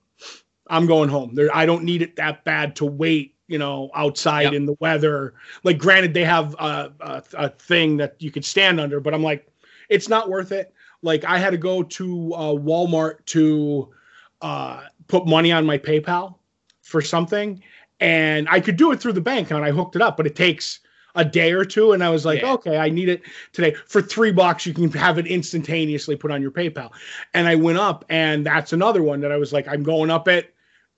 i'm 0.69 0.87
going 0.87 1.09
home 1.09 1.35
there 1.35 1.55
i 1.55 1.65
don't 1.67 1.85
need 1.85 2.03
it 2.03 2.17
that 2.17 2.43
bad 2.45 2.75
to 2.75 2.85
wait 2.87 3.37
you 3.47 3.59
know 3.59 3.91
outside 3.95 4.45
Yep. 4.45 4.53
in 4.55 4.67
the 4.67 4.77
weather 4.81 5.35
like 5.63 5.79
granted 5.79 6.15
they 6.15 6.25
have 6.25 6.55
a, 6.55 6.93
a, 7.01 7.23
a 7.35 7.49
thing 7.51 7.99
that 7.99 8.17
you 8.19 8.33
could 8.33 8.45
stand 8.45 8.81
under 8.81 8.99
but 8.99 9.15
i'm 9.15 9.23
like 9.23 9.47
it's 9.89 10.09
not 10.09 10.29
worth 10.31 10.51
it 10.51 10.73
like 11.03 11.25
I 11.25 11.39
had 11.39 11.51
to 11.51 11.59
go 11.59 11.83
to 11.83 12.35
uh, 12.35 12.53
Walmart 12.55 13.25
to 13.27 13.93
uh, 14.41 14.83
put 15.09 15.27
money 15.27 15.53
on 15.53 15.67
my 15.67 15.79
PayPal 15.79 16.37
for 16.83 17.01
something, 17.03 17.63
and 18.01 18.49
I 18.49 18.61
could 18.61 18.77
do 18.77 18.93
it 18.93 19.01
through 19.01 19.13
the 19.13 19.21
bank 19.21 19.51
and 19.51 19.65
I 19.65 19.71
hooked 19.71 19.97
it 19.97 20.03
up, 20.03 20.17
but 20.17 20.27
it 20.27 20.37
takes 20.37 20.81
a 21.15 21.25
day 21.25 21.53
or 21.53 21.65
two, 21.65 21.93
and 21.93 22.03
I 22.03 22.09
was 22.09 22.25
like, 22.25 22.41
Yeah. 22.41 22.53
okay, 22.55 22.79
I 22.79 22.89
need 22.89 23.09
it 23.11 23.21
today 23.53 23.75
for 23.87 24.01
three 24.01 24.33
bucks. 24.33 24.65
You 24.65 24.73
can 24.73 24.91
have 24.93 25.19
it 25.19 25.27
instantaneously 25.27 26.17
put 26.17 26.31
on 26.31 26.41
your 26.41 26.51
PayPal, 26.51 26.91
and 27.35 27.47
I 27.47 27.55
went 27.55 27.79
up, 27.79 28.05
and 28.09 28.47
that's 28.47 28.73
another 28.73 29.03
one 29.03 29.21
that 29.21 29.31
I 29.31 29.37
was 29.37 29.53
like, 29.53 29.69
I'm 29.69 29.83
going 29.83 30.11
up 30.11 30.27
at 30.29 30.47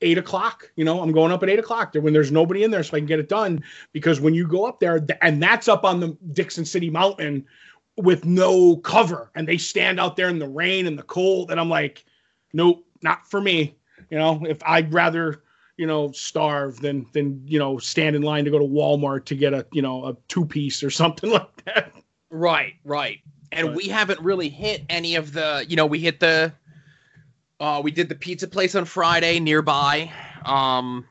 eight 0.03 0.19
o'clock. 0.19 0.71
You 0.77 0.85
know, 0.85 1.01
I'm 1.01 1.12
going 1.12 1.33
up 1.33 1.43
at 1.43 1.49
eight 1.51 1.59
o'clock 1.59 1.93
there 1.93 2.03
when 2.03 2.12
there's 2.12 2.31
nobody 2.31 2.62
in 2.62 2.71
there, 2.71 2.83
so 2.83 2.97
I 2.97 3.01
can 3.01 3.07
get 3.07 3.19
it 3.19 3.29
done. 3.29 3.64
Because 3.93 4.21
when 4.21 4.35
you 4.35 4.47
go 4.47 4.67
up 4.67 4.79
there, 4.79 5.05
and 5.21 5.43
that's 5.43 5.67
up 5.67 5.85
on 5.85 5.99
the 5.99 6.17
Dickson 6.33 6.64
City 6.64 6.90
Mountain 6.90 7.47
with 7.96 8.24
no 8.24 8.76
cover 8.78 9.30
and 9.35 9.46
they 9.46 9.57
stand 9.59 10.00
out 10.00 10.16
there 10.16 10.28
in 10.28 10.38
the 10.38 10.48
rain 10.48 10.87
and 10.87 10.98
the 10.98 11.02
cold 11.04 11.50
and 11.50 11.61
i'm 11.61 11.68
like 11.68 12.04
nope 12.52 12.85
not 13.02 13.28
for 13.30 13.40
me 13.40 13.76
you 14.11 14.18
know 14.18 14.42
if 14.46 14.59
i'd 14.66 14.92
rather 14.92 15.42
you 15.76 15.87
know 15.87 16.11
starve 16.12 16.80
than 16.80 17.07
than 17.12 17.40
you 17.46 17.59
know 17.59 17.78
stand 17.78 18.16
in 18.16 18.22
line 18.22 18.44
to 18.44 18.50
go 18.50 18.59
to 18.59 18.64
walmart 18.64 19.24
to 19.24 19.35
get 19.37 19.52
a 19.54 19.64
you 19.72 19.83
know 19.83 20.07
a 20.07 20.16
two 20.28 20.44
piece 20.44 20.83
or 20.83 20.90
something 21.02 21.30
like 21.30 21.64
that 21.64 21.92
Right, 22.30 22.74
right. 22.85 23.20
And 23.52 23.68
But- 23.68 23.76
we 23.76 23.87
haven't 23.87 24.18
really 24.18 24.48
hit 24.48 24.83
any 24.88 25.14
of 25.14 25.33
the, 25.33 25.64
you 25.68 25.76
know, 25.76 25.87
we 25.87 26.00
hit 26.00 26.18
the 26.18 26.52
uh 27.61 27.80
we 27.85 27.92
did 27.92 28.09
the 28.09 28.16
pizza 28.16 28.48
place 28.48 28.74
on 28.74 28.85
Friday 28.85 29.38
nearby. 29.38 30.11
Um 30.44 31.07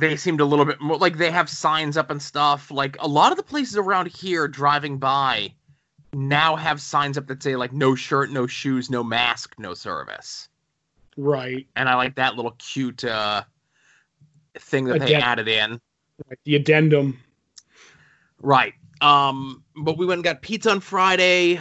they 0.00 0.16
seemed 0.16 0.40
a 0.40 0.44
little 0.44 0.64
bit 0.64 0.80
more 0.80 0.96
like 0.96 1.18
they 1.18 1.30
have 1.30 1.48
signs 1.48 1.96
up 1.96 2.10
and 2.10 2.20
stuff. 2.20 2.70
Like 2.70 2.96
a 3.00 3.08
lot 3.08 3.32
of 3.32 3.36
the 3.36 3.44
places 3.44 3.76
around 3.76 4.08
here 4.08 4.48
driving 4.48 4.98
by 4.98 5.52
now 6.12 6.56
have 6.56 6.80
signs 6.80 7.16
up 7.16 7.26
that 7.28 7.42
say 7.42 7.56
like 7.56 7.72
no 7.72 7.94
shirt, 7.94 8.30
no 8.30 8.46
shoes, 8.46 8.90
no 8.90 9.04
mask, 9.04 9.54
no 9.58 9.74
service. 9.74 10.48
right 11.16 11.66
And 11.76 11.88
I 11.88 11.94
like 11.94 12.16
that 12.16 12.36
little 12.36 12.56
cute 12.58 13.04
uh 13.04 13.42
thing 14.58 14.86
that 14.86 15.00
they 15.00 15.14
added 15.14 15.46
in. 15.46 15.80
like 16.28 16.40
the 16.44 16.56
addendum 16.56 17.18
Right. 18.42 18.74
Um, 19.00 19.62
but 19.76 19.98
we 19.98 20.06
went 20.06 20.18
and 20.18 20.24
got 20.24 20.42
pizza 20.42 20.70
on 20.70 20.80
Friday. 20.80 21.60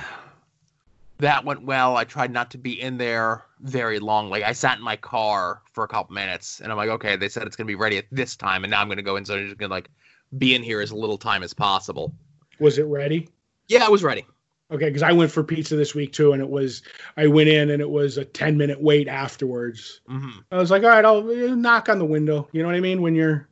That 1.20 1.44
went 1.44 1.64
well. 1.64 1.98
I 1.98 2.06
tried 2.06 2.32
not 2.32 2.52
to 2.52 2.58
be 2.58 2.82
in 2.82 2.98
there 2.98 3.44
very 3.62 4.00
long. 4.00 4.30
Like 4.30 4.44
I 4.44 4.54
sat 4.54 4.78
in 4.78 4.84
my 4.84 4.96
car 4.96 5.62
for 5.74 5.84
a 5.84 5.88
couple 5.88 6.14
minutes 6.16 6.60
and 6.62 6.72
I'm 6.72 6.78
like, 6.78 6.90
okay, 6.90 7.16
they 7.16 7.30
said 7.30 7.46
it's 7.48 7.56
gonna 7.56 7.68
be 7.68 7.76
ready 7.76 7.98
at 7.98 8.06
this 8.12 8.36
time, 8.36 8.64
and 8.64 8.72
now 8.72 8.82
I'm 8.82 8.90
gonna 8.90 9.02
go 9.02 9.16
in, 9.18 9.26
so 9.26 9.36
I'm 9.36 9.46
just 9.46 9.58
gonna 9.58 9.72
like 9.74 9.90
be 10.38 10.56
in 10.56 10.64
here 10.64 10.82
as 10.82 10.92
little 10.94 11.18
time 11.18 11.44
as 11.44 11.54
possible. 11.54 12.14
was 12.60 12.78
it 12.78 12.84
ready 12.84 13.28
Yeah, 13.68 13.86
I 13.86 13.90
was 13.90 14.04
ready. 14.04 14.26
okay 14.72 14.86
because 14.90 15.04
i 15.04 15.12
went 15.12 15.32
for 15.32 15.44
pizza 15.44 15.76
this 15.76 15.96
week 15.96 16.14
too 16.14 16.34
and 16.34 16.42
it 16.42 16.50
was 16.50 16.84
i 17.18 17.28
went 17.28 17.50
in 17.50 17.72
and 17.72 17.82
it 17.82 17.90
was 17.90 18.18
a 18.18 18.26
10 18.26 18.58
minute 18.58 18.82
wait 18.82 19.08
afterwards 19.08 20.02
hmm 20.08 20.40
I 20.52 20.58
was 20.58 20.72
like, 20.72 20.82
all 20.82 20.90
right, 20.90 21.06
I'll 21.06 21.30
uh, 21.30 21.54
knock 21.54 21.90
on 21.90 22.00
the 22.00 22.06
window. 22.06 22.50
You 22.54 22.64
know 22.64 22.70
what 22.70 22.76
I 22.76 22.80
mean? 22.80 23.04
When 23.04 23.14
you're 23.14 23.48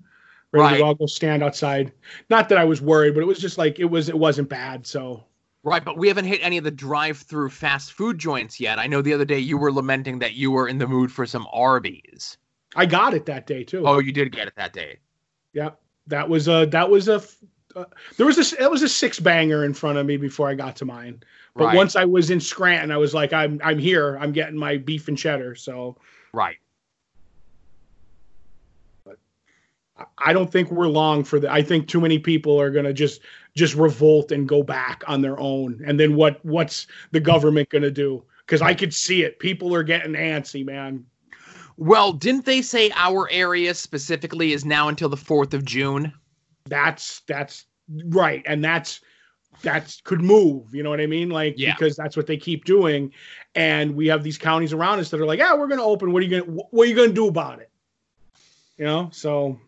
ready 0.52 0.66
Right. 0.66 0.72
to 0.74 0.78
go, 0.80 0.86
I'll 0.88 0.96
go 0.96 1.06
stand 1.06 1.44
outside. 1.44 1.92
Not 2.32 2.50
that 2.50 2.58
I 2.58 2.66
was 2.66 2.82
worried, 2.82 3.14
but 3.14 3.22
it 3.22 3.28
was 3.28 3.38
just 3.38 3.60
like 3.60 3.80
it 3.80 3.86
was. 3.86 4.10
It 4.10 4.18
wasn't 4.18 4.50
bad. 4.50 4.88
So 4.88 5.24
Right, 5.68 5.84
but 5.84 5.98
we 5.98 6.08
haven't 6.08 6.26
hit 6.26 6.40
any 6.42 6.58
of 6.58 6.64
the 6.64 6.72
drive-through 6.72 7.50
fast 7.50 7.92
food 7.92 8.18
joints 8.18 8.58
yet. 8.58 8.80
I 8.80 8.88
know 8.88 9.02
the 9.02 9.14
other 9.14 9.26
day 9.26 9.40
you 9.40 9.58
were 9.58 9.70
lamenting 9.70 10.20
that 10.20 10.34
you 10.34 10.50
were 10.50 10.70
in 10.70 10.78
the 10.78 10.88
mood 10.88 11.12
for 11.12 11.26
some 11.26 11.46
Arby's. 11.52 12.38
I 12.76 12.86
got 12.86 13.14
it 13.14 13.26
that 13.26 13.48
day 13.48 13.66
too. 13.66 13.86
Oh, 13.86 14.00
you 14.00 14.14
did 14.14 14.32
get 14.32 14.48
it 14.48 14.54
that 14.56 14.72
day. 14.72 15.00
Yeah, 15.52 15.72
that 16.08 16.30
was 16.30 16.48
a 16.48 16.68
that 16.72 16.90
was 16.90 17.10
a 17.10 17.22
Uh, 17.76 17.84
there 18.16 18.26
was 18.26 18.38
a 18.54 18.56
that 18.56 18.72
was 18.72 18.82
a 18.82 18.88
six 18.88 19.20
banger 19.20 19.66
in 19.66 19.74
front 19.74 19.98
of 19.98 20.06
me 20.06 20.16
before 20.16 20.48
I 20.48 20.56
got 20.56 20.78
to 20.78 20.86
mine. 20.86 21.22
But 21.56 21.66
Right. 21.66 21.76
once 21.76 21.98
I 21.98 22.06
was 22.06 22.30
in 22.30 22.40
Scranton, 22.40 22.90
I 22.90 22.98
was 22.98 23.14
like, 23.14 23.34
I'm 23.34 23.60
I'm 23.62 23.78
here. 23.78 24.18
I'm 24.22 24.32
getting 24.32 24.58
my 24.58 24.78
beef 24.78 25.10
and 25.10 25.18
cheddar. 25.18 25.56
So 25.56 25.98
Right. 26.34 26.58
I- 30.18 30.34
don't 30.34 30.52
think 30.52 30.72
we're 30.72 30.88
long 30.88 31.24
for 31.24 31.40
that. 31.40 31.52
I 31.52 31.62
think 31.62 31.88
too 31.88 32.00
many 32.02 32.20
people 32.20 32.60
are 32.60 32.70
gonna 32.72 32.94
just 32.94 33.22
just 33.56 33.76
revolt 33.76 34.32
and 34.32 34.48
go 34.48 34.62
back 34.64 35.04
on 35.08 35.22
their 35.22 35.40
own. 35.40 35.82
And 35.86 36.00
then 36.00 36.16
what 36.16 36.44
what's 36.46 36.88
the 37.12 37.20
government 37.20 37.70
gonna 37.70 37.92
do? 37.92 38.24
Because 38.46 38.62
I 38.62 38.74
could 38.74 38.94
see 38.94 39.24
it. 39.24 39.40
People 39.40 39.74
are 39.74 39.84
getting 39.84 40.14
antsy, 40.14 40.66
man. 40.66 41.06
Well, 41.78 42.12
didn't 42.14 42.46
they 42.46 42.62
say 42.62 42.92
our 42.96 43.30
area 43.32 43.74
specifically 43.74 44.54
is 44.54 44.66
now 44.66 44.88
until 44.88 45.10
the 45.10 45.18
4th 45.18 45.54
of 45.54 45.64
June? 45.64 46.12
That's 46.66 47.22
that's 47.28 47.66
right, 48.06 48.42
and 48.46 48.64
that's 48.64 49.02
that's 49.64 50.02
could 50.02 50.22
move. 50.22 50.74
You 50.74 50.84
know 50.84 50.90
what 50.90 51.02
I 51.02 51.08
mean? 51.08 51.30
Like 51.30 51.56
Yeah. 51.58 51.74
because 51.74 51.96
that's 51.96 52.16
what 52.16 52.28
they 52.28 52.38
keep 52.38 52.66
doing. 52.66 53.12
And 53.56 53.96
we 53.96 54.08
have 54.08 54.24
these 54.24 54.38
counties 54.38 54.74
around 54.74 55.00
us 55.00 55.10
that 55.10 55.20
are 55.20 55.26
like, 55.26 55.40
yeah, 55.40 55.56
we're 55.56 55.68
gonna 55.68 55.84
open. 55.84 56.12
What 56.12 56.22
are 56.22 56.26
you 56.26 56.42
gonna 56.42 56.60
What 56.72 56.84
are 56.84 56.90
you 56.90 56.96
gonna 56.96 57.14
do 57.14 57.28
about 57.28 57.60
it? 57.60 57.72
You 58.78 58.86
know. 58.86 59.10
So 59.12 59.60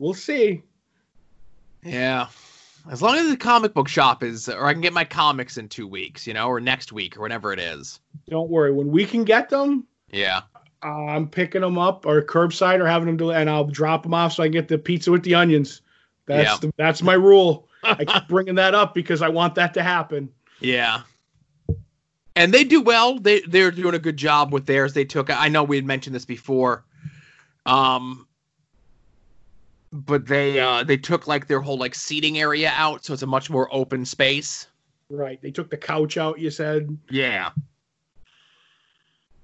we'll 0.00 0.14
see. 0.14 0.62
Yeah. 1.84 2.26
As 2.90 3.02
long 3.02 3.16
as 3.16 3.28
the 3.28 3.36
comic 3.36 3.74
book 3.74 3.86
shop 3.88 4.22
is, 4.24 4.48
or 4.48 4.64
I 4.66 4.72
can 4.72 4.80
get 4.80 4.92
my 4.92 5.04
comics 5.04 5.58
in 5.58 5.68
two 5.68 5.86
weeks, 5.86 6.26
you 6.26 6.34
know, 6.34 6.48
or 6.48 6.60
next 6.60 6.92
week, 6.92 7.16
or 7.16 7.20
whenever 7.20 7.52
it 7.52 7.60
is. 7.60 8.00
Don't 8.28 8.50
worry. 8.50 8.72
When 8.72 8.90
we 8.90 9.04
can 9.04 9.22
get 9.22 9.48
them, 9.50 9.86
Yeah. 10.10 10.40
I'm 10.82 11.28
picking 11.28 11.60
them 11.60 11.76
up 11.76 12.06
or 12.06 12.22
curbside 12.22 12.80
or 12.80 12.86
having 12.86 13.04
them 13.06 13.18
do, 13.18 13.30
and 13.32 13.50
I'll 13.50 13.66
drop 13.66 14.02
them 14.02 14.14
off 14.14 14.32
so 14.32 14.42
I 14.42 14.46
can 14.46 14.52
get 14.52 14.66
the 14.66 14.78
pizza 14.78 15.10
with 15.12 15.22
the 15.22 15.34
onions. 15.34 15.82
That's 16.24 16.48
Yeah. 16.48 16.56
the, 16.56 16.72
that's 16.78 17.02
my 17.02 17.12
rule. 17.12 17.68
I 17.82 18.04
keep 18.06 18.28
bringing 18.28 18.54
that 18.54 18.74
up 18.74 18.94
because 18.94 19.20
I 19.20 19.28
want 19.28 19.54
that 19.56 19.74
to 19.74 19.82
happen. 19.82 20.30
Yeah. 20.60 21.02
And 22.34 22.54
they 22.54 22.64
do 22.64 22.80
well. 22.80 23.18
They 23.18 23.40
they're 23.40 23.70
doing 23.70 23.94
a 23.94 23.98
good 23.98 24.16
job 24.16 24.52
with 24.54 24.64
theirs. 24.64 24.94
They 24.94 25.04
took. 25.04 25.28
I 25.30 25.48
know 25.48 25.64
we 25.64 25.76
had 25.76 25.84
mentioned 25.84 26.14
this 26.16 26.24
before. 26.24 26.84
Um. 27.66 28.26
But 29.92 30.26
they 30.26 30.60
uh 30.60 30.84
they 30.84 30.96
took 30.96 31.26
like 31.26 31.46
their 31.48 31.60
whole 31.60 31.76
like 31.78 31.94
seating 31.94 32.38
area 32.38 32.72
out, 32.74 33.04
so 33.04 33.12
it's 33.12 33.22
a 33.22 33.26
much 33.26 33.50
more 33.50 33.68
open 33.74 34.04
space. 34.04 34.68
Right? 35.08 35.40
They 35.42 35.50
took 35.50 35.68
the 35.70 35.76
couch 35.76 36.16
out. 36.16 36.38
You 36.38 36.50
said 36.50 36.96
Yeah. 37.10 37.50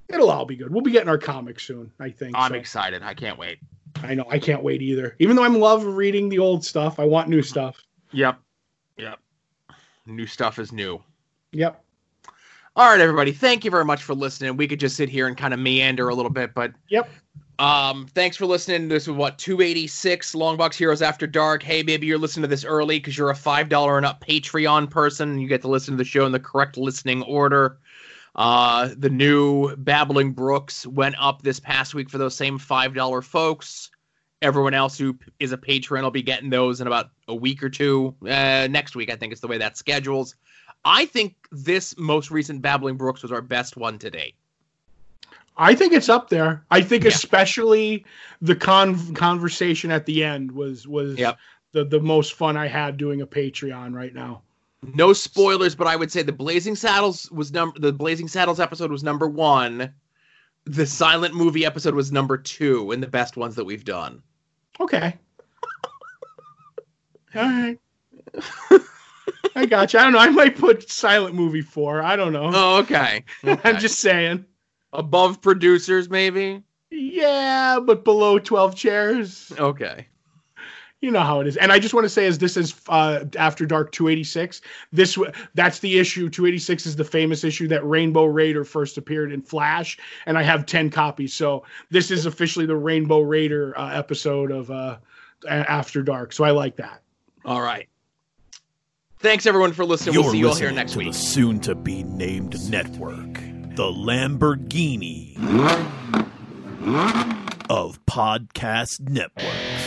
it'll 0.09 0.31
all 0.31 0.45
be 0.47 0.55
good. 0.57 0.73
We'll 0.73 0.83
be 0.83 0.93
getting 0.93 1.09
our 1.09 1.19
comics 1.19 1.65
soon. 1.67 1.91
I 1.99 2.11
think. 2.11 2.37
I'm 2.37 2.53
so. 2.53 2.57
excited. 2.57 3.03
I 3.03 3.15
can't 3.15 3.39
wait. 3.39 3.59
I 4.03 4.15
know. 4.15 4.27
I 4.31 4.39
can't 4.39 4.63
wait 4.63 4.83
either. 4.83 5.17
Even 5.19 5.35
though 5.37 5.43
I'm 5.45 5.59
love 5.59 5.85
reading 5.85 6.29
the 6.29 6.39
old 6.39 6.65
stuff, 6.65 7.01
I 7.01 7.05
want 7.05 7.29
new 7.29 7.43
stuff. 7.43 7.83
Yep. 8.13 8.39
Yep. 8.99 9.19
New 10.07 10.27
stuff 10.27 10.59
is 10.61 10.71
new. 10.71 11.03
Yep. 11.53 11.83
All 12.77 12.91
right, 12.91 13.01
everybody. 13.01 13.33
Thank 13.33 13.65
you 13.65 13.71
very 13.71 13.87
much 13.87 14.03
for 14.03 14.15
listening. 14.15 14.55
We 14.59 14.69
could 14.69 14.79
just 14.79 14.97
sit 14.97 15.09
here 15.09 15.29
and 15.29 15.35
kind 15.35 15.55
of 15.55 15.61
meander 15.61 16.11
a 16.11 16.15
little 16.15 16.31
bit, 16.31 16.53
but 16.53 16.73
Yep. 16.91 17.09
Um, 17.59 18.07
thanks 18.09 18.37
for 18.37 18.45
listening. 18.45 18.89
This 18.89 19.05
is 19.05 19.13
what 19.13 19.39
286 19.39 20.35
Longbox 20.35 20.75
Heroes 20.75 21.01
After 21.01 21.27
Dark. 21.27 21.63
Hey, 21.63 21.83
maybe 21.83 22.07
you're 22.07 22.19
listening 22.19 22.43
to 22.43 22.49
this 22.49 22.67
early 22.67 22.99
because 22.99 23.17
you're 23.17 23.31
a 23.31 23.35
five 23.35 23.71
dollar 23.71 23.97
and 23.97 24.05
up 24.05 24.23
Patreon 24.23 24.91
person. 24.91 25.31
And 25.31 25.41
you 25.41 25.49
get 25.49 25.63
to 25.63 25.69
listen 25.69 25.95
to 25.95 25.97
the 25.97 26.05
show 26.05 26.27
in 26.27 26.33
the 26.33 26.39
correct 26.39 26.77
listening 26.77 27.23
order. 27.23 27.79
Uh, 28.35 28.91
the 28.99 29.09
new 29.09 29.75
Babbling 29.77 30.33
Brooks 30.33 30.87
went 30.87 31.15
up 31.19 31.41
this 31.41 31.59
past 31.59 31.95
week 31.95 32.11
for 32.11 32.19
those 32.19 32.37
same 32.37 32.59
five 32.59 32.95
dollar 32.95 33.23
folks. 33.23 33.91
Everyone 34.43 34.75
else 34.75 34.99
who 34.99 35.19
is 35.41 35.53
a 35.53 35.57
patron 35.57 36.05
will 36.05 36.11
be 36.11 36.23
getting 36.23 36.51
those 36.51 36.83
in 36.83 36.87
about 36.87 37.07
a 37.27 37.35
week 37.35 37.63
or 37.63 37.71
two. 37.71 38.15
Uh, 38.21 38.69
next 38.71 38.95
week, 38.95 39.11
I 39.11 39.17
think 39.17 39.33
is 39.33 39.41
the 39.41 39.49
way 39.49 39.57
that 39.57 39.79
schedules. 39.79 40.35
I 40.87 41.05
think 41.07 41.35
this 41.51 41.95
most 41.99 42.31
recent 42.31 42.63
Babbling 42.63 42.97
Brooks 42.97 43.23
was 43.23 43.33
our 43.33 43.43
best 43.43 43.77
one 43.77 43.99
to 43.99 44.09
date. 44.11 44.37
I 45.57 45.75
think 45.75 45.93
it's 45.93 46.09
up 46.09 46.29
there. 46.31 46.65
I 46.71 46.81
think 46.81 47.03
Yeah. 47.05 47.09
especially 47.11 48.05
the 48.41 48.55
con- 48.55 49.15
conversation 49.15 49.91
at 49.91 50.07
the 50.07 50.23
end 50.23 50.53
was 50.53 50.87
was 50.87 51.19
Yep. 51.19 51.39
the 51.73 51.85
the 51.85 52.01
most 52.01 52.35
fun 52.35 52.57
I 52.57 52.69
had 52.69 52.97
doing 52.99 53.21
a 53.21 53.27
Patreon 53.27 53.95
right 53.95 54.15
now. 54.15 54.43
No 54.95 55.13
spoilers, 55.13 55.75
but 55.75 55.89
I 55.89 55.97
would 55.97 56.13
say 56.13 56.23
the 56.23 56.31
Blazing 56.33 56.77
Saddles 56.77 57.29
was 57.33 57.53
number 57.53 57.79
the 57.81 57.93
Blazing 57.93 58.29
Saddles 58.29 58.61
episode 58.61 58.91
was 58.93 59.03
number 59.03 59.27
one. 59.27 59.93
The 60.67 60.87
silent 60.87 61.35
movie 61.35 61.65
episode 61.65 61.95
was 61.95 62.13
number 62.13 62.37
two 62.39 62.93
in 62.93 63.01
the 63.01 63.07
best 63.09 63.37
ones 63.37 63.55
that 63.57 63.65
we've 63.65 63.85
done. 63.85 64.23
Okay. 64.79 65.17
All 67.35 67.43
right. 67.43 67.79
I 69.55 69.67
got 69.67 69.93
you. 69.93 69.99
I 69.99 70.05
don't 70.05 70.13
know. 70.13 70.19
I 70.19 70.31
might 70.31 70.57
put 70.57 70.91
silent 70.91 71.35
movie 71.35 71.63
four. 71.63 72.03
I 72.03 72.17
don't 72.17 72.33
know. 72.33 72.51
Oh, 72.53 72.79
okay. 72.79 73.25
I'm 73.45 73.79
just 73.79 73.99
saying. 74.01 74.45
above 74.93 75.41
producers, 75.43 76.09
maybe. 76.11 76.63
Yeah, 76.91 77.81
but 77.81 78.05
below 78.05 78.39
12 78.39 78.75
chairs. 78.77 79.53
Okay. 79.59 80.07
You 81.03 81.11
know 81.11 81.21
how 81.21 81.41
it 81.41 81.47
is. 81.47 81.59
And 81.59 81.71
I 81.73 81.79
just 81.79 81.93
want 81.93 82.05
to 82.05 82.09
say, 82.09 82.27
as 82.27 82.39
this 82.39 82.57
is 82.57 82.75
uh, 82.89 83.25
After 83.39 83.67
Dark 83.67 83.93
286, 83.93 84.63
this 84.93 85.19
that's 85.55 85.79
the 85.81 85.99
issue. 85.99 86.31
286 86.31 86.87
is 86.87 86.97
the 86.97 87.05
famous 87.05 87.45
issue 87.45 87.69
that 87.69 87.87
Rainbow 87.87 88.25
Raider 88.25 88.65
first 88.65 88.97
appeared 88.97 89.31
in 89.31 89.43
Flash, 89.43 89.99
and 90.25 90.39
I 90.39 90.43
have 90.43 90.65
10 90.65 90.89
copies. 90.91 91.35
So 91.35 91.65
this 91.91 92.11
is 92.11 92.25
officially 92.25 92.65
the 92.65 92.77
Rainbow 92.77 93.21
Raider 93.21 93.79
uh, 93.79 93.91
episode 93.93 94.51
of 94.51 94.71
uh, 94.71 94.97
After 95.47 96.03
Dark. 96.03 96.33
So 96.33 96.45
I 96.45 96.53
like 96.53 96.77
that. 96.77 97.03
All 97.45 97.61
right. 97.61 97.89
Thanks 99.27 99.45
everyone 99.45 99.73
for 99.73 99.85
listening. 99.85 100.15
You're 100.15 100.23
we'll 100.23 100.31
see 100.31 100.39
you 100.39 100.49
all 100.49 100.55
here 100.55 100.71
next 100.71 100.93
to 100.93 100.99
week. 100.99 101.09
the 101.09 101.13
soon-to-be 101.13 102.05
named 102.05 102.71
network, 102.71 103.35
the 103.75 103.91
Lamborghini 103.91 105.37
of 107.69 108.07
podcast 108.07 109.01
networks. 109.01 109.86